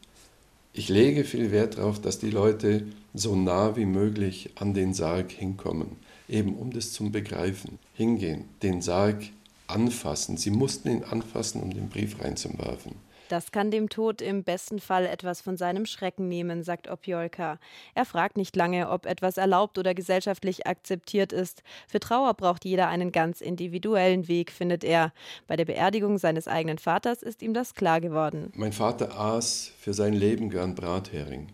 ich 0.77 0.89
lege 0.89 1.23
viel 1.23 1.51
Wert 1.51 1.77
darauf, 1.77 1.99
dass 1.99 2.19
die 2.19 2.29
Leute 2.29 2.85
so 3.13 3.35
nah 3.35 3.75
wie 3.75 3.85
möglich 3.85 4.51
an 4.55 4.73
den 4.73 4.93
Sarg 4.93 5.31
hinkommen, 5.31 5.95
eben 6.29 6.55
um 6.55 6.71
das 6.71 6.93
zum 6.93 7.11
Begreifen. 7.11 7.79
Hingehen, 7.93 8.45
den 8.61 8.81
Sarg 8.81 9.23
anfassen. 9.67 10.37
Sie 10.37 10.51
mussten 10.51 10.89
ihn 10.89 11.03
anfassen, 11.03 11.61
um 11.61 11.73
den 11.73 11.89
Brief 11.89 12.21
reinzuwerfen. 12.21 12.93
Das 13.29 13.51
kann 13.51 13.71
dem 13.71 13.89
Tod 13.89 14.21
im 14.21 14.43
besten 14.43 14.79
Fall 14.79 15.05
etwas 15.05 15.41
von 15.41 15.57
seinem 15.57 15.85
Schrecken 15.85 16.29
nehmen, 16.29 16.63
sagt 16.63 16.89
Opjolka. 16.89 17.59
Er 17.93 18.05
fragt 18.05 18.37
nicht 18.37 18.55
lange, 18.55 18.89
ob 18.89 19.05
etwas 19.05 19.37
erlaubt 19.37 19.77
oder 19.77 19.93
gesellschaftlich 19.93 20.65
akzeptiert 20.65 21.33
ist. 21.33 21.63
Für 21.87 21.99
Trauer 21.99 22.33
braucht 22.33 22.63
jeder 22.63 22.87
einen 22.87 23.11
ganz 23.11 23.41
individuellen 23.41 24.27
Weg, 24.27 24.51
findet 24.51 24.83
er. 24.83 25.11
Bei 25.47 25.55
der 25.55 25.65
Beerdigung 25.65 26.17
seines 26.17 26.47
eigenen 26.47 26.77
Vaters 26.77 27.21
ist 27.21 27.41
ihm 27.41 27.53
das 27.53 27.75
klar 27.75 27.99
geworden. 27.99 28.51
Mein 28.55 28.73
Vater 28.73 29.19
aß 29.19 29.73
für 29.77 29.93
sein 29.93 30.13
Leben 30.13 30.49
gern 30.49 30.75
Brathering. 30.75 31.49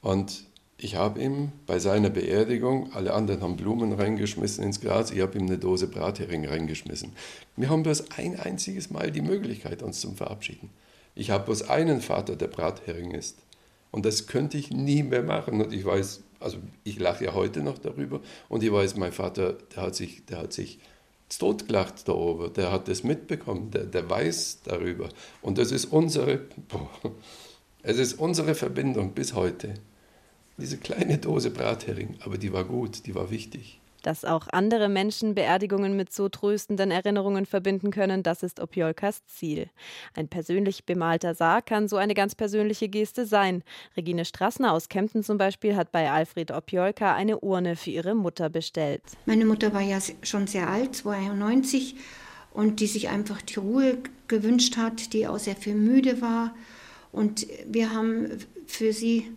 Und 0.00 0.48
ich 0.80 0.94
habe 0.94 1.20
ihm 1.20 1.50
bei 1.66 1.80
seiner 1.80 2.08
Beerdigung, 2.08 2.92
alle 2.92 3.12
anderen 3.12 3.40
haben 3.42 3.56
Blumen 3.56 3.92
reingeschmissen 3.92 4.62
ins 4.62 4.80
Glas, 4.80 5.10
ich 5.10 5.20
habe 5.20 5.36
ihm 5.36 5.46
eine 5.46 5.58
Dose 5.58 5.88
Brathering 5.88 6.46
reingeschmissen. 6.46 7.14
Wir 7.56 7.68
haben 7.68 7.82
bloß 7.82 8.12
ein 8.16 8.38
einziges 8.38 8.88
Mal 8.88 9.10
die 9.10 9.20
Möglichkeit, 9.20 9.82
uns 9.82 10.00
zu 10.00 10.12
verabschieden. 10.12 10.70
Ich 11.18 11.30
habe 11.30 11.46
bloß 11.46 11.68
einen 11.68 12.00
Vater, 12.00 12.36
der 12.36 12.46
Brathering 12.46 13.10
ist. 13.10 13.38
Und 13.90 14.06
das 14.06 14.28
könnte 14.28 14.56
ich 14.56 14.70
nie 14.70 15.02
mehr 15.02 15.24
machen. 15.24 15.60
Und 15.60 15.72
ich 15.72 15.84
weiß, 15.84 16.22
also 16.38 16.58
ich 16.84 17.00
lache 17.00 17.24
ja 17.24 17.34
heute 17.34 17.60
noch 17.60 17.78
darüber. 17.78 18.20
Und 18.48 18.62
ich 18.62 18.72
weiß, 18.72 18.94
mein 18.94 19.10
Vater, 19.10 19.54
der 19.74 19.82
hat 19.82 19.96
sich, 19.96 20.24
der 20.26 20.38
hat 20.38 20.52
sich 20.52 20.78
totgelacht 21.36 22.06
da 22.06 22.12
oben. 22.12 22.52
Der 22.52 22.70
hat 22.70 22.86
das 22.86 23.02
mitbekommen. 23.02 23.72
Der, 23.72 23.82
der 23.82 24.08
weiß 24.08 24.60
darüber. 24.62 25.08
Und 25.42 25.58
das 25.58 25.72
ist 25.72 25.86
unsere, 25.86 26.38
boah, 26.68 26.88
es 27.82 27.98
ist 27.98 28.20
unsere 28.20 28.54
Verbindung 28.54 29.10
bis 29.10 29.34
heute. 29.34 29.74
Diese 30.56 30.78
kleine 30.78 31.18
Dose 31.18 31.50
Brathering, 31.50 32.16
aber 32.20 32.38
die 32.38 32.52
war 32.52 32.64
gut, 32.64 33.06
die 33.06 33.14
war 33.16 33.32
wichtig. 33.32 33.80
Dass 34.02 34.24
auch 34.24 34.46
andere 34.52 34.88
Menschen 34.88 35.34
Beerdigungen 35.34 35.96
mit 35.96 36.12
so 36.12 36.28
tröstenden 36.28 36.90
Erinnerungen 36.90 37.46
verbinden 37.46 37.90
können, 37.90 38.22
das 38.22 38.42
ist 38.42 38.60
Opjolkas 38.60 39.24
Ziel. 39.26 39.68
Ein 40.14 40.28
persönlich 40.28 40.84
bemalter 40.84 41.34
Sarg 41.34 41.66
kann 41.66 41.88
so 41.88 41.96
eine 41.96 42.14
ganz 42.14 42.34
persönliche 42.34 42.88
Geste 42.88 43.26
sein. 43.26 43.62
Regine 43.96 44.24
Strassner 44.24 44.72
aus 44.72 44.88
Kempten 44.88 45.22
zum 45.22 45.38
Beispiel 45.38 45.76
hat 45.76 45.92
bei 45.92 46.10
Alfred 46.10 46.50
Opjolka 46.50 47.14
eine 47.14 47.40
Urne 47.40 47.76
für 47.76 47.90
ihre 47.90 48.14
Mutter 48.14 48.48
bestellt. 48.48 49.02
Meine 49.26 49.44
Mutter 49.44 49.72
war 49.72 49.82
ja 49.82 49.98
schon 50.22 50.46
sehr 50.46 50.68
alt, 50.68 50.94
92, 50.94 51.96
und 52.52 52.80
die 52.80 52.86
sich 52.86 53.08
einfach 53.08 53.42
die 53.42 53.58
Ruhe 53.58 53.98
gewünscht 54.26 54.76
hat, 54.76 55.12
die 55.12 55.26
auch 55.26 55.38
sehr 55.38 55.56
viel 55.56 55.74
müde 55.74 56.20
war. 56.20 56.54
Und 57.12 57.46
wir 57.66 57.92
haben 57.92 58.28
für 58.66 58.92
sie 58.92 59.30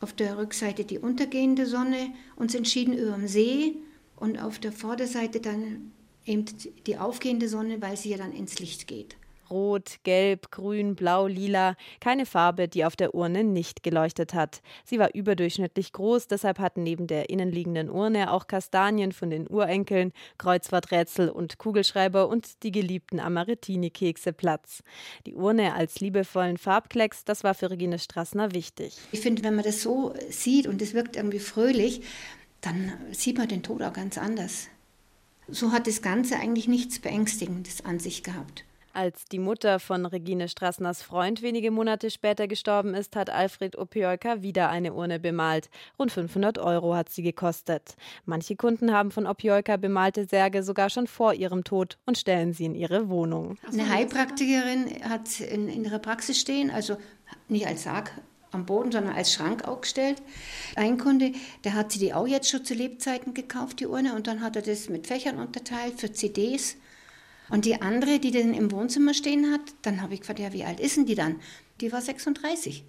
auf 0.00 0.12
der 0.12 0.38
Rückseite 0.38 0.84
die 0.84 0.98
untergehende 0.98 1.66
Sonne 1.66 2.08
uns 2.36 2.54
entschieden 2.54 2.92
über 2.96 3.12
dem 3.12 3.26
See 3.26 3.76
und 4.16 4.38
auf 4.38 4.58
der 4.58 4.72
Vorderseite 4.72 5.40
dann 5.40 5.92
eben 6.26 6.46
die 6.86 6.96
aufgehende 6.96 7.48
Sonne, 7.48 7.80
weil 7.82 7.96
sie 7.96 8.10
ja 8.10 8.16
dann 8.16 8.32
ins 8.32 8.58
Licht 8.58 8.86
geht. 8.86 9.16
Rot, 9.50 9.98
Gelb, 10.04 10.50
Grün, 10.50 10.96
Blau, 10.96 11.26
Lila, 11.26 11.76
keine 12.00 12.26
Farbe, 12.26 12.66
die 12.66 12.84
auf 12.84 12.96
der 12.96 13.14
Urne 13.14 13.44
nicht 13.44 13.82
geleuchtet 13.82 14.34
hat. 14.34 14.62
Sie 14.84 14.98
war 14.98 15.14
überdurchschnittlich 15.14 15.92
groß, 15.92 16.26
deshalb 16.28 16.58
hatten 16.58 16.82
neben 16.82 17.06
der 17.06 17.30
innenliegenden 17.30 17.90
Urne 17.90 18.32
auch 18.32 18.46
Kastanien 18.46 19.12
von 19.12 19.30
den 19.30 19.46
Urenkeln, 19.46 20.12
Kreuzworträtsel 20.38 21.28
und 21.28 21.58
Kugelschreiber 21.58 22.28
und 22.28 22.62
die 22.62 22.72
geliebten 22.72 23.20
Amaretini-Kekse 23.20 24.32
Platz. 24.32 24.82
Die 25.26 25.34
Urne 25.34 25.74
als 25.74 26.00
liebevollen 26.00 26.58
Farbklecks, 26.58 27.24
das 27.24 27.44
war 27.44 27.54
für 27.54 27.70
Regine 27.70 27.98
Strassner 27.98 28.54
wichtig. 28.54 28.96
Ich 29.12 29.20
finde, 29.20 29.44
wenn 29.44 29.54
man 29.54 29.64
das 29.64 29.82
so 29.82 30.14
sieht 30.30 30.66
und 30.66 30.80
es 30.80 30.94
wirkt 30.94 31.16
irgendwie 31.16 31.38
fröhlich, 31.38 32.00
dann 32.64 32.92
sieht 33.12 33.38
man 33.38 33.48
den 33.48 33.62
Tod 33.62 33.82
auch 33.82 33.92
ganz 33.92 34.18
anders. 34.18 34.68
So 35.48 35.72
hat 35.72 35.86
das 35.86 36.00
Ganze 36.00 36.36
eigentlich 36.36 36.68
nichts 36.68 36.98
Beängstigendes 36.98 37.84
an 37.84 37.98
sich 37.98 38.22
gehabt. 38.22 38.64
Als 38.94 39.24
die 39.24 39.40
Mutter 39.40 39.80
von 39.80 40.06
Regine 40.06 40.48
Strassners 40.48 41.02
Freund 41.02 41.42
wenige 41.42 41.72
Monate 41.72 42.12
später 42.12 42.46
gestorben 42.46 42.94
ist, 42.94 43.16
hat 43.16 43.28
Alfred 43.28 43.76
Opjolka 43.76 44.42
wieder 44.42 44.70
eine 44.70 44.94
Urne 44.94 45.18
bemalt. 45.18 45.68
Rund 45.98 46.12
500 46.12 46.58
Euro 46.58 46.94
hat 46.94 47.10
sie 47.10 47.24
gekostet. 47.24 47.96
Manche 48.24 48.54
Kunden 48.54 48.92
haben 48.92 49.10
von 49.10 49.26
Opjolka 49.26 49.78
bemalte 49.78 50.26
Särge 50.26 50.62
sogar 50.62 50.90
schon 50.90 51.08
vor 51.08 51.34
ihrem 51.34 51.64
Tod 51.64 51.98
und 52.06 52.18
stellen 52.18 52.52
sie 52.52 52.66
in 52.66 52.76
ihre 52.76 53.08
Wohnung. 53.08 53.58
Eine 53.66 53.88
Heilpraktikerin 53.88 55.02
hat 55.02 55.40
in, 55.40 55.68
in 55.68 55.84
ihrer 55.84 55.98
Praxis 55.98 56.38
stehen, 56.38 56.70
also 56.70 56.96
nicht 57.48 57.66
als 57.66 57.82
Sarg 57.82 58.12
am 58.54 58.66
Boden, 58.66 58.92
sondern 58.92 59.14
als 59.14 59.32
Schrank 59.32 59.66
aufgestellt. 59.66 60.22
Ein 60.76 60.98
Kunde, 60.98 61.32
der 61.64 61.74
hat 61.74 61.92
sie 61.92 61.98
die 61.98 62.14
auch 62.14 62.26
jetzt 62.26 62.48
schon 62.48 62.64
zu 62.64 62.74
Lebzeiten 62.74 63.34
gekauft, 63.34 63.80
die 63.80 63.86
Urne, 63.86 64.14
und 64.14 64.26
dann 64.26 64.40
hat 64.40 64.56
er 64.56 64.62
das 64.62 64.88
mit 64.88 65.06
Fächern 65.06 65.38
unterteilt 65.38 66.00
für 66.00 66.12
CDs. 66.12 66.76
Und 67.50 67.66
die 67.66 67.82
andere, 67.82 68.18
die 68.18 68.30
den 68.30 68.54
im 68.54 68.70
Wohnzimmer 68.72 69.12
stehen 69.12 69.52
hat, 69.52 69.60
dann 69.82 70.00
habe 70.00 70.14
ich 70.14 70.20
gefragt, 70.20 70.38
ja, 70.38 70.52
wie 70.52 70.64
alt 70.64 70.80
ist 70.80 70.96
denn 70.96 71.06
die 71.06 71.14
dann? 71.14 71.40
Die 71.80 71.92
war 71.92 72.00
36. 72.00 72.84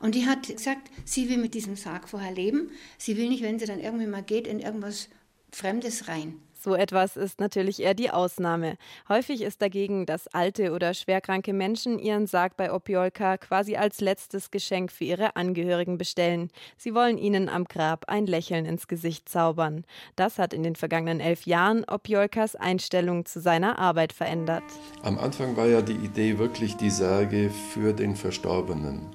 Und 0.00 0.14
die 0.14 0.26
hat 0.26 0.46
gesagt, 0.46 0.90
sie 1.04 1.28
will 1.28 1.38
mit 1.38 1.54
diesem 1.54 1.76
Sarg 1.76 2.08
vorher 2.08 2.32
leben. 2.32 2.70
Sie 2.98 3.16
will 3.16 3.28
nicht, 3.28 3.42
wenn 3.42 3.58
sie 3.58 3.66
dann 3.66 3.80
irgendwie 3.80 4.06
mal 4.06 4.22
geht, 4.22 4.46
in 4.46 4.60
irgendwas 4.60 5.08
Fremdes 5.50 6.08
rein. 6.08 6.40
So 6.66 6.74
etwas 6.74 7.16
ist 7.16 7.38
natürlich 7.38 7.80
eher 7.80 7.94
die 7.94 8.10
Ausnahme. 8.10 8.76
Häufig 9.08 9.42
ist 9.42 9.62
dagegen, 9.62 10.04
dass 10.04 10.26
alte 10.26 10.72
oder 10.72 10.94
schwerkranke 10.94 11.52
Menschen 11.52 12.00
ihren 12.00 12.26
Sarg 12.26 12.56
bei 12.56 12.72
Opiolka 12.72 13.36
quasi 13.36 13.76
als 13.76 14.00
letztes 14.00 14.50
Geschenk 14.50 14.90
für 14.90 15.04
ihre 15.04 15.36
Angehörigen 15.36 15.96
bestellen. 15.96 16.50
Sie 16.76 16.92
wollen 16.92 17.18
ihnen 17.18 17.48
am 17.48 17.66
Grab 17.66 18.06
ein 18.08 18.26
Lächeln 18.26 18.66
ins 18.66 18.88
Gesicht 18.88 19.28
zaubern. 19.28 19.84
Das 20.16 20.40
hat 20.40 20.52
in 20.52 20.64
den 20.64 20.74
vergangenen 20.74 21.20
elf 21.20 21.46
Jahren 21.46 21.84
Opiolkas 21.84 22.56
Einstellung 22.56 23.26
zu 23.26 23.38
seiner 23.38 23.78
Arbeit 23.78 24.12
verändert. 24.12 24.64
Am 25.04 25.20
Anfang 25.20 25.56
war 25.56 25.68
ja 25.68 25.82
die 25.82 25.92
Idee 25.92 26.36
wirklich 26.36 26.76
die 26.76 26.90
Särge 26.90 27.48
für 27.72 27.92
den 27.92 28.16
Verstorbenen 28.16 29.14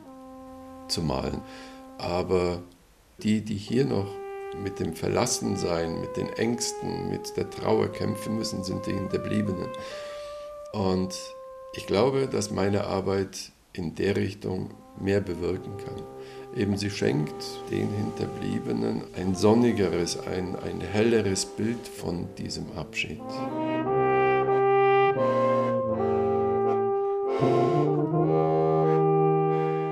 zu 0.87 1.01
malen. 1.01 1.41
Aber 1.97 2.63
die, 3.23 3.41
die 3.41 3.57
hier 3.57 3.83
noch 3.83 4.20
mit 4.57 4.79
dem 4.79 4.93
Verlassensein, 4.93 5.99
mit 6.01 6.17
den 6.17 6.29
Ängsten, 6.29 7.09
mit 7.09 7.35
der 7.37 7.49
Trauer 7.49 7.87
kämpfen 7.87 8.37
müssen, 8.37 8.63
sind 8.63 8.85
die 8.85 8.93
Hinterbliebenen. 8.93 9.69
Und 10.73 11.15
ich 11.73 11.87
glaube, 11.87 12.27
dass 12.27 12.51
meine 12.51 12.85
Arbeit 12.85 13.51
in 13.73 13.95
der 13.95 14.15
Richtung 14.15 14.71
mehr 14.99 15.21
bewirken 15.21 15.77
kann. 15.77 16.03
Eben 16.55 16.77
sie 16.77 16.89
schenkt 16.89 17.43
den 17.71 17.89
Hinterbliebenen 17.89 19.03
ein 19.15 19.35
sonnigeres, 19.35 20.19
ein, 20.19 20.57
ein 20.57 20.81
helleres 20.81 21.45
Bild 21.45 21.87
von 21.87 22.27
diesem 22.37 22.65
Abschied. 22.75 23.21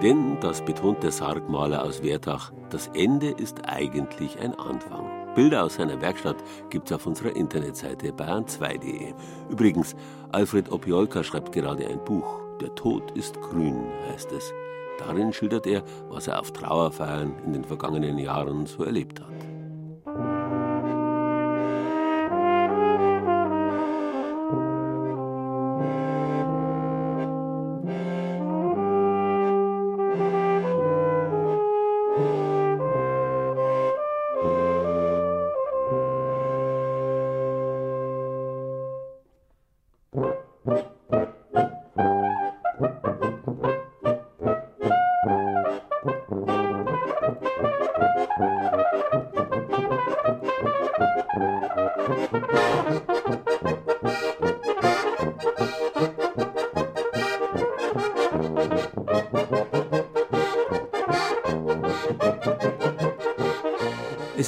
Denn, 0.02 0.38
das 0.40 0.64
betont 0.64 1.04
der 1.04 1.12
Sargmaler 1.12 1.84
aus 1.84 2.02
Wertach, 2.02 2.54
das 2.70 2.88
Ende 2.94 3.32
ist 3.32 3.68
eigentlich 3.68 4.40
ein 4.40 4.58
Anfang. 4.58 5.06
Bilder 5.36 5.66
aus 5.66 5.76
seiner 5.76 6.00
Werkstatt 6.02 6.38
gibt 6.70 6.90
es 6.90 6.96
auf 6.96 7.06
unserer 7.06 7.36
Internetseite 7.36 8.12
bayern2.de. 8.12 9.14
Übrigens, 9.50 9.98
Alfred 10.32 10.72
Opiolka 10.72 11.22
schreibt 11.22 11.52
gerade 11.52 11.86
ein 11.86 12.04
Buch. 12.06 12.40
Der 12.62 12.74
Tod 12.76 13.12
ist 13.12 13.42
grün, 13.42 13.84
heißt 14.10 14.32
es. 14.32 14.54
Darin 15.00 15.34
schildert 15.34 15.68
er, 15.68 15.84
was 16.08 16.28
er 16.28 16.40
auf 16.40 16.52
Trauerfeiern 16.52 17.34
in 17.46 17.52
den 17.52 17.66
vergangenen 17.66 18.18
Jahren 18.18 18.66
so 18.68 18.86
erlebt 18.86 19.20
hat. 19.20 19.59
Thank 40.20 40.86
you. 40.86 40.99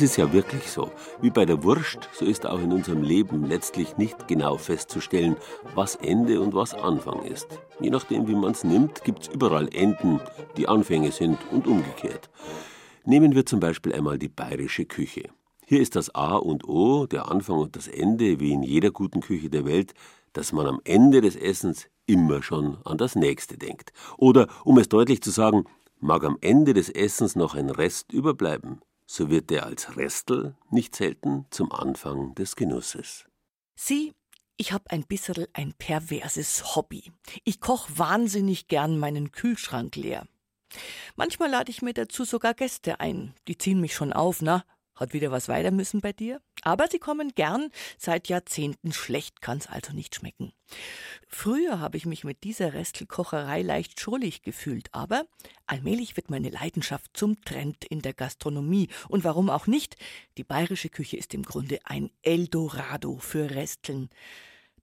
Es 0.01 0.09
ist 0.13 0.17
ja 0.17 0.33
wirklich 0.33 0.63
so. 0.63 0.89
Wie 1.21 1.29
bei 1.29 1.45
der 1.45 1.63
Wurst, 1.63 2.09
so 2.11 2.25
ist 2.25 2.47
auch 2.47 2.59
in 2.59 2.73
unserem 2.73 3.03
Leben 3.03 3.45
letztlich 3.45 3.97
nicht 3.97 4.27
genau 4.27 4.57
festzustellen, 4.57 5.35
was 5.75 5.95
Ende 5.95 6.41
und 6.41 6.55
was 6.55 6.73
Anfang 6.73 7.21
ist. 7.21 7.59
Je 7.79 7.91
nachdem, 7.91 8.27
wie 8.27 8.33
man 8.33 8.53
es 8.53 8.63
nimmt, 8.63 9.03
gibt 9.03 9.21
es 9.21 9.27
überall 9.27 9.69
Enden, 9.71 10.19
die 10.57 10.67
Anfänge 10.67 11.11
sind 11.11 11.37
und 11.51 11.67
umgekehrt. 11.67 12.31
Nehmen 13.05 13.35
wir 13.35 13.45
zum 13.45 13.59
Beispiel 13.59 13.93
einmal 13.93 14.17
die 14.17 14.27
bayerische 14.27 14.85
Küche. 14.85 15.29
Hier 15.67 15.81
ist 15.81 15.95
das 15.95 16.15
A 16.15 16.35
und 16.35 16.67
O, 16.67 17.05
der 17.05 17.29
Anfang 17.29 17.59
und 17.59 17.75
das 17.75 17.87
Ende, 17.87 18.39
wie 18.39 18.53
in 18.53 18.63
jeder 18.63 18.89
guten 18.89 19.21
Küche 19.21 19.51
der 19.51 19.65
Welt, 19.65 19.93
dass 20.33 20.51
man 20.51 20.65
am 20.65 20.81
Ende 20.83 21.21
des 21.21 21.35
Essens 21.35 21.89
immer 22.07 22.41
schon 22.41 22.79
an 22.85 22.97
das 22.97 23.15
nächste 23.15 23.55
denkt. 23.55 23.93
Oder, 24.17 24.47
um 24.65 24.79
es 24.79 24.89
deutlich 24.89 25.21
zu 25.21 25.29
sagen, 25.29 25.65
mag 25.99 26.23
am 26.23 26.39
Ende 26.41 26.73
des 26.73 26.89
Essens 26.89 27.35
noch 27.35 27.53
ein 27.53 27.69
Rest 27.69 28.11
überbleiben, 28.11 28.81
so 29.11 29.29
wird 29.29 29.49
der 29.49 29.65
als 29.65 29.97
Restel 29.97 30.55
nicht 30.69 30.95
selten 30.95 31.45
zum 31.49 31.71
Anfang 31.73 32.33
des 32.35 32.55
Genusses. 32.55 33.25
Sie, 33.75 34.13
ich 34.55 34.71
hab 34.71 34.89
ein 34.89 35.03
bisserl 35.03 35.49
ein 35.51 35.73
perverses 35.73 36.75
Hobby. 36.75 37.11
Ich 37.43 37.59
koch 37.59 37.89
wahnsinnig 37.93 38.69
gern 38.69 38.97
meinen 38.97 39.31
Kühlschrank 39.31 39.97
leer. 39.97 40.27
Manchmal 41.17 41.49
lade 41.49 41.71
ich 41.71 41.81
mir 41.81 41.93
dazu 41.93 42.23
sogar 42.23 42.53
Gäste 42.53 43.01
ein. 43.01 43.33
Die 43.49 43.57
ziehen 43.57 43.81
mich 43.81 43.95
schon 43.95 44.13
auf, 44.13 44.41
na, 44.41 44.63
hat 45.01 45.13
wieder 45.13 45.31
was 45.31 45.49
weiter 45.49 45.71
müssen 45.71 46.01
bei 46.01 46.13
dir? 46.13 46.41
Aber 46.63 46.87
sie 46.87 46.99
kommen 46.99 47.33
gern, 47.35 47.69
seit 47.97 48.29
Jahrzehnten 48.29 48.93
schlecht 48.93 49.41
kann's 49.41 49.67
also 49.67 49.93
nicht 49.93 50.15
schmecken. 50.15 50.53
Früher 51.27 51.79
habe 51.79 51.97
ich 51.97 52.05
mich 52.05 52.23
mit 52.23 52.43
dieser 52.43 52.73
Restelkocherei 52.73 53.61
leicht 53.61 53.99
schrullig 53.99 54.41
gefühlt, 54.43 54.89
aber 54.93 55.25
allmählich 55.65 56.15
wird 56.15 56.29
meine 56.29 56.49
Leidenschaft 56.49 57.11
zum 57.13 57.41
Trend 57.43 57.83
in 57.85 58.01
der 58.01 58.13
Gastronomie. 58.13 58.89
Und 59.09 59.23
warum 59.23 59.49
auch 59.49 59.67
nicht? 59.67 59.95
Die 60.37 60.43
bayerische 60.43 60.89
Küche 60.89 61.17
ist 61.17 61.33
im 61.33 61.43
Grunde 61.43 61.79
ein 61.83 62.11
Eldorado 62.21 63.17
für 63.17 63.49
Resteln. 63.49 64.09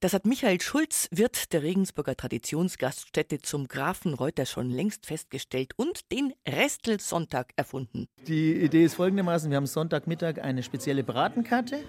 Das 0.01 0.13
hat 0.13 0.27
Michael 0.27 0.61
Schulz, 0.61 1.09
Wirt 1.11 1.53
der 1.53 1.65
Regensburger 1.65 2.15
Traditionsgaststätte 2.15 3.41
zum 3.41 3.67
Grafenreuter, 3.67 4.47
schon 4.47 4.71
längst 4.71 5.07
festgestellt 5.07 5.73
und 5.75 6.13
den 6.13 6.33
Restelsonntag 6.47 7.49
erfunden. 7.57 8.07
Die 8.29 8.53
Idee 8.53 8.85
ist 8.85 8.95
folgendermaßen: 8.95 9.51
Wir 9.51 9.57
haben 9.57 9.67
Sonntagmittag 9.67 10.39
eine 10.41 10.63
spezielle 10.63 11.03
Bratenkarte. 11.03 11.81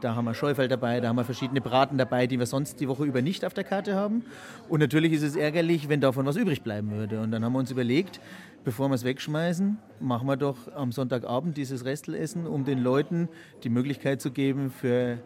Da 0.00 0.16
haben 0.16 0.24
wir 0.24 0.34
Scheufel 0.34 0.66
dabei, 0.66 0.98
da 0.98 1.06
haben 1.06 1.16
wir 1.16 1.24
verschiedene 1.24 1.60
Braten 1.60 1.98
dabei, 1.98 2.26
die 2.26 2.36
wir 2.36 2.46
sonst 2.46 2.80
die 2.80 2.88
Woche 2.88 3.04
über 3.04 3.22
nicht 3.22 3.44
auf 3.44 3.54
der 3.54 3.62
Karte 3.62 3.94
haben. 3.94 4.24
Und 4.68 4.80
natürlich 4.80 5.12
ist 5.12 5.22
es 5.22 5.36
ärgerlich, 5.36 5.88
wenn 5.88 6.00
davon 6.00 6.26
was 6.26 6.34
übrig 6.34 6.62
bleiben 6.62 6.90
würde. 6.90 7.20
Und 7.20 7.30
dann 7.30 7.44
haben 7.44 7.52
wir 7.52 7.60
uns 7.60 7.70
überlegt, 7.70 8.18
bevor 8.64 8.88
wir 8.88 8.96
es 8.96 9.04
wegschmeißen, 9.04 9.78
machen 10.00 10.26
wir 10.26 10.36
doch 10.36 10.56
am 10.74 10.90
Sonntagabend 10.90 11.56
dieses 11.56 11.84
Restelessen, 11.84 12.44
um 12.44 12.64
den 12.64 12.80
Leuten 12.80 13.28
die 13.62 13.70
Möglichkeit 13.70 14.20
zu 14.20 14.32
geben, 14.32 14.72
für 14.72 15.22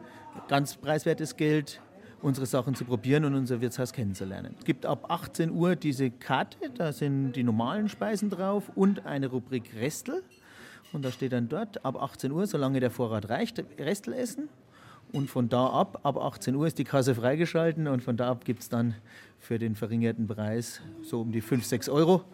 ganz 0.48 0.76
preiswertes 0.76 1.36
Geld 1.36 1.80
unsere 2.22 2.46
Sachen 2.46 2.74
zu 2.74 2.84
probieren 2.84 3.24
und 3.24 3.34
unser 3.34 3.60
Wirtshaus 3.60 3.92
kennenzulernen. 3.92 4.54
Es 4.58 4.64
gibt 4.64 4.86
ab 4.86 5.06
18 5.10 5.50
Uhr 5.50 5.76
diese 5.76 6.10
Karte, 6.10 6.58
da 6.74 6.92
sind 6.92 7.32
die 7.32 7.42
normalen 7.42 7.88
Speisen 7.88 8.30
drauf 8.30 8.70
und 8.74 9.06
eine 9.06 9.28
Rubrik 9.28 9.74
Restel. 9.78 10.22
Und 10.92 11.04
da 11.04 11.12
steht 11.12 11.32
dann 11.32 11.48
dort, 11.48 11.84
ab 11.84 12.02
18 12.02 12.32
Uhr, 12.32 12.46
solange 12.46 12.80
der 12.80 12.90
Vorrat 12.90 13.28
reicht, 13.28 13.62
Restel 13.78 14.12
essen. 14.12 14.48
Und 15.12 15.30
von 15.30 15.48
da 15.48 15.66
ab, 15.66 16.00
ab 16.02 16.16
18 16.16 16.54
Uhr 16.54 16.66
ist 16.66 16.78
die 16.78 16.84
Kasse 16.84 17.14
freigeschalten 17.14 17.88
und 17.88 18.02
von 18.02 18.16
da 18.16 18.30
ab 18.30 18.44
gibt 18.44 18.62
es 18.62 18.68
dann 18.68 18.94
für 19.38 19.58
den 19.58 19.74
verringerten 19.74 20.26
Preis 20.26 20.80
so 21.02 21.20
um 21.20 21.32
die 21.32 21.40
5, 21.40 21.64
6 21.64 21.88
Euro 21.88 22.24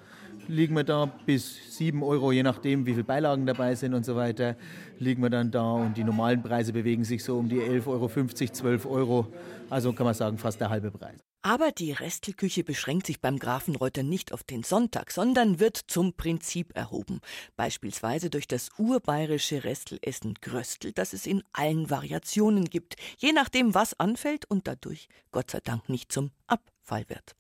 liegen 0.49 0.75
wir 0.75 0.85
da 0.85 1.07
bis 1.07 1.77
7 1.77 2.03
Euro, 2.03 2.33
je 2.33 2.43
nachdem, 2.43 2.87
wie 2.87 2.93
viele 2.93 3.05
Beilagen 3.05 3.47
dabei 3.47 3.75
sind 3.75 3.95
und 3.95 4.05
so 4.05 4.17
weiter, 4.17 4.57
liegen 4.99 5.23
wir 5.23 5.31
dann 5.31 5.51
da 5.51 5.73
und 5.73 5.97
die 5.97 6.05
normalen 6.05 6.43
Preise 6.43 6.73
bewegen 6.73 7.05
sich 7.05 7.23
so 7.23 7.39
um 7.39 7.49
die 7.49 7.61
11,50 7.61 7.87
Euro, 7.87 8.09
12 8.53 8.87
Euro. 8.87 9.27
Also 9.71 9.93
kann 9.93 10.07
man 10.07 10.15
sagen, 10.15 10.39
fast 10.39 10.61
der 10.61 10.71
halbe 10.71 10.91
Preis. 10.91 11.19
Aber 11.43 11.71
die 11.71 11.93
Restelküche 11.93 12.65
beschränkt 12.65 13.07
sich 13.07 13.21
beim 13.21 13.39
Grafenreuter 13.39 14.03
nicht 14.03 14.33
auf 14.33 14.43
den 14.43 14.65
Sonntag, 14.65 15.13
sondern 15.13 15.61
wird 15.61 15.77
zum 15.77 16.13
Prinzip 16.15 16.77
erhoben. 16.77 17.21
Beispielsweise 17.57 18.31
durch 18.31 18.49
das 18.49 18.71
urbayerische 18.79 19.63
Restelessen 19.63 20.35
Gröstel, 20.41 20.91
das 20.91 21.13
es 21.13 21.25
in 21.25 21.45
allen 21.53 21.89
Variationen 21.89 22.65
gibt, 22.65 22.97
je 23.19 23.33
nachdem, 23.33 23.75
was 23.75 23.99
anfällt 24.01 24.45
und 24.51 24.67
dadurch 24.67 25.09
Gott 25.31 25.53
sei 25.53 25.61
Dank 25.61 25.89
nicht 25.89 26.11
zum 26.11 26.33
Abfall 26.49 27.09
wird. 27.09 27.37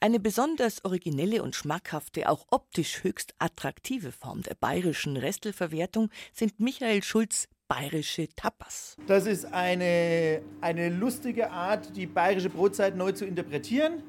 Eine 0.00 0.20
besonders 0.20 0.84
originelle 0.84 1.42
und 1.42 1.54
schmackhafte, 1.54 2.28
auch 2.28 2.46
optisch 2.50 3.02
höchst 3.04 3.34
attraktive 3.38 4.12
Form 4.12 4.42
der 4.42 4.54
bayerischen 4.54 5.16
Restelverwertung 5.16 6.10
sind 6.32 6.60
Michael 6.60 7.02
Schulz 7.02 7.48
bayerische 7.68 8.28
Tapas. 8.36 8.96
Das 9.06 9.26
ist 9.26 9.46
eine, 9.46 10.42
eine 10.60 10.90
lustige 10.90 11.50
Art, 11.50 11.96
die 11.96 12.06
bayerische 12.06 12.50
Brotzeit 12.50 12.96
neu 12.96 13.12
zu 13.12 13.24
interpretieren. 13.24 14.02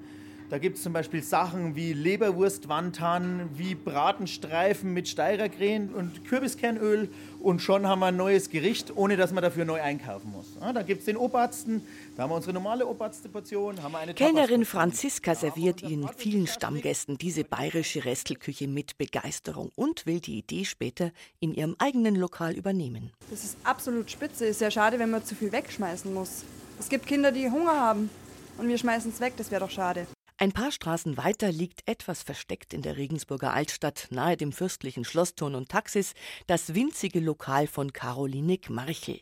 Da 0.52 0.60
gibt 0.60 0.78
es 0.78 0.84
zum 0.84 0.94
Beispiel 0.94 1.24
Sachen 1.24 1.76
wie 1.76 1.92
Leberwurst-Wandtan, 1.94 3.50
wie 3.56 3.74
Bratenstreifen 3.74 4.94
mit 4.94 5.08
Steirerkrähen 5.08 5.92
und 5.92 6.24
Kürbiskernöl 6.26 7.10
und 7.40 7.64
schon 7.64 7.88
haben 7.88 8.00
wir 8.00 8.08
ein 8.08 8.16
neues 8.16 8.52
Gericht, 8.52 8.96
ohne 8.96 9.18
dass 9.18 9.32
man 9.32 9.42
dafür 9.42 9.66
neu 9.66 9.82
einkaufen 9.82 10.32
muss. 10.32 10.46
Ja, 10.62 10.72
da 10.72 10.84
gibt 10.84 11.00
es 11.00 11.06
den 11.06 11.18
Obersten, 11.18 11.82
da 12.16 12.24
haben 12.24 12.30
wir 12.30 12.36
unsere 12.36 12.54
normale 12.54 12.86
Oberste-Portion. 12.86 13.78
Kellnerin 14.16 14.66
Franziska 14.66 15.34
serviert 15.34 15.82
ihren 15.82 16.08
vielen 16.16 16.46
Stammgästen 16.46 17.18
diese 17.18 17.44
bayerische 17.44 18.06
Restelküche 18.06 18.68
mit 18.68 19.00
Begeisterung 19.00 19.72
und 19.76 20.06
will 20.06 20.20
die 20.20 20.38
Idee 20.38 20.66
später 20.66 21.12
in 21.40 21.56
ihrem 21.56 21.76
eigenen 21.80 22.16
Lokal 22.16 22.54
übernehmen. 22.54 23.12
Das 23.32 23.44
ist 23.44 23.58
absolut 23.64 24.12
spitze. 24.12 24.46
Ist 24.46 24.62
ja 24.62 24.70
schade, 24.70 25.00
wenn 25.00 25.10
man 25.10 25.26
zu 25.26 25.34
viel 25.34 25.52
wegschmeißen 25.52 26.14
muss. 26.14 26.44
Es 26.80 26.88
gibt 26.88 27.08
Kinder, 27.08 27.32
die 27.32 27.50
Hunger 27.50 27.80
haben 27.80 28.12
und 28.60 28.68
wir 28.68 28.78
schmeißen 28.78 29.12
es 29.12 29.20
weg. 29.20 29.34
Das 29.38 29.50
wäre 29.50 29.62
doch 29.62 29.72
schade. 29.72 30.06
Ein 30.38 30.52
paar 30.52 30.70
Straßen 30.70 31.16
weiter 31.16 31.50
liegt 31.50 31.88
etwas 31.88 32.22
versteckt 32.22 32.74
in 32.74 32.82
der 32.82 32.98
Regensburger 32.98 33.54
Altstadt, 33.54 34.08
nahe 34.10 34.36
dem 34.36 34.52
fürstlichen 34.52 35.06
Schlossturm 35.06 35.56
und 35.56 35.70
Taxis, 35.70 36.14
das 36.46 36.76
winzige 36.76 37.22
Lokal 37.22 37.68
von 37.68 37.94
Caroline 37.94 38.58
Gmarchel. 38.58 39.22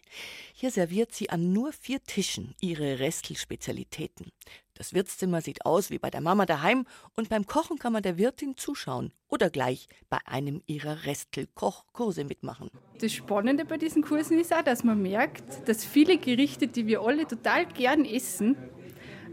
Hier 0.55 0.72
serviert 0.72 1.14
sie 1.14 1.30
an 1.30 1.53
nur 1.53 1.72
vier 1.72 2.03
Tischen 2.03 2.55
ihre 2.59 2.97
Restel-Spezialitäten. 2.97 4.32
Das 4.74 4.95
Wirtszimmer 4.95 5.41
sieht 5.41 5.68
aus 5.68 5.91
wie 5.91 5.99
bei 5.99 6.09
der 6.09 6.22
Mama 6.22 6.47
daheim 6.47 6.88
und 7.16 7.30
beim 7.30 7.45
Kochen 7.45 7.78
kann 7.78 7.93
man 7.93 8.01
der 8.01 8.18
Wirtin 8.18 8.57
zuschauen 8.57 9.14
oder 9.28 9.51
gleich 9.51 9.88
bei 10.09 10.18
einem 10.26 10.64
ihrer 10.66 11.05
Restel-Kochkurse 11.05 12.24
mitmachen. 12.24 12.72
Das 12.99 13.14
Spannende 13.14 13.66
bei 13.66 13.78
diesen 13.78 14.01
Kursen 14.01 14.39
ist 14.39 14.51
auch, 14.51 14.64
dass 14.64 14.84
man 14.84 14.99
merkt, 14.99 15.70
dass 15.70 15.86
viele 15.86 16.18
Gerichte, 16.18 16.68
die 16.68 16.88
wir 16.88 17.01
alle 17.01 17.28
total 17.28 17.68
gern 17.68 18.03
essen, 18.03 18.57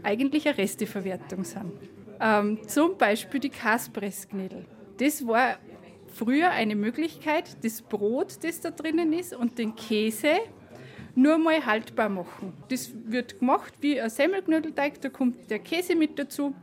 eigentlich 0.03 0.47
eine 0.47 0.57
Resteverwertung 0.57 1.43
sind. 1.43 1.71
Ähm, 2.19 2.59
zum 2.67 2.97
Beispiel 2.97 3.39
die 3.39 3.49
Kaspressknödel. 3.49 4.65
Das 4.97 5.25
war 5.25 5.57
früher 6.13 6.51
eine 6.51 6.75
Möglichkeit, 6.75 7.57
das 7.63 7.81
Brot, 7.81 8.43
das 8.43 8.61
da 8.61 8.71
drinnen 8.71 9.13
ist, 9.13 9.33
und 9.33 9.57
den 9.57 9.75
Käse 9.75 10.39
nur 11.15 11.37
mal 11.37 11.65
haltbar 11.65 12.09
machen. 12.09 12.53
Das 12.69 12.91
wird 13.05 13.39
gemacht 13.39 13.73
wie 13.81 13.99
ein 13.99 14.09
Semmelknödelteig, 14.09 15.01
da 15.01 15.09
kommt 15.09 15.49
der 15.49 15.59
Käse 15.59 15.95
mit 15.95 16.17
dazu 16.19 16.53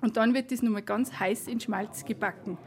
und 0.00 0.16
dann 0.16 0.34
wird 0.34 0.50
das 0.50 0.62
nochmal 0.62 0.82
ganz 0.82 1.12
heiß 1.12 1.46
in 1.46 1.60
Schmalz 1.60 2.04
gebacken. 2.04 2.58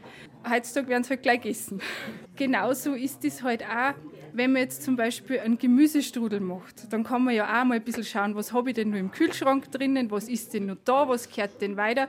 Heutzutage 0.48 0.88
werden 0.88 1.02
es 1.02 1.10
halt 1.10 1.22
gleich 1.22 1.42
gegessen. 1.42 1.80
Genauso 2.36 2.94
ist 2.94 3.24
es 3.24 3.42
halt 3.42 3.62
auch, 3.64 3.94
wenn 4.36 4.52
man 4.52 4.62
jetzt 4.62 4.82
zum 4.82 4.96
Beispiel 4.96 5.40
einen 5.40 5.58
Gemüsestrudel 5.58 6.40
macht. 6.40 6.92
Dann 6.92 7.04
kann 7.04 7.24
man 7.24 7.34
ja 7.34 7.44
auch 7.44 7.64
mal 7.64 7.76
ein 7.76 7.84
bisschen 7.84 8.04
schauen, 8.04 8.34
was 8.34 8.52
habe 8.52 8.70
ich 8.70 8.74
denn 8.76 8.90
noch 8.90 8.98
im 8.98 9.10
Kühlschrank 9.10 9.70
drinnen, 9.70 10.10
was 10.10 10.28
ist 10.28 10.52
denn 10.52 10.66
noch 10.66 10.76
da, 10.84 11.08
was 11.08 11.28
kehrt 11.28 11.60
denn 11.60 11.76
weiter. 11.76 12.08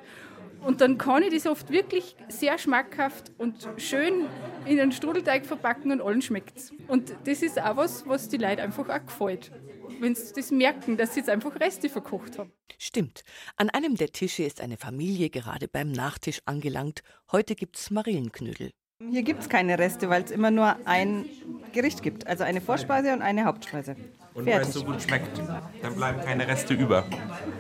Und 0.62 0.82
dann 0.82 0.98
kann 0.98 1.24
ich 1.24 1.34
das 1.34 1.46
oft 1.46 1.70
wirklich 1.70 2.16
sehr 2.30 2.58
schmackhaft 2.58 3.32
und 3.38 3.68
schön 3.78 4.26
in 4.66 4.80
einen 4.80 4.92
Strudelteig 4.92 5.46
verpacken 5.46 5.92
und 5.92 6.02
allen 6.02 6.22
schmeckt 6.22 6.58
es. 6.58 6.74
Und 6.88 7.16
das 7.26 7.42
ist 7.44 7.62
auch 7.62 7.78
was, 7.78 8.08
was 8.08 8.28
die 8.28 8.38
Leute 8.38 8.64
einfach 8.64 8.90
auch 8.90 9.06
gefällt. 9.06 9.52
Wenn 10.00 10.16
sie 10.16 10.34
das 10.34 10.52
merken, 10.52 10.98
dass 10.98 11.14
sie 11.14 11.22
jetzt 11.22 11.30
einfach 11.30 11.58
Reste 11.60 11.90
verkocht 11.90 12.38
haben. 12.38 12.52
Stimmt. 12.78 13.24
An 13.56 13.70
einem 13.70 13.96
der 13.96 14.12
Tische 14.12 14.44
ist 14.44 14.60
eine 14.60 14.78
Familie 14.78 15.30
gerade 15.30 15.68
beim 15.68 15.92
Nachtisch 15.92 16.42
angelangt. 16.46 17.02
Heute 17.32 17.56
gibt's 17.56 17.90
Marillenknödel. 17.90 18.72
Hier 19.12 19.22
gibt 19.22 19.42
es 19.42 19.50
keine 19.50 19.78
Reste, 19.78 20.10
weil 20.10 20.24
es 20.24 20.32
immer 20.32 20.50
nur 20.50 20.76
ein 20.86 21.26
Gericht 21.72 22.02
gibt. 22.02 22.26
Also 22.26 22.44
eine 22.44 22.62
Vorspeise 22.62 23.14
und 23.14 23.22
eine 23.22 23.46
Hauptspeise. 23.46 23.96
Und 24.34 24.48
weil 24.48 24.62
es 24.62 24.74
so 24.74 24.84
gut 24.84 25.02
schmeckt, 25.02 25.40
dann 25.82 25.96
bleiben 25.96 26.20
keine 26.22 26.48
Reste 26.48 26.74
über. 26.74 27.06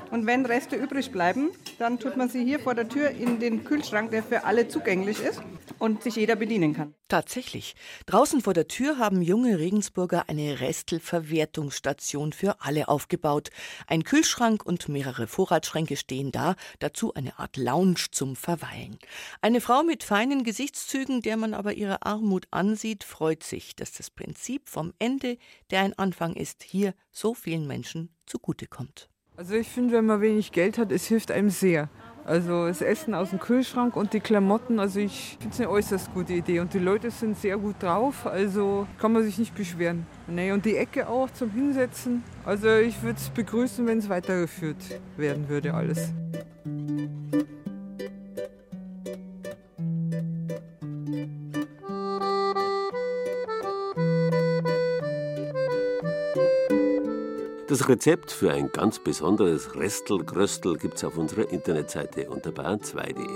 Und 0.10 0.26
wenn 0.26 0.46
Reste 0.48 0.76
übrig 0.76 1.12
bleiben, 1.12 1.50
dann 1.78 2.00
tut 2.00 2.18
man 2.18 2.30
sie 2.30 2.44
hier 2.44 2.60
vor 2.60 2.74
der 2.74 2.90
Tür 2.90 3.12
in 3.12 3.40
den 3.40 3.64
Kühlschrank, 3.64 4.10
der 4.10 4.24
für 4.24 4.46
alle 4.46 4.68
zugänglich 4.68 5.24
ist 5.24 5.42
und 5.80 6.03
sich 6.03 6.15
jeder 6.15 6.36
bedienen 6.36 6.73
kann. 6.73 6.93
Tatsächlich. 7.07 7.75
Draußen 8.05 8.41
vor 8.41 8.53
der 8.53 8.67
Tür 8.67 8.97
haben 8.97 9.21
junge 9.21 9.59
Regensburger 9.59 10.25
eine 10.28 10.59
Restelverwertungsstation 10.59 12.34
für 12.34 12.61
alle 12.61 12.88
aufgebaut. 12.88 13.49
Ein 13.88 14.03
Kühlschrank 14.03 14.65
und 14.65 14.89
mehrere 14.89 15.28
Vorratsschränke 15.28 15.95
stehen 15.95 16.32
da, 16.32 16.55
dazu 16.80 17.13
eine 17.13 17.39
Art 17.39 17.57
Lounge 17.57 18.07
zum 18.11 18.36
Verweilen. 18.36 18.97
Eine 19.41 19.61
Frau 19.61 19.84
mit 19.84 20.03
feinen 20.03 20.43
Gesichtszügen, 20.43 21.21
der 21.21 21.38
man 21.38 21.53
aber 21.53 21.73
ihre 21.73 22.01
Armut 22.03 22.47
ansieht, 22.51 23.03
freut 23.03 23.43
sich, 23.43 23.75
dass 23.75 23.93
das 23.93 24.09
Prinzip 24.09 24.69
vom 24.69 24.93
Ende, 24.99 25.38
der 25.71 25.82
ein 25.82 25.97
Anfang 25.97 26.36
ist, 26.36 26.63
hier 26.63 26.93
so 27.11 27.34
vielen 27.34 27.67
Menschen 27.67 28.09
zugutekommt. 28.25 29.09
Also 29.38 29.53
ich 29.53 29.67
finde, 29.67 29.93
wenn 29.93 30.05
man 30.07 30.21
wenig 30.21 30.51
Geld 30.51 30.80
hat, 30.80 30.91
es 30.91 31.05
hilft 31.05 31.30
einem 31.30 31.51
sehr. 31.51 31.89
Also 32.28 32.67
das 32.67 32.82
Essen 32.82 33.13
aus 33.13 33.30
dem 33.30 33.39
Kühlschrank 33.39 33.95
und 33.95 34.11
die 34.11 34.19
Klamotten, 34.19 34.82
also 34.82 34.99
ich 34.99 35.38
finde 35.39 35.53
es 35.53 35.61
eine 35.61 35.69
äußerst 35.69 36.13
gute 36.13 36.34
Idee. 36.34 36.59
Und 36.59 36.73
die 36.73 36.80
Leute 36.80 37.09
sind 37.09 37.38
sehr 37.38 37.57
gut 37.57 37.82
drauf, 37.82 38.25
also 38.28 38.86
kann 38.99 39.13
man 39.13 39.23
sich 39.23 39.38
nicht 39.38 39.55
beschweren. 39.55 40.05
Nee, 40.28 40.51
und 40.51 40.65
die 40.65 40.75
Ecke 40.75 41.07
auch 41.07 41.30
zum 41.32 41.51
Hinsetzen. 41.51 42.23
Also 42.45 42.67
ich 42.75 43.01
würde 43.01 43.17
es 43.17 43.30
begrüßen, 43.30 43.88
wenn 43.88 43.99
es 43.99 44.09
weitergeführt 44.09 44.99
werden 45.15 45.47
würde 45.47 45.73
alles. 45.73 46.11
Das 57.68 57.89
Rezept 57.89 58.32
für 58.32 58.53
ein 58.53 58.72
ganz 58.72 58.97
besonderes 58.97 59.76
Restelgröstel 59.76 60.78
gibt's 60.78 61.03
auf 61.03 61.18
unserer 61.18 61.51
Internetseite 61.51 62.30
unter 62.30 62.51
bayern2.de. 62.51 63.28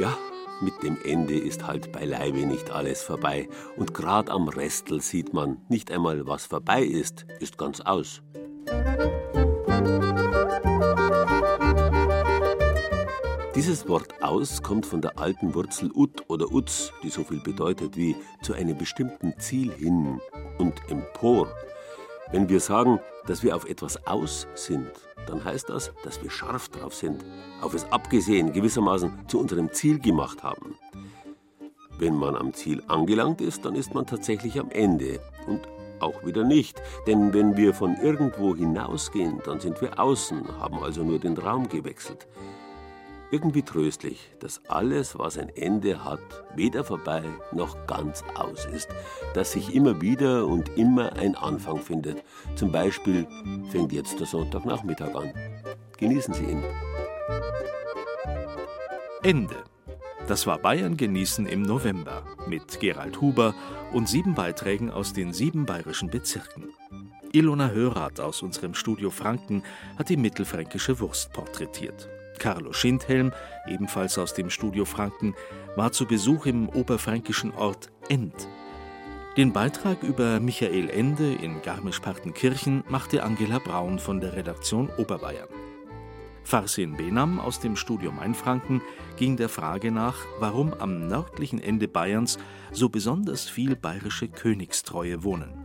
Ja, 0.00 0.18
mit 0.60 0.82
dem 0.82 0.98
Ende 1.04 1.38
ist 1.38 1.64
halt 1.64 1.92
beileibe 1.92 2.44
nicht 2.44 2.72
alles 2.72 3.04
vorbei. 3.04 3.48
Und 3.76 3.94
grad 3.94 4.28
am 4.28 4.48
Restel 4.48 5.00
sieht 5.00 5.32
man, 5.32 5.58
nicht 5.68 5.92
einmal 5.92 6.26
was 6.26 6.46
vorbei 6.46 6.82
ist, 6.82 7.26
ist 7.38 7.58
ganz 7.58 7.80
aus. 7.80 8.22
Dieses 13.54 13.86
Wort 13.86 14.22
aus 14.22 14.62
kommt 14.62 14.86
von 14.86 15.02
der 15.02 15.18
alten 15.18 15.54
Wurzel 15.54 15.90
ut 15.94 16.24
oder 16.28 16.50
uz, 16.50 16.90
die 17.02 17.10
so 17.10 17.22
viel 17.22 17.40
bedeutet 17.40 17.98
wie 17.98 18.16
zu 18.40 18.54
einem 18.54 18.78
bestimmten 18.78 19.34
Ziel 19.38 19.70
hin 19.72 20.18
und 20.56 20.74
empor. 20.88 21.48
Wenn 22.30 22.48
wir 22.48 22.60
sagen, 22.60 22.98
dass 23.26 23.42
wir 23.42 23.54
auf 23.54 23.68
etwas 23.68 24.06
aus 24.06 24.46
sind, 24.54 24.90
dann 25.26 25.44
heißt 25.44 25.68
das, 25.68 25.92
dass 26.02 26.22
wir 26.22 26.30
scharf 26.30 26.70
drauf 26.70 26.94
sind, 26.94 27.22
auf 27.60 27.74
es 27.74 27.84
abgesehen, 27.92 28.54
gewissermaßen 28.54 29.28
zu 29.28 29.38
unserem 29.38 29.70
Ziel 29.70 29.98
gemacht 29.98 30.42
haben. 30.42 30.76
Wenn 31.98 32.16
man 32.16 32.36
am 32.36 32.54
Ziel 32.54 32.82
angelangt 32.88 33.42
ist, 33.42 33.66
dann 33.66 33.74
ist 33.74 33.92
man 33.92 34.06
tatsächlich 34.06 34.58
am 34.58 34.70
Ende 34.70 35.20
und 35.46 35.60
auch 36.00 36.24
wieder 36.24 36.42
nicht, 36.42 36.80
denn 37.06 37.34
wenn 37.34 37.58
wir 37.58 37.74
von 37.74 37.96
irgendwo 37.96 38.56
hinausgehen, 38.56 39.40
dann 39.44 39.60
sind 39.60 39.78
wir 39.82 40.00
außen, 40.00 40.58
haben 40.58 40.82
also 40.82 41.04
nur 41.04 41.18
den 41.18 41.36
Raum 41.36 41.68
gewechselt. 41.68 42.26
Irgendwie 43.32 43.62
tröstlich, 43.62 44.30
dass 44.40 44.60
alles, 44.68 45.18
was 45.18 45.38
ein 45.38 45.48
Ende 45.56 46.04
hat, 46.04 46.20
weder 46.54 46.84
vorbei 46.84 47.22
noch 47.50 47.86
ganz 47.86 48.22
aus 48.34 48.66
ist, 48.66 48.90
dass 49.32 49.52
sich 49.52 49.74
immer 49.74 50.02
wieder 50.02 50.46
und 50.46 50.76
immer 50.76 51.14
ein 51.14 51.34
Anfang 51.34 51.78
findet. 51.78 52.22
Zum 52.56 52.70
Beispiel 52.70 53.26
fängt 53.70 53.90
jetzt 53.90 54.20
der 54.20 54.26
Sonntagnachmittag 54.26 55.14
an. 55.14 55.32
Genießen 55.96 56.34
Sie 56.34 56.44
ihn. 56.44 56.62
Ende. 59.22 59.64
Das 60.28 60.46
war 60.46 60.58
Bayern 60.58 60.98
genießen 60.98 61.46
im 61.46 61.62
November 61.62 62.24
mit 62.46 62.80
Gerald 62.80 63.22
Huber 63.22 63.54
und 63.94 64.10
sieben 64.10 64.34
Beiträgen 64.34 64.90
aus 64.90 65.14
den 65.14 65.32
sieben 65.32 65.64
bayerischen 65.64 66.10
Bezirken. 66.10 66.74
Ilona 67.32 67.70
Hörath 67.70 68.20
aus 68.20 68.42
unserem 68.42 68.74
Studio 68.74 69.08
Franken 69.08 69.62
hat 69.98 70.10
die 70.10 70.18
mittelfränkische 70.18 71.00
Wurst 71.00 71.32
porträtiert. 71.32 72.10
Carlo 72.38 72.72
Schindhelm, 72.72 73.32
ebenfalls 73.66 74.18
aus 74.18 74.34
dem 74.34 74.50
Studio 74.50 74.84
Franken, 74.84 75.34
war 75.76 75.92
zu 75.92 76.06
Besuch 76.06 76.46
im 76.46 76.68
oberfränkischen 76.68 77.52
Ort 77.54 77.90
End. 78.08 78.48
Den 79.36 79.52
Beitrag 79.52 80.02
über 80.02 80.40
Michael 80.40 80.90
Ende 80.90 81.32
in 81.32 81.62
Garmisch-Partenkirchen 81.62 82.84
machte 82.88 83.22
Angela 83.22 83.58
Braun 83.58 83.98
von 83.98 84.20
der 84.20 84.34
Redaktion 84.34 84.90
Oberbayern. 84.98 85.48
Farsin 86.44 86.96
Benam 86.96 87.40
aus 87.40 87.60
dem 87.60 87.76
Studio 87.76 88.12
Mainfranken 88.12 88.82
ging 89.16 89.36
der 89.36 89.48
Frage 89.48 89.90
nach, 89.90 90.16
warum 90.38 90.74
am 90.74 91.06
nördlichen 91.06 91.60
Ende 91.60 91.88
Bayerns 91.88 92.38
so 92.72 92.88
besonders 92.88 93.48
viel 93.48 93.76
bayerische 93.76 94.28
Königstreue 94.28 95.22
wohnen. 95.22 95.61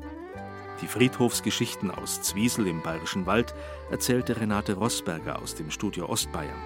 Die 0.82 0.88
Friedhofsgeschichten 0.88 1.90
aus 1.90 2.22
Zwiesel 2.22 2.68
im 2.68 2.82
Bayerischen 2.82 3.26
Wald 3.26 3.56
erzählte 3.90 4.40
Renate 4.40 4.74
Rosberger 4.74 5.42
aus 5.42 5.56
dem 5.56 5.72
Studio 5.72 6.08
Ostbayern. 6.08 6.60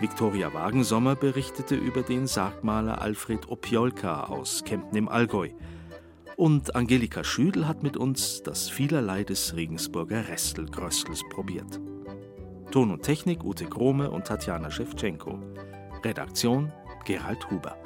Viktoria 0.00 0.54
Wagensommer 0.54 1.16
berichtete 1.16 1.74
über 1.74 2.02
den 2.02 2.26
Sargmaler 2.26 3.02
Alfred 3.02 3.48
Opiolka 3.48 4.24
aus 4.24 4.62
Kempten 4.64 4.96
im 4.96 5.08
Allgäu. 5.08 5.50
Und 6.36 6.76
Angelika 6.76 7.24
Schüdel 7.24 7.66
hat 7.66 7.82
mit 7.82 7.96
uns 7.96 8.42
das 8.44 8.70
Vielerlei 8.70 9.24
des 9.24 9.56
Regensburger 9.56 10.28
Restelgröstels 10.28 11.22
probiert. 11.28 11.80
Ton 12.70 12.92
und 12.92 13.02
Technik 13.02 13.44
Ute 13.44 13.66
Krome 13.66 14.10
und 14.10 14.26
Tatjana 14.26 14.70
Schewtschenko. 14.70 15.38
Redaktion 16.04 16.72
Gerald 17.04 17.50
Huber. 17.50 17.76